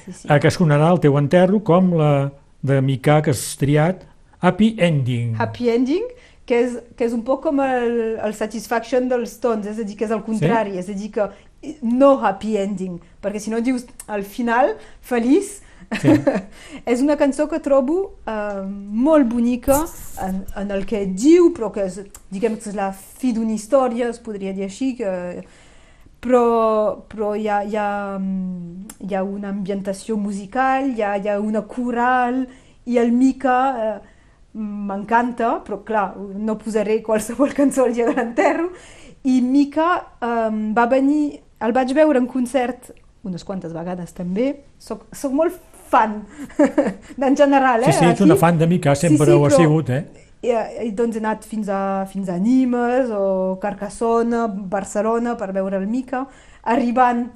Sí, 0.05 0.13
sí. 0.13 0.29
Eh, 0.29 0.37
que 0.41 0.51
es 0.51 0.59
sonarà 0.59 0.91
el 0.93 1.01
teu 1.01 1.17
enterro 1.17 1.63
com 1.65 1.95
la 1.97 2.13
de 2.61 2.81
Micà 2.85 3.23
que 3.25 3.33
has 3.33 3.45
triat, 3.61 4.05
Happy 4.41 4.75
Ending. 4.79 5.35
Happy 5.39 5.71
Ending, 5.71 6.05
que 6.49 6.63
és, 6.65 6.79
que 6.97 7.05
és 7.05 7.13
un 7.13 7.23
poc 7.27 7.43
com 7.45 7.61
el, 7.61 7.99
el 8.25 8.35
Satisfaction 8.35 9.09
dels 9.11 9.37
Stones, 9.37 9.69
és 9.69 9.79
a 9.83 9.87
dir, 9.87 9.99
que 9.99 10.07
és 10.09 10.15
el 10.15 10.25
contrari, 10.25 10.79
és 10.81 10.89
a 10.89 10.97
dir, 10.97 11.11
que 11.13 11.29
no 11.85 12.15
Happy 12.25 12.57
Ending, 12.57 12.99
perquè 13.23 13.43
si 13.43 13.53
no 13.53 13.61
dius 13.61 13.87
al 14.09 14.25
final, 14.27 14.77
feliç, 15.05 15.59
Sí. 15.89 16.13
és 16.93 17.01
una 17.01 17.15
cançó 17.17 17.47
que 17.49 17.63
trobo 17.65 17.95
eh, 18.29 18.65
molt 18.69 19.25
bonica 19.31 19.79
en, 20.21 20.43
en 20.61 20.75
el 20.75 20.85
que 20.85 21.07
diu, 21.09 21.47
però 21.57 21.71
que 21.73 21.87
és, 21.89 22.03
diguem 22.29 22.59
que 22.59 22.69
és 22.69 22.77
la 22.77 22.91
fi 22.93 23.33
d'una 23.33 23.55
història, 23.55 24.11
es 24.13 24.21
podria 24.21 24.53
dir 24.53 24.67
així, 24.67 24.91
que, 24.99 25.09
però, 26.21 26.45
però 27.09 27.33
hi, 27.39 27.49
ha, 27.49 27.63
hi, 27.65 27.79
ha, 27.81 27.89
hi 29.01 29.17
ha 29.17 29.25
una 29.25 29.55
ambientació 29.55 30.19
musical, 30.21 30.93
hi 30.93 31.01
ha, 31.01 31.15
hi 31.17 31.33
ha 31.33 31.39
una 31.41 31.65
coral, 31.71 32.45
i 32.89 33.01
el 33.01 33.13
Mica 33.13 33.59
eh, 33.81 34.18
m'encanta, 34.59 35.59
però 35.65 35.81
clar, 35.87 36.07
no 36.19 36.59
posaré 36.59 37.01
qualsevol 37.03 37.55
cançó 37.59 37.87
al 37.87 37.95
dia 37.95 38.09
de 38.09 38.17
l'enterro, 38.17 38.71
i 39.25 39.41
Mica 39.43 39.91
eh, 40.21 40.51
va 40.75 40.87
venir, 40.91 41.41
el 41.65 41.75
vaig 41.75 41.93
veure 41.97 42.21
en 42.21 42.27
concert 42.31 42.93
unes 43.27 43.45
quantes 43.45 43.73
vegades 43.75 44.15
també, 44.17 44.53
soc, 44.79 45.09
soc 45.13 45.35
molt 45.35 45.57
fan 45.89 46.21
en 47.29 47.37
general, 47.37 47.83
eh? 47.83 47.93
Sí, 47.93 47.99
sí, 47.99 48.13
ets 48.13 48.25
una 48.25 48.37
fan 48.39 48.59
de 48.61 48.69
Micà, 48.71 48.95
sempre 48.97 49.33
ho 49.35 49.45
has 49.49 49.57
sigut, 49.59 49.91
eh? 49.91 50.05
I, 50.47 50.53
i 50.87 50.93
doncs 50.95 51.17
he 51.19 51.23
anat 51.23 51.43
fins 51.49 51.67
a, 51.73 52.07
fins 52.07 52.29
a 52.31 52.37
Nimes 52.39 53.11
o 53.11 53.59
Carcassona, 53.63 54.47
Barcelona 54.47 55.35
per 55.41 55.51
veure 55.57 55.81
el 55.81 55.89
Mica, 55.91 56.27
arribant 56.63 57.27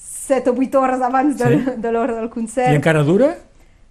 7 0.00 0.52
o 0.52 0.56
8 0.56 0.80
hores 0.80 1.00
abans 1.04 1.38
del, 1.38 1.58
Sí? 1.60 1.76
de 1.80 1.92
l'hora 1.92 2.14
del 2.18 2.28
concert. 2.32 2.72
I 2.72 2.80
encara 2.80 3.02
dura? 3.04 3.32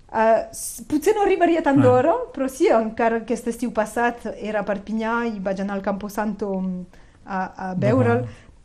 Uh, 0.10 0.42
potser 0.90 1.14
no 1.14 1.22
arribaria 1.22 1.62
tant 1.62 1.78
Ah. 1.80 1.84
d'hora, 1.86 2.14
però 2.34 2.48
sí, 2.50 2.68
encara 2.74 3.18
aquest 3.22 3.48
estiu 3.48 3.70
passat 3.72 4.26
era 4.42 4.60
a 4.62 4.66
Perpinyà 4.66 5.28
i 5.30 5.40
vaig 5.40 5.60
anar 5.62 5.76
al 5.78 5.84
Camposanto 5.86 6.50
mm, 6.60 6.82
a, 7.26 7.42
a 7.70 7.74
veure'l. 7.78 8.24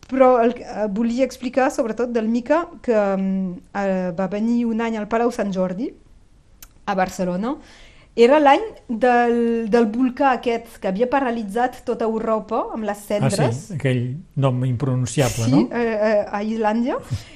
Però 0.09 0.39
el, 0.43 0.51
eh, 0.61 0.87
volia 0.93 1.25
explicar 1.25 1.71
sobretot 1.73 2.11
del 2.13 2.29
Mica 2.29 2.67
que 2.83 2.93
eh, 2.93 4.11
va 4.17 4.27
venir 4.29 4.65
un 4.69 4.81
any 4.85 4.97
al 5.01 5.07
Palau 5.09 5.31
Sant 5.33 5.53
Jordi 5.53 5.91
a 6.87 6.95
Barcelona. 6.95 7.55
Era 8.15 8.39
l'any 8.39 8.61
del, 8.89 9.67
del 9.73 9.87
volcà 9.91 10.35
aquest 10.37 10.77
que 10.81 10.87
havia 10.89 11.09
paralitzat 11.11 11.81
tota 11.85 12.05
Europa 12.05 12.61
amb 12.77 12.85
les 12.85 12.99
Ah, 13.01 13.07
cendres 13.09 13.57
sí, 13.67 13.75
aquell 13.75 14.05
nom 14.37 14.61
impronunciable, 14.65 15.45
sí, 15.49 15.51
no? 15.51 15.69
eh, 15.73 15.97
eh, 15.97 16.27
a 16.31 16.43
Islàndia. 16.45 17.01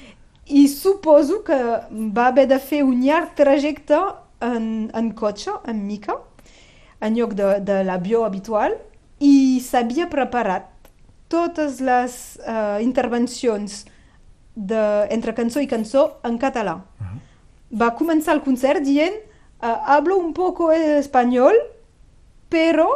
I 0.49 0.67
suposo 0.67 1.43
que 1.45 1.57
va 2.15 2.27
haver 2.27 2.47
de 2.49 2.57
fer 2.59 2.81
un 2.83 3.03
llarg 3.03 3.35
trajecte 3.37 3.99
en, 4.41 4.89
en 4.97 5.11
cotxe, 5.13 5.53
en 5.69 5.85
mica, 5.85 6.17
en 7.01 7.15
lloc 7.15 7.35
de, 7.37 7.59
de 7.61 7.83
l'avió 7.85 8.23
habitual, 8.25 8.73
i 9.19 9.59
s'havia 9.61 10.09
preparat 10.09 10.67
totes 11.29 11.79
les 11.85 12.13
eh, 12.41 12.79
intervencions 12.81 13.83
de, 14.55 14.83
entre 15.13 15.35
cançó 15.37 15.61
i 15.61 15.69
cançó 15.69 16.05
en 16.25 16.39
català. 16.41 16.79
Va 17.69 17.91
començar 17.95 18.33
el 18.33 18.41
concert 18.41 18.81
dient 18.81 19.13
eh, 19.13 19.77
hablo 19.85 20.17
un 20.17 20.33
poco 20.33 20.71
español, 20.73 21.55
però 22.49 22.89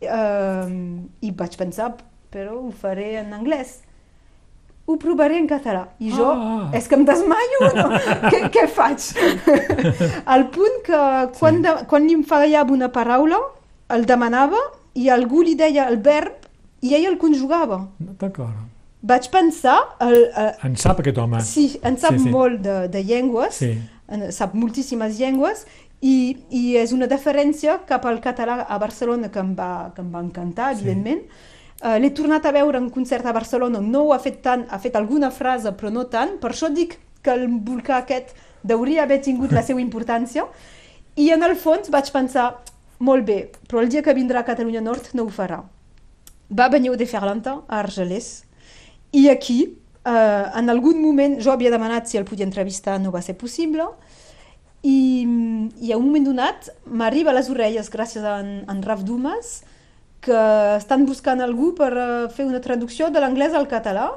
eh, 0.00 0.66
i 1.20 1.30
vaig 1.30 1.58
pensar, 1.60 1.92
però 2.32 2.58
ho 2.58 2.72
faré 2.72 3.14
en 3.22 3.32
anglès. 3.36 3.78
Ho 4.88 4.96
provaré 4.96 5.36
en 5.38 5.46
català. 5.46 5.82
I 6.00 6.10
jo, 6.10 6.30
Ah. 6.32 6.70
és 6.72 6.88
que 6.88 6.96
em 6.96 7.04
desmaio, 7.04 7.58
no? 7.76 7.88
què, 8.32 8.40
què 8.54 8.64
faig? 8.72 9.04
Al 10.34 10.46
punt 10.54 10.80
que 10.86 11.00
quan, 11.38 11.60
de, 11.62 11.74
quan 11.90 12.06
li 12.08 12.16
fallava 12.24 12.72
una 12.72 12.88
paraula, 12.94 13.38
el 13.92 14.06
demanava 14.08 14.60
i 14.98 15.08
algú 15.12 15.42
li 15.44 15.54
deia 15.58 15.86
el 15.92 15.98
verb 16.02 16.48
i 16.80 16.94
ell 16.96 17.06
el 17.12 17.18
conjugava. 17.20 17.82
D'acord. 17.98 18.64
Vaig 19.02 19.28
pensar, 19.30 19.76
el, 20.02 20.16
el, 20.34 20.48
En 20.66 20.74
sap 20.76 20.98
aquest 21.04 21.18
home. 21.22 21.40
Sí, 21.46 21.68
en 21.86 21.96
sap 22.02 22.16
Sí, 22.16 22.24
sí. 22.24 22.30
molt 22.34 22.60
de, 22.64 22.88
de 22.90 23.04
llengües, 23.06 23.54
Sí. 23.60 23.74
en 24.08 24.24
sap 24.32 24.54
moltíssimes 24.58 25.18
llengües, 25.20 25.66
i, 26.00 26.36
i 26.54 26.76
és 26.78 26.92
una 26.94 27.06
deferència 27.10 27.80
cap 27.86 28.04
al 28.06 28.20
català 28.22 28.60
a 28.68 28.78
Barcelona 28.78 29.30
que 29.34 29.38
em 29.42 29.54
va, 29.58 29.92
que 29.94 30.02
em 30.02 30.10
va 30.14 30.20
encantar, 30.22 30.72
Sí. 30.76 30.84
Uh, 31.78 31.94
L'he 32.02 32.10
tornat 32.10 32.42
a 32.42 32.50
veure 32.50 32.80
en 32.80 32.88
concert 32.90 33.26
a 33.26 33.32
Barcelona, 33.32 33.78
no 33.78 34.08
ho 34.08 34.14
ha 34.14 34.18
fet 34.18 34.40
tant, 34.42 34.64
ha 34.66 34.80
fet 34.82 34.96
alguna 34.98 35.30
frase, 35.30 35.70
però 35.78 35.92
no 35.94 36.08
tant, 36.10 36.34
per 36.42 36.50
això 36.50 36.72
dic 36.74 36.96
que 37.22 37.30
el 37.30 37.46
volcà 37.46 38.00
aquest 38.00 38.34
deuria 38.66 39.04
haver 39.04 39.20
tingut 39.22 39.54
la 39.54 39.62
seva 39.62 39.82
importància, 39.82 40.48
i 41.14 41.30
en 41.34 41.46
el 41.46 41.54
fons 41.58 41.90
vaig 41.94 42.10
pensar, 42.14 42.48
molt 42.98 43.26
bé, 43.26 43.38
però 43.70 43.84
el 43.84 43.92
dia 43.94 44.02
que 44.02 44.14
vindrà 44.14 44.42
a 44.42 44.48
Catalunya 44.48 44.82
Nord 44.82 45.12
no 45.14 45.28
ho 45.28 45.30
farà. 45.30 45.60
Va 46.50 46.68
venir 46.72 46.96
de 46.98 47.06
Ferlanta 47.06 47.60
a 47.68 47.78
Argelers, 47.78 48.42
i 49.14 49.28
aquí, 49.30 49.60
eh, 50.02 50.44
en 50.58 50.74
algun 50.74 50.98
moment, 50.98 51.38
jo 51.38 51.54
havia 51.54 51.70
demanat 51.70 52.10
si 52.10 52.18
el 52.18 52.26
podia 52.26 52.46
entrevistar, 52.46 52.98
no 52.98 53.14
va 53.14 53.22
ser 53.22 53.38
possible, 53.38 53.86
i, 54.82 55.26
i 55.78 55.92
a 55.92 55.98
un 55.98 56.10
moment 56.10 56.26
donat 56.26 56.70
m'arriba 56.86 57.30
a 57.30 57.38
les 57.38 57.50
orelles, 57.54 57.90
gràcies 57.90 58.26
a 58.26 58.40
en, 58.42 58.64
en 58.66 58.82
Raf 58.82 59.06
Dumas, 59.06 59.60
que 60.24 60.38
estan 60.76 61.06
buscant 61.06 61.40
algú 61.44 61.72
per 61.78 61.92
eh, 61.94 62.08
fer 62.34 62.46
una 62.48 62.60
traducció 62.64 63.10
de 63.14 63.22
l'anglès 63.22 63.54
al 63.54 63.68
català, 63.70 64.10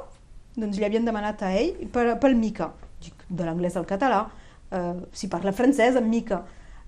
doncs 0.56 0.78
li 0.78 0.86
havien 0.86 1.06
demanat 1.06 1.42
a 1.46 1.52
ell 1.56 1.86
per, 1.92 2.06
pel 2.20 2.36
Mica. 2.36 2.72
Dic, 3.02 3.24
de 3.28 3.46
l'anglès 3.46 3.78
al 3.78 3.86
català, 3.88 4.26
eh, 4.70 5.00
si 5.12 5.30
parla 5.32 5.54
francès, 5.56 5.96
amb 5.96 6.10
Mica. 6.10 6.42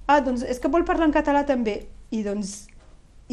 Ah, 0.06 0.20
doncs 0.20 0.44
és 0.44 0.60
que 0.60 0.68
vol 0.68 0.84
parlar 0.84 1.08
en 1.08 1.14
català 1.14 1.44
també. 1.48 1.80
I 2.12 2.22
doncs 2.26 2.66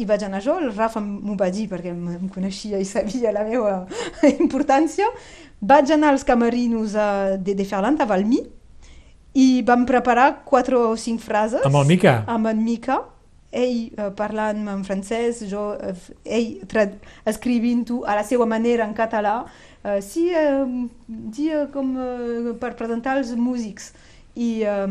hi 0.00 0.06
vaig 0.08 0.24
anar 0.24 0.40
jo, 0.40 0.56
el 0.58 0.72
Rafa 0.72 1.02
m'ho 1.04 1.36
va 1.36 1.50
dir 1.52 1.66
perquè 1.68 1.92
em 1.92 2.28
coneixia 2.32 2.80
i 2.80 2.88
sabia 2.88 3.32
la 3.34 3.44
meva 3.44 3.82
importància. 4.44 5.08
Vaig 5.60 5.92
anar 5.94 6.14
als 6.14 6.24
camerinos 6.24 6.96
a, 6.96 7.36
de, 7.36 7.54
de 7.54 7.66
Ferland, 7.68 8.00
a 8.00 8.08
Valmy, 8.08 8.40
i 9.38 9.62
vam 9.66 9.84
preparar 9.88 10.42
quatre 10.48 10.76
o 10.76 10.96
cinc 10.96 11.20
frases. 11.24 11.62
Amb 11.68 11.82
el 11.82 11.90
Mica? 11.92 12.22
Amb 12.26 12.50
en 12.50 12.64
Mica. 12.64 12.98
Ell 13.52 13.90
eh, 13.92 14.10
parlant 14.16 14.68
en 14.72 14.84
francès, 14.86 15.42
jo, 15.50 15.66
eh, 15.76 15.94
ell 16.24 16.94
escrivint-ho 17.28 18.02
a 18.08 18.16
la 18.16 18.24
seva 18.24 18.46
manera 18.48 18.86
en 18.88 18.94
català. 18.96 19.42
Eh, 19.84 20.00
sí, 20.00 20.28
eh, 20.32 20.64
dia 21.06 21.66
com 21.74 21.92
eh, 22.00 22.54
per 22.60 22.74
presentar 22.78 23.18
els 23.20 23.34
músics. 23.36 23.92
I, 24.34 24.50
eh, 24.64 24.86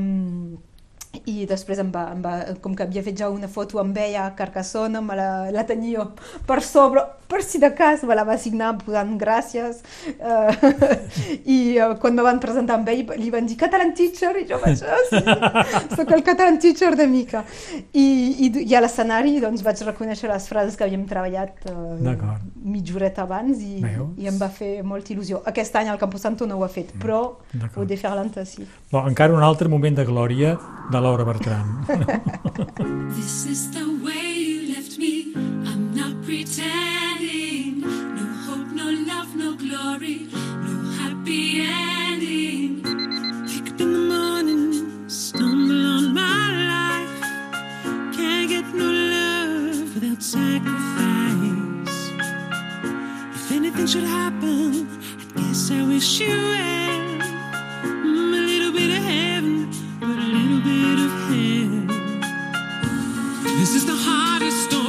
i 1.28 1.46
després 1.46 1.80
em 1.82 1.90
va, 1.92 2.06
em 2.16 2.22
va, 2.24 2.34
com 2.64 2.76
que 2.76 2.86
havia 2.86 3.04
fet 3.04 3.18
ja 3.20 3.28
una 3.30 3.50
foto 3.52 3.80
amb 3.82 3.98
ella 4.00 4.26
a 4.26 4.36
Carcassona, 4.36 5.02
me 5.04 5.18
la, 5.20 5.32
la 5.52 5.66
tenia 5.68 6.06
per 6.48 6.62
sobre, 6.64 7.04
per 7.32 7.42
si 7.44 7.60
de 7.60 7.70
cas 7.76 8.04
me 8.08 8.16
la 8.16 8.24
va 8.28 8.38
signar 8.40 8.72
posant 8.80 9.12
gràcies. 9.20 9.82
Uh, 10.18 10.52
i 11.56 11.58
uh, 11.80 11.94
quan 12.02 12.16
me 12.16 12.24
van 12.26 12.40
presentar 12.44 12.78
amb 12.80 12.90
ell 12.92 13.04
li 13.20 13.32
van 13.34 13.48
dir 13.48 13.58
catalan 13.60 13.94
teacher 13.98 14.32
i 14.40 14.46
jo 14.50 14.60
vaig 14.62 14.82
ah, 14.88 15.00
sí, 15.10 15.20
sí, 15.20 15.96
soc 15.98 16.12
el 16.16 16.24
catalan 16.28 16.60
teacher 16.62 16.92
de 16.98 17.08
Mica 17.12 17.44
i, 17.92 18.06
i, 18.48 18.50
i 18.64 18.76
a 18.76 18.82
l'escenari 18.84 19.38
doncs 19.44 19.64
vaig 19.66 19.84
reconèixer 19.88 20.30
les 20.32 20.48
frases 20.48 20.78
que 20.80 20.88
havíem 20.88 21.06
treballat 21.10 21.68
uh, 21.72 22.36
mitja 22.64 22.98
horeta 22.98 23.26
abans 23.28 23.64
i, 23.64 23.80
Veus? 23.84 24.16
i 24.20 24.32
em 24.32 24.40
va 24.40 24.52
fer 24.52 24.74
molta 24.88 25.14
il·lusió. 25.16 25.42
Aquest 25.52 25.76
any 25.80 25.92
al 25.92 26.00
Camposanto 26.02 26.48
no 26.48 26.60
ho 26.60 26.66
ha 26.68 26.72
fet 26.72 26.96
però 27.02 27.22
D'acord. 27.52 27.82
ho 27.84 27.88
de 27.88 28.00
fer 28.00 28.16
l'anta 28.16 28.46
sí 28.48 28.68
Bon, 28.92 29.08
encara 29.08 29.36
un 29.36 29.44
altre 29.44 29.72
moment 29.72 29.96
de 29.96 30.08
glòria 30.08 30.56
de 30.92 31.01
Laura 31.02 31.26
Bertran. 31.26 31.68
This 33.18 33.46
is 33.54 33.72
the 33.72 33.86
way 34.06 34.34
you 34.50 34.74
left 34.76 34.98
me. 35.00 35.34
I'm 35.70 35.94
not 35.96 36.14
pretending. 36.24 37.82
No 38.20 38.26
hope, 38.46 38.68
no 38.82 38.88
love, 39.10 39.36
no 39.36 39.50
glory, 39.56 40.28
no 40.66 40.74
happy 41.02 41.62
ending. 41.62 42.84
Wake 43.50 43.70
up 43.74 43.82
in 43.82 43.90
the 43.98 44.04
morning, 44.14 45.10
stumble 45.10 45.86
on 45.98 46.14
my 46.14 46.46
life. 46.74 47.22
Can't 48.16 48.48
get 48.50 48.68
no 48.82 48.90
love 49.16 49.96
without 49.96 50.22
sacrifice. 50.22 51.98
If 53.38 53.52
anything 53.52 53.88
should 53.88 54.04
happen, 54.20 54.88
I 55.36 55.42
guess 55.42 55.72
I 55.72 55.82
wish 55.88 56.20
you 56.22 56.36
well. 56.52 57.20
Mm, 57.84 58.34
a 58.40 58.42
little 58.52 58.72
bit 58.80 58.90
of 58.98 59.04
heaven, 59.04 59.58
but 60.02 60.18
a 60.18 60.30
little 60.36 60.62
bit 60.62 60.98
of 61.06 61.12
hell. 61.30 61.86
This 63.60 63.76
is 63.76 63.86
the 63.86 63.96
hardest 63.96 64.64
story 64.64 64.81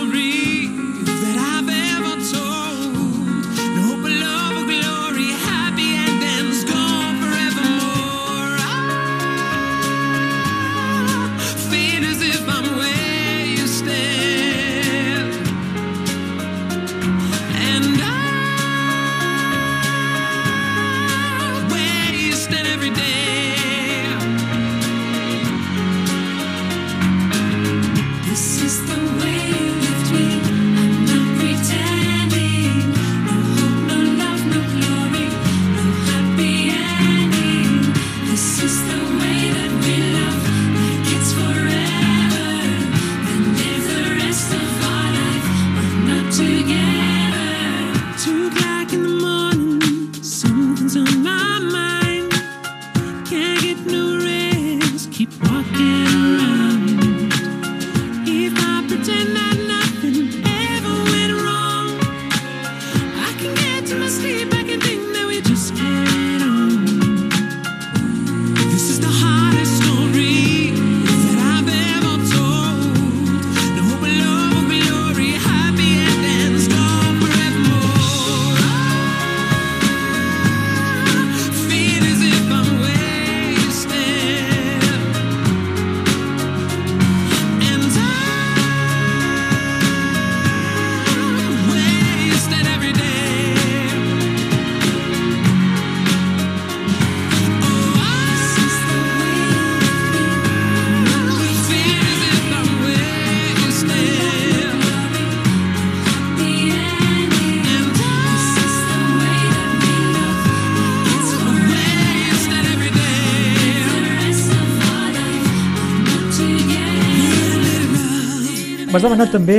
M'has 119.03 119.11
demanat 119.11 119.33
també 119.35 119.57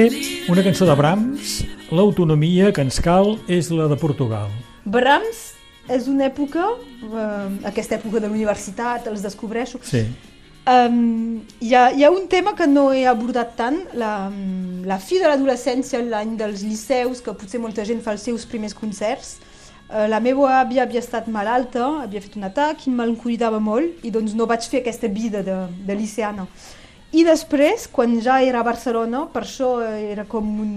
una 0.47 0.61
cançó 0.63 0.85
de 0.87 0.93
Brahms, 0.95 1.65
L'autonomia 1.91 2.69
que 2.71 2.79
ens 2.79 2.95
cal 3.03 3.33
és 3.51 3.67
la 3.75 3.89
de 3.91 3.97
Portugal. 3.99 4.47
Brahms 4.87 5.41
és 5.91 6.05
una 6.07 6.29
època, 6.29 6.69
eh, 7.03 7.49
aquesta 7.67 7.97
època 7.97 8.21
de 8.21 8.29
la 8.29 8.31
universitat, 8.31 9.09
els 9.11 9.19
descobreixo, 9.21 9.81
Sí. 9.83 10.05
Um, 10.65 11.41
hi, 11.59 11.73
ha, 11.75 11.91
hi 11.91 12.05
ha 12.05 12.09
un 12.09 12.29
tema 12.29 12.53
que 12.55 12.65
no 12.65 12.93
he 12.93 13.05
abordat 13.05 13.57
tant, 13.57 13.81
la, 13.93 14.31
la 14.85 14.97
fi 14.97 15.19
de 15.19 15.27
l'adolescència, 15.27 15.99
l'any 15.99 16.37
dels 16.37 16.63
liceus, 16.63 17.19
que 17.19 17.33
potser 17.33 17.59
molta 17.59 17.83
gent 17.83 17.99
fa 17.99 18.13
els 18.13 18.21
seus 18.23 18.45
primers 18.45 18.73
concerts. 18.73 19.39
eh, 19.89 20.07
la 20.07 20.21
meva 20.21 20.61
àvia 20.61 20.83
havia 20.83 21.01
estat 21.01 21.27
malalta, 21.27 22.03
havia 22.03 22.21
fet 22.21 22.37
un 22.37 22.45
atac 22.45 22.87
i 22.87 22.91
me'l 22.91 23.17
cuidava 23.17 23.59
molt 23.59 24.05
i 24.05 24.09
doncs 24.09 24.33
no 24.33 24.45
vaig 24.45 24.61
fer 24.61 24.79
aquesta 24.79 25.09
vida 25.09 25.43
de, 25.43 25.67
de 25.85 25.95
liceana. 25.95 26.47
I 27.13 27.21
després, 27.21 27.83
quan 27.93 28.15
ja 28.25 28.39
era 28.41 28.63
a 28.63 28.65
Barcelona, 28.65 29.27
per 29.29 29.43
això 29.43 29.75
era 29.85 30.23
com 30.25 30.47
un, 30.63 30.71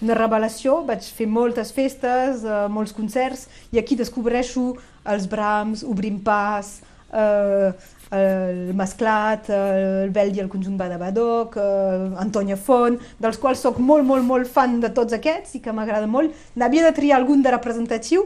una 0.00 0.14
revelació, 0.16 0.78
vaig 0.88 1.04
fer 1.12 1.26
moltes 1.28 1.68
festes, 1.76 2.46
eh, 2.48 2.62
molts 2.72 2.94
concerts, 2.96 3.44
i 3.76 3.80
aquí 3.82 3.98
descobreixo 3.98 4.70
els 5.12 5.26
Brahms, 5.28 5.82
Obrim 5.84 6.16
Pas, 6.24 6.78
eh, 7.12 7.68
el 8.16 8.72
Masclat, 8.78 9.50
el 9.52 10.14
Beldi, 10.16 10.40
el 10.40 10.48
conjunt 10.48 10.80
Badabadoc, 10.80 11.60
eh, 11.60 12.08
Antònia 12.24 12.56
Font, 12.56 12.96
dels 13.20 13.36
quals 13.36 13.60
sóc 13.60 13.76
molt, 13.76 14.08
molt, 14.08 14.24
molt 14.24 14.48
fan 14.48 14.80
de 14.80 14.88
tots 14.96 15.12
aquests 15.12 15.58
i 15.58 15.60
que 15.60 15.76
m'agrada 15.76 16.08
molt. 16.08 16.32
N'havia 16.56 16.88
de 16.88 16.96
triar 16.96 17.20
algun 17.20 17.44
de 17.44 17.52
representatiu 17.52 18.24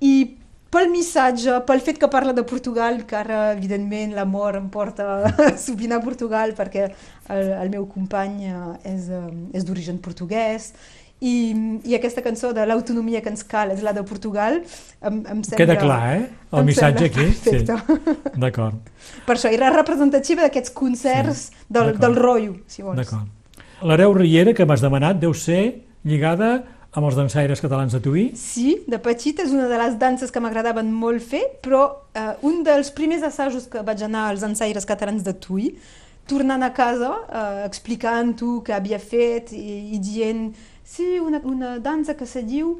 i 0.00 0.38
pel 0.70 0.90
missatge, 0.92 1.54
pel 1.68 1.80
fet 1.84 1.98
que 2.00 2.10
parla 2.12 2.34
de 2.36 2.44
Portugal, 2.44 3.00
que 3.08 3.16
ara, 3.16 3.40
evidentment, 3.54 4.14
l'amor 4.16 4.58
em 4.60 4.68
porta 4.72 5.30
sovint 5.66 5.96
a 5.96 6.00
Portugal 6.04 6.54
perquè 6.58 6.88
el, 6.88 7.52
el 7.64 7.72
meu 7.72 7.88
company 7.88 8.48
eh, 8.50 8.94
és, 8.94 9.08
eh, 9.08 9.26
és 9.56 9.64
d'origen 9.68 10.00
portuguès 10.04 10.72
i, 11.18 11.34
i 11.88 11.96
aquesta 11.96 12.22
cançó 12.22 12.52
de 12.54 12.62
l'autonomia 12.68 13.22
que 13.24 13.32
ens 13.32 13.42
cal 13.48 13.72
és 13.74 13.80
la 13.82 13.94
de 13.96 14.04
Portugal 14.06 14.60
em, 14.60 15.16
em 15.24 15.40
sembla... 15.42 15.58
Queda 15.58 15.78
clar, 15.80 16.02
eh? 16.14 16.22
El 16.52 16.68
missatge 16.68 17.08
aquí. 17.08 17.26
perfecte. 17.32 17.74
Sí. 17.74 18.38
D'acord. 18.44 18.92
Per 19.26 19.34
això 19.34 19.50
era 19.50 19.72
representativa 19.74 20.44
d'aquests 20.46 20.74
concerts 20.76 21.48
Sí, 21.48 21.66
del, 21.74 21.96
del 21.98 22.16
rotllo, 22.16 22.54
si 22.70 22.84
vols. 22.84 23.00
D'acord. 23.00 23.26
L'hereu 23.88 24.14
Riera 24.16 24.54
que 24.54 24.66
m'has 24.66 24.82
demanat 24.82 25.18
deu 25.22 25.34
ser 25.34 25.62
lligada 26.06 26.62
amb 26.96 27.04
els 27.06 27.16
dansaires 27.18 27.60
catalans 27.60 27.92
de 27.92 28.00
Tuí? 28.00 28.24
Sí, 28.38 28.78
de 28.88 28.98
petit 29.02 29.38
és 29.44 29.52
una 29.52 29.68
de 29.68 29.78
les 29.78 29.98
danses 30.00 30.32
que 30.32 30.40
m'agradaven 30.40 30.88
molt 30.92 31.22
fer, 31.22 31.44
però 31.62 31.82
eh, 32.16 32.32
un 32.48 32.62
dels 32.66 32.90
primers 32.96 33.22
assajos 33.28 33.68
que 33.70 33.82
vaig 33.84 34.02
anar 34.06 34.28
als 34.30 34.42
ensaires 34.46 34.86
catalans 34.88 35.22
de 35.26 35.34
Tui, 35.36 35.72
tornant 36.28 36.64
a 36.64 36.72
casa, 36.76 37.12
eh, 37.28 37.64
explicant-ho 37.68 38.62
que 38.64 38.72
havia 38.76 38.98
fet 39.00 39.52
i, 39.56 39.94
i 39.94 40.00
dient 40.00 40.48
sí, 40.84 41.18
una, 41.20 41.40
una 41.44 41.76
dansa 41.78 42.16
que 42.16 42.26
se 42.26 42.42
diu 42.42 42.78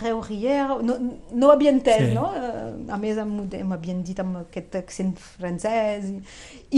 Reu 0.00 0.20
Riera, 0.22 0.76
no, 0.86 0.94
no 1.34 1.48
ho 1.48 1.50
havia 1.50 1.72
entès, 1.74 2.08
Sí. 2.10 2.14
no? 2.14 2.28
Eh, 2.36 2.92
a 2.94 2.98
més 3.02 3.18
m'havien 3.18 4.04
dit 4.06 4.18
amb 4.22 4.36
aquest 4.44 4.76
accent 4.78 5.16
francès 5.18 6.06
i, 6.12 6.20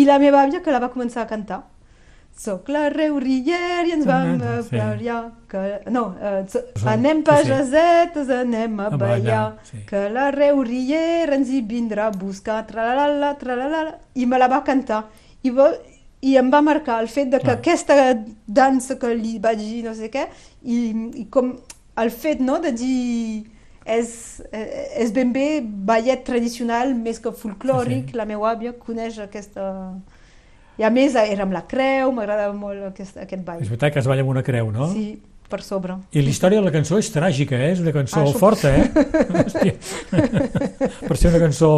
i 0.00 0.06
la 0.08 0.18
meva 0.18 0.40
àvia 0.46 0.62
que 0.64 0.72
la 0.72 0.80
va 0.80 0.88
començar 0.94 1.22
a 1.22 1.28
cantar. 1.30 1.62
Soc 2.36 2.68
la 2.72 2.88
Reu 2.90 3.18
Riera 3.20 3.84
i 3.86 3.92
ens 3.92 4.06
vam 4.08 4.40
Ah, 4.42 4.56
a 4.58 4.62
sí. 4.62 4.74
ballar, 4.76 5.32
que... 5.48 5.60
no, 5.90 6.16
eh, 6.20 6.44
so- 6.48 6.62
anem 6.88 7.18
sí, 7.20 7.24
pa 7.28 7.36
sí. 7.42 7.48
jasetes, 7.50 8.30
anem 8.30 8.80
a 8.80 8.86
A 8.86 8.96
ballar, 8.96 8.98
ballar, 8.98 9.58
sí. 9.68 9.84
que 9.86 10.08
la 10.10 10.30
Reu 10.32 10.62
Riera 10.64 11.36
ens 11.36 11.50
hi 11.52 11.60
vindrà 11.62 12.06
a 12.08 12.10
buscar, 12.16 12.66
tralalala, 12.66 13.34
tralalala, 13.38 13.98
i 14.14 14.26
me 14.26 14.38
la 14.38 14.48
va 14.48 14.62
cantar. 14.64 15.04
I, 15.44 15.50
va, 15.50 15.68
i 16.22 16.36
em 16.38 16.50
va 16.50 16.62
marcar 16.62 17.00
el 17.02 17.08
fet 17.08 17.28
de 17.30 17.38
que 17.38 17.44
Clar. 17.44 17.58
aquesta 17.58 17.94
dansa 18.46 18.98
que 18.98 19.12
li 19.14 19.38
vaig 19.38 19.58
dir 19.58 19.84
no 19.84 19.94
sé 19.94 20.08
què, 20.10 20.26
i, 20.64 20.78
i 21.22 21.26
com 21.30 21.52
el 22.00 22.10
fet 22.10 22.40
no, 22.40 22.58
de 22.58 22.72
dir 22.72 23.44
és, 23.84 24.40
eh, 24.52 24.88
és 25.02 25.12
ben 25.12 25.32
bé 25.34 25.60
ballet 25.60 26.24
tradicional 26.24 26.94
més 26.94 27.18
que 27.20 27.30
folclòric, 27.34 28.06
Sí, 28.06 28.10
sí. 28.12 28.16
la 28.16 28.24
meva 28.24 28.50
àvia 28.54 28.72
coneix 28.78 29.18
aquesta... 29.18 29.92
I 30.78 30.82
a 30.84 30.90
més 30.90 31.14
era 31.14 31.42
amb 31.44 31.52
la 31.52 31.66
creu, 31.68 32.12
m'agradava 32.16 32.54
molt 32.56 32.82
aquest, 32.92 33.16
aquest 33.20 33.42
ball. 33.44 33.60
És 33.60 33.68
veritat 33.68 33.92
que 33.92 34.00
es 34.00 34.06
balla 34.08 34.22
amb 34.24 34.30
una 34.32 34.42
creu, 34.42 34.70
no? 34.72 34.88
Sí, 34.92 35.18
per 35.52 35.60
sobre. 35.62 35.98
I 36.16 36.22
la 36.24 36.30
història 36.32 36.60
de 36.62 36.64
la 36.64 36.72
cançó 36.72 36.96
és 36.98 37.10
tràgica, 37.12 37.58
eh? 37.60 37.72
És 37.74 37.80
una 37.84 37.92
cançó 37.92 38.22
Ah, 38.24 38.32
forta, 38.32 38.70
eh? 38.72 38.88
Per 41.08 41.16
ser 41.18 41.30
una 41.32 41.40
cançó 41.42 41.72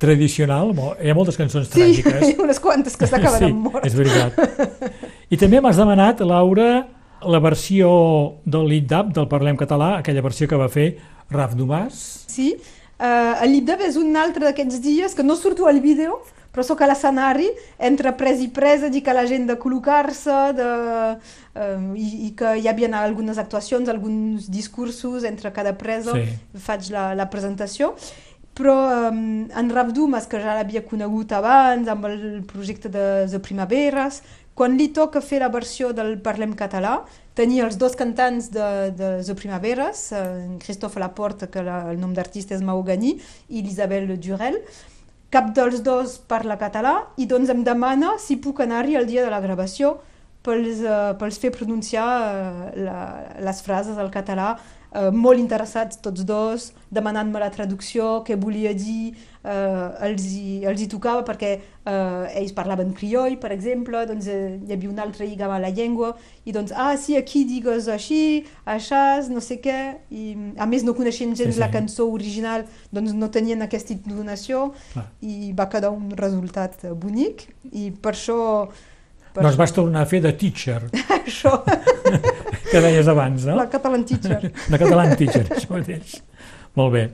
tradicional, 0.00 0.70
hi 1.02 1.10
ha 1.10 1.14
moltes 1.18 1.36
cançons 1.36 1.68
Sí, 1.68 1.80
tràgiques. 1.80 2.22
hi 2.24 2.34
ha 2.38 2.42
unes 2.44 2.60
quantes 2.62 2.96
que 2.96 3.06
s'acaben 3.10 3.38
sí, 3.42 3.50
amb 3.50 3.66
mort. 3.68 3.84
és 3.86 3.94
veritat. 3.98 4.32
I 5.28 5.36
també 5.36 5.60
m'has 5.60 5.76
demanat, 5.76 6.20
Laura, 6.24 6.86
la 7.28 7.40
versió 7.42 7.88
del 8.46 8.68
Lindap 8.70 9.10
del 9.16 9.26
Parlem 9.28 9.56
Català, 9.58 9.96
aquella 9.98 10.22
versió 10.22 10.46
que 10.48 10.56
va 10.56 10.68
fer 10.72 10.92
Raf 11.34 11.56
Domàs. 11.58 11.98
Sí, 12.30 12.52
uh, 12.54 13.34
el 13.42 13.50
Lipdab 13.56 13.82
és 13.84 13.96
un 14.00 14.14
altre 14.16 14.46
d'aquests 14.46 14.78
dies 14.84 15.14
que 15.18 15.26
no 15.26 15.34
surto 15.36 15.66
al 15.68 15.80
vídeo, 15.84 16.20
però 16.58 16.66
sóc 16.66 16.80
a 16.82 16.88
l'escenari, 16.90 17.46
entre 17.78 18.10
pres 18.18 18.40
i 18.42 18.48
presa, 18.50 18.88
dic 18.90 19.06
a 19.06 19.12
la 19.14 19.22
gent 19.30 19.44
de 19.46 19.54
col·locar-se, 19.62 20.38
de, 20.58 20.70
um, 21.54 21.92
i, 21.94 22.08
i 22.26 22.30
que 22.34 22.56
hi 22.58 22.66
havia 22.66 22.88
algunes 22.98 23.38
actuacions, 23.38 23.86
alguns 23.88 24.48
discursos 24.50 25.22
entre 25.22 25.52
cada 25.54 25.76
presa, 25.78 26.16
Sí. 26.18 26.24
faig 26.58 26.90
la, 26.90 27.12
la 27.14 27.28
presentació. 27.30 27.92
Però 28.58 28.74
um, 29.12 29.46
en 29.54 29.70
Raf 29.70 29.92
Dumas, 29.94 30.26
que 30.26 30.40
ja 30.42 30.56
l'havia 30.58 30.82
conegut 30.82 31.30
abans, 31.30 31.86
amb 31.86 32.10
el 32.10 32.42
projecte 32.42 32.90
de, 32.90 33.06
de 33.30 33.38
Primaveres, 33.38 34.18
quan 34.58 34.74
li 34.74 34.88
toca 34.90 35.22
fer 35.22 35.38
la 35.44 35.52
versió 35.54 35.92
del 35.94 36.16
Parlem 36.18 36.56
català, 36.58 37.04
tenia 37.38 37.62
els 37.68 37.78
dos 37.78 37.94
cantants 37.94 38.50
de, 38.50 38.90
de, 38.98 39.22
de 39.22 39.38
Primaveres, 39.38 40.08
eh, 40.10 40.58
Christophe 40.58 40.98
Laporte, 40.98 41.46
que 41.46 41.62
la, 41.62 41.84
el 41.92 42.02
nom 42.02 42.10
d'artista 42.10 42.58
és 42.58 42.66
Mahogany, 42.66 43.12
i 43.46 43.62
l'Isabel 43.62 44.10
Durel. 44.18 44.58
Cap 45.28 45.50
dels 45.52 45.82
dos 45.84 46.16
parla 46.30 46.56
català 46.56 46.94
i 47.20 47.26
doncs 47.28 47.50
em 47.52 47.60
demana 47.64 48.14
si 48.22 48.38
puc 48.40 48.62
anar-hi 48.64 48.96
el 48.96 49.08
dia 49.10 49.24
de 49.26 49.32
la 49.32 49.42
gravació 49.44 49.98
pels, 50.46 50.80
uh, 50.80 51.12
pels 51.20 51.38
fer 51.42 51.50
pronunciar 51.52 52.06
uh, 52.08 52.68
la, 52.80 52.98
les 53.44 53.60
frases 53.64 53.98
al 54.00 54.08
català, 54.14 54.54
uh, 54.56 55.10
molt 55.12 55.42
interessats 55.42 56.00
tots 56.04 56.24
dos, 56.24 56.70
demanant-me 56.88 57.42
la 57.42 57.50
traducció, 57.52 58.22
què 58.24 58.38
volia 58.40 58.72
dir, 58.72 59.12
uh, 59.44 59.94
els, 60.06 60.24
hi, 60.34 60.64
els 60.68 60.80
hi 60.82 60.88
tocava 60.90 61.22
perquè 61.26 61.52
uh, 61.58 62.26
ells 62.38 62.54
parlaven 62.56 62.92
crioll, 62.96 63.36
per 63.40 63.52
exemple, 63.54 64.04
doncs 64.08 64.28
uh, 64.30 64.56
hi 64.66 64.74
havia 64.74 64.90
un 64.90 64.98
altre 65.02 65.26
lligava 65.28 65.56
a 65.58 65.62
la 65.62 65.70
llengua, 65.74 66.14
i 66.44 66.54
doncs, 66.54 66.72
ah, 66.74 66.94
sí, 67.00 67.16
aquí 67.18 67.44
digues 67.48 67.88
així, 67.92 68.44
aixàs, 68.68 69.30
no 69.32 69.42
sé 69.44 69.58
què, 69.64 69.78
i 70.10 70.34
a 70.58 70.66
més 70.70 70.84
no 70.86 70.96
coneixien 70.98 71.34
gens 71.34 71.54
Sí, 71.54 71.56
sí. 71.56 71.62
la 71.62 71.70
cançó 71.72 72.08
original, 72.12 72.66
doncs 72.92 73.14
no 73.16 73.30
tenien 73.32 73.62
aquesta 73.64 73.94
intonació, 73.94 74.72
Clar. 74.92 75.06
i 75.24 75.52
va 75.56 75.68
quedar 75.72 75.90
un 75.94 76.10
resultat 76.16 76.84
eh, 76.84 76.92
bonic, 76.92 77.46
i 77.72 77.90
per 77.90 78.12
això... 78.16 78.38
Per 79.32 79.44
Doncs 79.44 79.58
vas 79.60 79.72
tornar 79.76 80.02
a 80.02 80.08
fer 80.08 80.20
de 80.24 80.32
teacher, 80.36 80.80
això, 81.18 81.52
que 82.70 82.80
deies 82.82 83.08
abans, 83.08 83.44
no? 83.46 83.56
la 83.60 83.68
Catalan 83.70 84.04
Teacher. 84.08 84.40
De 84.50 84.80
català 84.80 85.04
en 85.08 85.16
teacher, 85.20 85.44
això 85.54 85.76
mateix. 85.76 86.16
Molt 86.78 86.94
bé. 86.96 87.04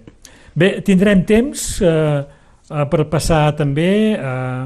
Bé, 0.55 0.80
tindrem 0.86 1.24
temps 1.26 1.66
eh, 1.82 1.90
eh, 2.70 2.86
per 2.90 3.05
passar 3.11 3.48
també 3.59 3.90
eh, 4.14 4.64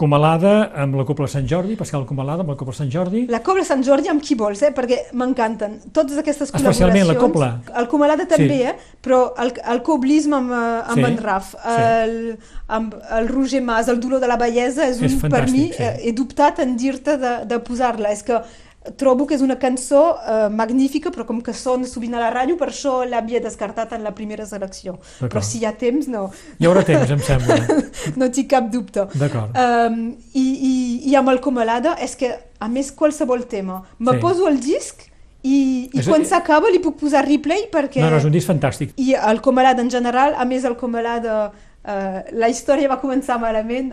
Comalada 0.00 0.70
amb 0.80 0.94
la 0.96 1.04
Copla 1.04 1.26
Sant 1.28 1.44
Jordi, 1.44 1.74
Pascal 1.76 2.06
Comalada 2.08 2.40
amb 2.40 2.48
la 2.48 2.56
Copla 2.56 2.72
Sant 2.72 2.88
Jordi. 2.88 3.26
La 3.28 3.42
Cobla 3.44 3.66
Sant 3.68 3.82
Jordi 3.84 4.08
amb 4.08 4.22
qui 4.24 4.32
vols, 4.38 4.62
eh? 4.64 4.70
perquè 4.72 5.00
m'encanten 5.12 5.74
totes 5.92 6.16
aquestes 6.22 6.48
Especialment 6.54 7.04
la 7.10 7.18
col·laboracions. 7.18 7.66
cobla. 7.66 7.80
El 7.82 7.88
Comalada 7.90 8.24
també, 8.30 8.56
Sí. 8.62 8.62
eh? 8.70 8.94
però 9.04 9.18
el, 9.44 9.52
el 9.74 9.82
coblisme 9.84 10.38
amb, 10.38 10.54
eh, 10.56 10.62
amb 10.94 11.02
Sí, 11.04 11.10
en 11.10 11.18
Raf, 11.20 11.50
sí. 11.52 11.76
el, 12.06 12.16
amb 12.78 12.94
el 13.18 13.28
Roger 13.28 13.60
Mas, 13.66 13.88
el 13.92 14.00
dolor 14.00 14.20
de 14.24 14.30
la 14.32 14.38
bellesa, 14.40 14.88
és, 14.88 15.02
És 15.02 15.18
un, 15.20 15.28
per 15.28 15.44
mi, 15.50 15.66
sí. 15.74 15.82
eh, 15.82 15.98
he 16.08 16.12
dubtat 16.16 16.64
en 16.64 16.76
dir-te 16.80 17.18
de, 17.20 17.34
de 17.50 17.58
posar-la. 17.60 18.14
És 18.16 18.22
que 18.24 18.40
trobo 18.96 19.26
que 19.28 19.34
és 19.36 19.42
una 19.44 19.58
cançó 19.60 20.16
eh, 20.24 20.48
magnífica, 20.48 21.10
però 21.12 21.26
com 21.28 21.40
que 21.44 21.52
sona 21.52 21.84
sovint 21.88 22.14
a 22.16 22.20
la 22.22 22.30
ràdio, 22.32 22.56
per 22.56 22.70
això 22.72 23.02
l'havia 23.04 23.40
descartat 23.44 23.92
en 23.92 24.02
la 24.06 24.14
primera 24.16 24.46
selecció. 24.48 24.94
Però 25.20 25.42
si 25.44 25.58
hi 25.60 25.66
ha 25.68 25.74
temps, 25.76 26.08
no, 26.08 26.30
Hi 26.58 26.64
haurà 26.68 26.82
temps, 26.88 27.10
em 27.12 27.20
sembla. 27.20 27.58
no 28.20 28.30
tinc 28.32 28.48
cap 28.54 28.70
dubte. 28.72 29.04
D'acord. 29.20 29.52
Um, 29.60 30.00
i, 30.32 30.46
i, 30.70 30.72
I 31.12 31.14
amb 31.20 31.28
el 31.34 31.40
Comalada 31.44 31.96
és 32.00 32.16
que, 32.16 32.32
a 32.58 32.68
més, 32.72 32.90
qualsevol 32.96 33.44
tema. 33.52 33.82
Me 33.98 34.16
Sí. 34.16 34.22
poso 34.24 34.48
el 34.48 34.58
disc 34.60 35.04
i, 35.42 35.88
i 35.92 36.00
És- 36.00 36.08
quan 36.08 36.24
s'acaba 36.24 36.68
li 36.72 36.80
puc 36.80 36.96
posar 37.00 37.22
replay 37.28 37.68
perquè... 37.72 38.00
No, 38.00 38.10
no, 38.10 38.16
és 38.16 38.24
un 38.28 38.32
disc 38.32 38.48
fantàstic. 38.48 38.96
I 38.96 39.12
el 39.14 39.40
Comalada 39.44 39.80
en 39.84 39.90
general, 39.92 40.34
a 40.36 40.44
més 40.48 40.64
el 40.64 40.76
Comalada, 40.80 41.50
uh, 41.84 42.20
la 42.32 42.48
història 42.52 42.90
va 42.90 43.00
començar 43.02 43.38
malament. 43.40 43.92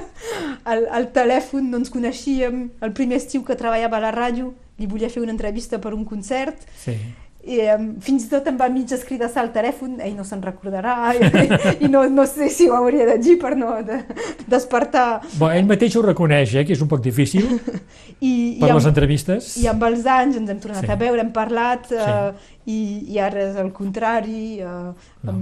el, 0.72 0.86
el 0.86 1.08
telèfon 1.14 1.70
no 1.70 1.80
ens 1.80 1.92
coneixíem, 1.92 2.68
el 2.80 2.92
primer 2.96 3.20
estiu 3.20 3.44
que 3.46 3.58
treballava 3.58 3.98
a 4.00 4.04
la 4.08 4.12
ràdio, 4.14 4.52
li 4.80 4.88
volia 4.88 5.10
fer 5.12 5.22
una 5.22 5.34
entrevista 5.34 5.80
per 5.80 5.92
un 5.96 6.06
concert, 6.08 6.64
Sí. 6.80 6.96
I 7.42 7.56
um, 7.72 7.86
fins 8.04 8.26
i 8.26 8.28
tot 8.28 8.46
em 8.50 8.56
va 8.60 8.66
mig 8.68 8.90
escridassar 8.92 9.46
el 9.46 9.52
telèfon, 9.54 9.94
ell 10.04 10.12
no 10.14 10.24
se'n 10.28 10.42
recordarà, 10.44 11.12
i, 11.16 11.86
i 11.86 11.88
no, 11.88 12.02
no 12.12 12.26
sé 12.28 12.50
si 12.52 12.68
ho 12.68 12.74
hauria 12.76 13.06
de 13.08 13.16
dir 13.18 13.38
per 13.40 13.54
no 13.56 13.78
de, 13.82 14.02
despertar. 14.46 15.22
Bo, 15.38 15.48
ell 15.48 15.64
mateix 15.68 15.96
ho 15.96 16.02
reconeix, 16.04 16.54
eh, 16.60 16.64
que 16.68 16.74
és 16.76 16.82
un 16.84 16.88
poc 16.90 17.00
difícil 17.04 17.46
I, 18.20 18.58
per 18.60 18.68
i, 18.68 18.72
les 18.74 18.84
amb, 18.84 18.90
entrevistes. 18.92 19.54
I 19.62 19.66
amb 19.72 19.86
els 19.88 20.04
anys 20.04 20.36
ens 20.42 20.52
hem 20.52 20.60
tornat 20.60 20.84
Sí. 20.84 20.92
a 20.92 20.98
veure, 21.00 21.20
hem 21.24 21.32
parlat, 21.32 21.88
Sí. 21.88 21.96
uh, 21.96 22.56
i, 22.70 22.76
i 23.14 23.18
ara 23.18 23.40
és 23.48 23.56
el 23.58 23.72
contrari, 23.72 24.60
uh, 24.62 24.92
No. 25.24 25.32
em, 25.32 25.40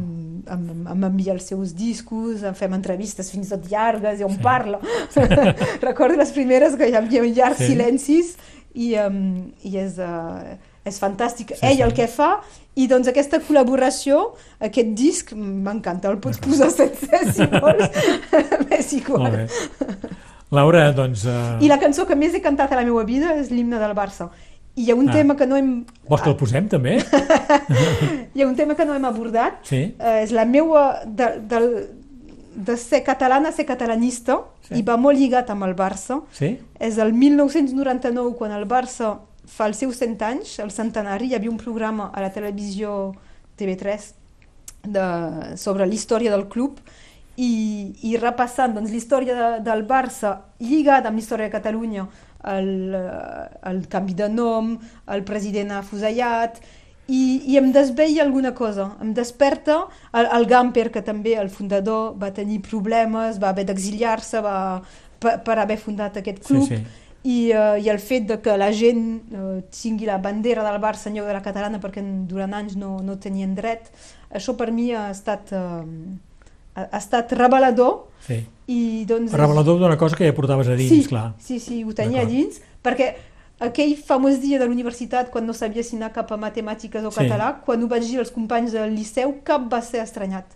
em, 0.55 0.87
em 0.95 1.05
envia 1.11 1.35
els 1.35 1.51
seus 1.51 1.75
discos, 1.77 2.45
em 2.47 2.55
fem 2.55 2.73
entrevistes 2.79 3.31
fins 3.35 3.51
i 3.51 3.57
tot 3.57 3.67
llargues 3.71 4.21
i 4.23 4.25
on 4.25 4.37
Sí. 4.39 4.43
parla. 4.43 4.79
Recordo 5.83 6.17
les 6.17 6.31
primeres 6.33 6.77
que 6.79 6.89
hi 6.89 6.95
havia 6.99 7.23
llargs 7.27 7.59
Sí. 7.59 7.73
silencis 7.73 8.37
i, 8.75 8.95
um, 9.03 9.51
i 9.67 9.77
és, 9.83 9.99
uh, 9.99 10.57
és 10.89 10.99
fantàstic. 11.03 11.55
Sí, 11.57 11.61
Ell 11.67 11.77
sí. 11.81 11.83
el 11.87 11.93
que 11.97 12.07
fa, 12.11 12.39
i 12.79 12.87
doncs 12.91 13.09
aquesta 13.11 13.41
col·laboració, 13.45 14.23
aquest 14.63 14.93
disc, 14.99 15.33
m'encanta, 15.35 16.11
el 16.13 16.19
pots 16.23 16.39
posar 16.43 16.71
sencer 16.75 17.23
si 17.33 17.47
vols, 17.47 17.89
m'és 18.69 18.93
igual. 18.99 19.29
Molt 19.29 19.37
bé. 19.37 20.13
Laura, 20.51 20.87
doncs... 20.97 21.27
Uh, 21.29 21.59
I 21.61 21.69
la 21.69 21.77
cançó 21.83 22.07
que 22.09 22.17
més 22.17 22.33
he 22.35 22.41
cantat 22.41 22.73
a 22.73 22.79
la 22.79 22.85
meva 22.87 23.03
vida 23.05 23.35
és 23.37 23.51
l'himne 23.53 23.77
del 23.83 23.93
Barça. 23.99 24.31
I 24.79 24.85
hi 24.87 24.91
ha 24.93 24.95
un 24.97 25.09
Ah. 25.09 25.13
ah. 25.13 25.17
tema 25.19 25.35
que 25.37 25.47
no 25.51 25.57
hem... 25.59 25.73
Vols 26.09 26.23
que 26.23 26.31
el 26.31 26.37
posem, 26.41 26.69
també? 26.71 26.97
Hi 28.35 28.43
ha 28.43 28.47
un 28.47 28.55
tema 28.57 28.77
que 28.79 28.85
no 28.87 28.95
hem 28.95 29.05
abordat, 29.05 29.59
Sí. 29.69 29.81
eh, 29.99 30.23
és 30.23 30.33
la 30.33 30.45
meua... 30.47 31.01
De, 31.05 31.33
de, 31.51 31.63
de 32.59 32.75
ser 32.77 33.05
catalana 33.07 33.51
a 33.51 33.55
ser 33.55 33.65
catalanista, 33.69 34.41
sí. 34.67 34.81
i 34.81 34.83
va 34.83 34.97
molt 34.99 35.15
lligat 35.19 35.51
amb 35.55 35.63
el 35.69 35.77
Barça. 35.79 36.17
Sí? 36.35 36.57
És 36.83 36.97
el 36.99 37.13
1999, 37.15 38.33
quan 38.39 38.51
el 38.57 38.65
Barça 38.67 39.13
fa 39.49 39.69
els 39.71 39.81
seus 39.83 39.99
100 40.01 40.23
anys, 40.27 40.59
el 40.63 40.71
centenari, 40.75 41.31
hi 41.31 41.37
havia 41.39 41.51
un 41.53 41.59
programa 41.61 42.11
a 42.15 42.23
la 42.25 42.31
televisió 42.35 43.15
TV3 43.59 44.13
de, 44.85 45.07
sobre 45.59 45.87
la 45.87 45.95
història 45.95 46.33
del 46.35 46.47
club 46.53 46.81
i, 47.37 47.51
i 48.09 48.17
repassant 48.19 48.75
doncs, 48.77 48.91
la 48.93 48.99
història 49.01 49.37
de, 49.39 49.49
del 49.67 49.85
Barça 49.89 50.35
lligada 50.61 51.11
amb 51.11 51.19
la 51.19 51.25
història 51.25 51.49
de 51.49 51.55
Catalunya, 51.55 52.07
el, 52.55 52.69
el 53.71 53.81
canvi 53.91 54.15
de 54.19 54.29
nom, 54.31 54.75
el 55.15 55.25
president 55.27 55.73
afusellat, 55.79 56.61
i, 57.09 57.21
i 57.49 57.57
em 57.57 57.71
desveia 57.73 58.23
alguna 58.25 58.53
cosa, 58.57 58.91
em 59.01 59.15
desperta 59.17 59.79
el, 60.13 60.29
el 60.39 60.47
Gamper, 60.51 60.89
que 60.93 61.03
també 61.05 61.37
el 61.41 61.49
fundador 61.49 62.13
va 62.21 62.33
tenir 62.37 62.61
problemes, 62.67 63.39
va 63.41 63.53
haver 63.55 63.65
d'exiliar-se 63.71 64.43
va, 64.45 64.57
per, 65.23 65.39
per 65.47 65.57
haver 65.63 65.79
fundat 65.81 66.19
aquest 66.21 66.43
Sí, 66.43 66.51
club, 66.51 66.69
sí. 66.69 66.79
I, 67.29 67.37
uh, 67.53 67.77
i 67.77 67.91
el 67.93 67.99
fet 68.01 68.25
de 68.31 68.39
que 68.41 68.55
la 68.57 68.71
gent 68.73 69.03
uh, 69.37 69.59
tingui 69.75 70.07
la 70.09 70.17
bandera 70.23 70.63
del 70.65 70.79
Barça 70.81 71.11
en 71.11 71.19
lloc 71.19 71.27
de 71.29 71.35
la 71.37 71.43
catalana 71.45 71.81
perquè 71.83 72.01
durant 72.31 72.55
anys 72.57 72.77
no, 72.81 72.95
no 73.05 73.19
tenien 73.21 73.53
dret, 73.59 73.91
això 74.33 74.55
per 74.57 74.71
mi 74.73 74.87
ha 74.97 75.11
estat, 75.13 75.53
uh, 75.53 75.83
ha, 76.79 76.87
estat 76.97 77.35
revelador 77.37 78.07
Sí. 78.25 78.39
i 78.69 79.05
doncs... 79.09 79.33
Revelador 79.37 79.79
d'una 79.81 79.97
cosa 80.01 80.17
que 80.17 80.27
ja 80.27 80.35
portaves 80.37 80.69
a 80.69 80.77
dins, 80.79 80.91
sí, 80.91 81.05
clar. 81.09 81.33
Sí, 81.39 81.59
sí, 81.61 81.83
ho 81.85 81.93
tenia 81.97 82.23
D'acord. 82.25 82.33
dins, 82.35 82.63
perquè 82.85 83.11
aquell 83.61 83.97
famós 83.97 84.41
dia 84.41 84.59
de 84.61 84.67
l'universitat, 84.71 85.31
quan 85.35 85.45
no 85.47 85.53
sabia 85.57 85.83
si 85.85 85.97
anar 85.97 86.13
cap 86.15 86.31
a 86.33 86.39
matemàtiques 86.41 87.05
o 87.05 87.11
Sí. 87.11 87.21
català, 87.25 87.59
quan 87.65 87.83
ho 87.83 87.89
vaig 87.89 88.07
dir 88.09 88.19
als 88.23 88.31
companys 88.33 88.73
del 88.73 88.95
liceu, 88.95 89.37
cap 89.45 89.69
va 89.73 89.83
ser 89.83 90.01
estranyat. 90.05 90.47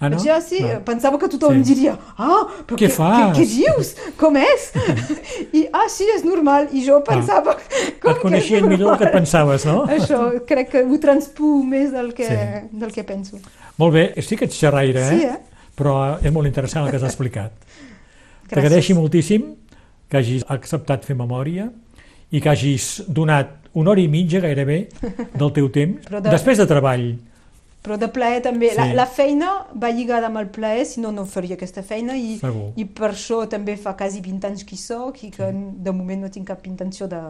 Ah, 0.00 0.08
no? 0.08 0.16
Ah, 0.30 0.40
sí, 0.40 0.58
Ah. 0.62 0.78
pensava 0.84 1.18
que 1.18 1.26
tothom 1.28 1.56
Sí. 1.64 1.74
diria, 1.74 1.98
ah, 2.16 2.46
però 2.66 2.76
Què 2.78 2.86
què, 2.86 2.90
fas? 2.90 3.36
què, 3.36 3.42
què 3.42 3.46
dius? 3.50 3.88
Com 4.16 4.36
és? 4.36 4.68
I, 5.58 5.66
ah, 5.72 5.88
sí, 5.88 6.06
és 6.14 6.22
normal. 6.24 6.68
I 6.72 6.84
jo 6.86 7.00
pensava... 7.02 7.56
Com 8.02 8.12
Et 8.12 8.20
coneixien 8.22 8.68
millor 8.68 8.90
del 8.92 8.98
que 8.98 9.04
et 9.08 9.12
pensaves, 9.12 9.64
no? 9.66 9.86
Això, 9.86 10.20
crec 10.46 10.70
que 10.70 10.84
ho 10.84 10.98
transpuo 11.02 11.64
més 11.64 11.90
del 11.90 12.12
que, 12.14 12.28
Sí. 12.28 12.78
del 12.78 12.92
que 12.94 13.02
penso. 13.02 13.40
Molt 13.76 13.92
bé, 13.94 14.04
sí 14.22 14.36
que 14.36 14.44
ets 14.46 14.54
xerraire, 14.54 15.00
eh? 15.02 15.10
Sí, 15.18 15.24
eh? 15.26 15.38
Però 15.78 16.18
és 16.22 16.32
molt 16.32 16.46
interessant 16.46 16.84
el 16.86 16.90
que 16.90 16.96
has 16.96 17.08
explicat. 17.10 17.50
Gràcies. 18.48 18.54
T'agraeixo 18.54 18.94
moltíssim 18.94 19.54
que 20.08 20.16
hagis 20.22 20.44
acceptat 20.48 21.04
fer 21.04 21.16
memòria 21.18 21.68
i 22.30 22.40
que 22.40 22.48
hagis 22.48 23.02
donat 23.08 23.48
una 23.74 23.90
hora 23.90 24.00
i 24.00 24.08
mitja 24.08 24.40
gairebé 24.40 24.88
del 25.34 25.52
teu 25.52 25.68
temps, 25.74 26.06
de- 26.08 26.20
després 26.30 26.56
de 26.58 26.66
treball. 26.66 27.16
Però 27.82 27.96
de 27.96 28.08
plaer 28.10 28.40
també. 28.42 28.72
La, 28.76 28.88
Sí. 28.88 28.94
la 28.98 29.06
feina 29.06 29.52
va 29.74 29.90
lligada 29.90 30.26
amb 30.26 30.36
el 30.38 30.48
plaer, 30.48 30.84
si 30.84 31.00
no, 31.00 31.12
no 31.12 31.24
faria 31.24 31.54
aquesta 31.54 31.82
feina 31.82 32.16
i, 32.16 32.38
Segur. 32.40 32.72
i 32.76 32.84
per 32.84 33.12
això 33.12 33.44
també 33.48 33.76
fa 33.76 33.94
quasi 33.96 34.20
20 34.20 34.44
anys 34.48 34.64
que 34.64 34.74
hi 34.74 34.78
soc 34.78 35.22
i 35.24 35.30
que 35.30 35.52
de 35.52 35.92
moment 35.92 36.20
no 36.26 36.30
tinc 36.30 36.46
cap 36.48 36.66
intenció 36.66 37.06
de... 37.06 37.20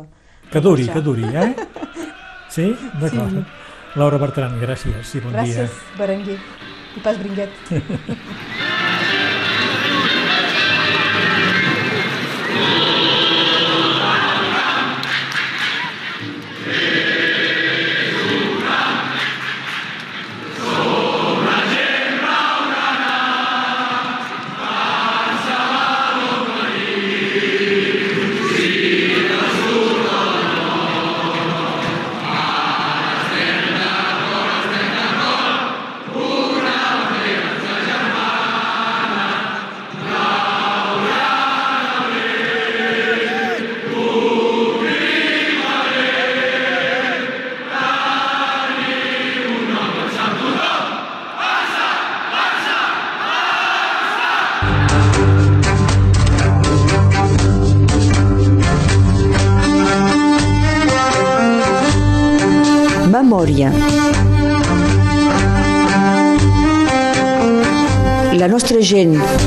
Que 0.50 0.60
duri, 0.60 0.88
que 0.88 1.00
duri, 1.04 1.24
eh? 1.24 1.54
Sí? 2.48 2.74
D'acord. 3.00 3.44
Laura 3.96 4.16
Bertran, 4.18 4.56
gràcies 4.60 5.14
i 5.14 5.20
bon 5.20 5.32
dia. 5.32 5.42
Gràcies, 5.42 5.70
Berenguer. 5.98 6.38
I 6.96 7.00
pas 7.04 7.18
bringuet. 7.20 7.50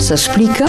s'explica. 0.02 0.66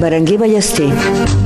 Berenguer 0.00 0.38
Ballester. 0.38 1.45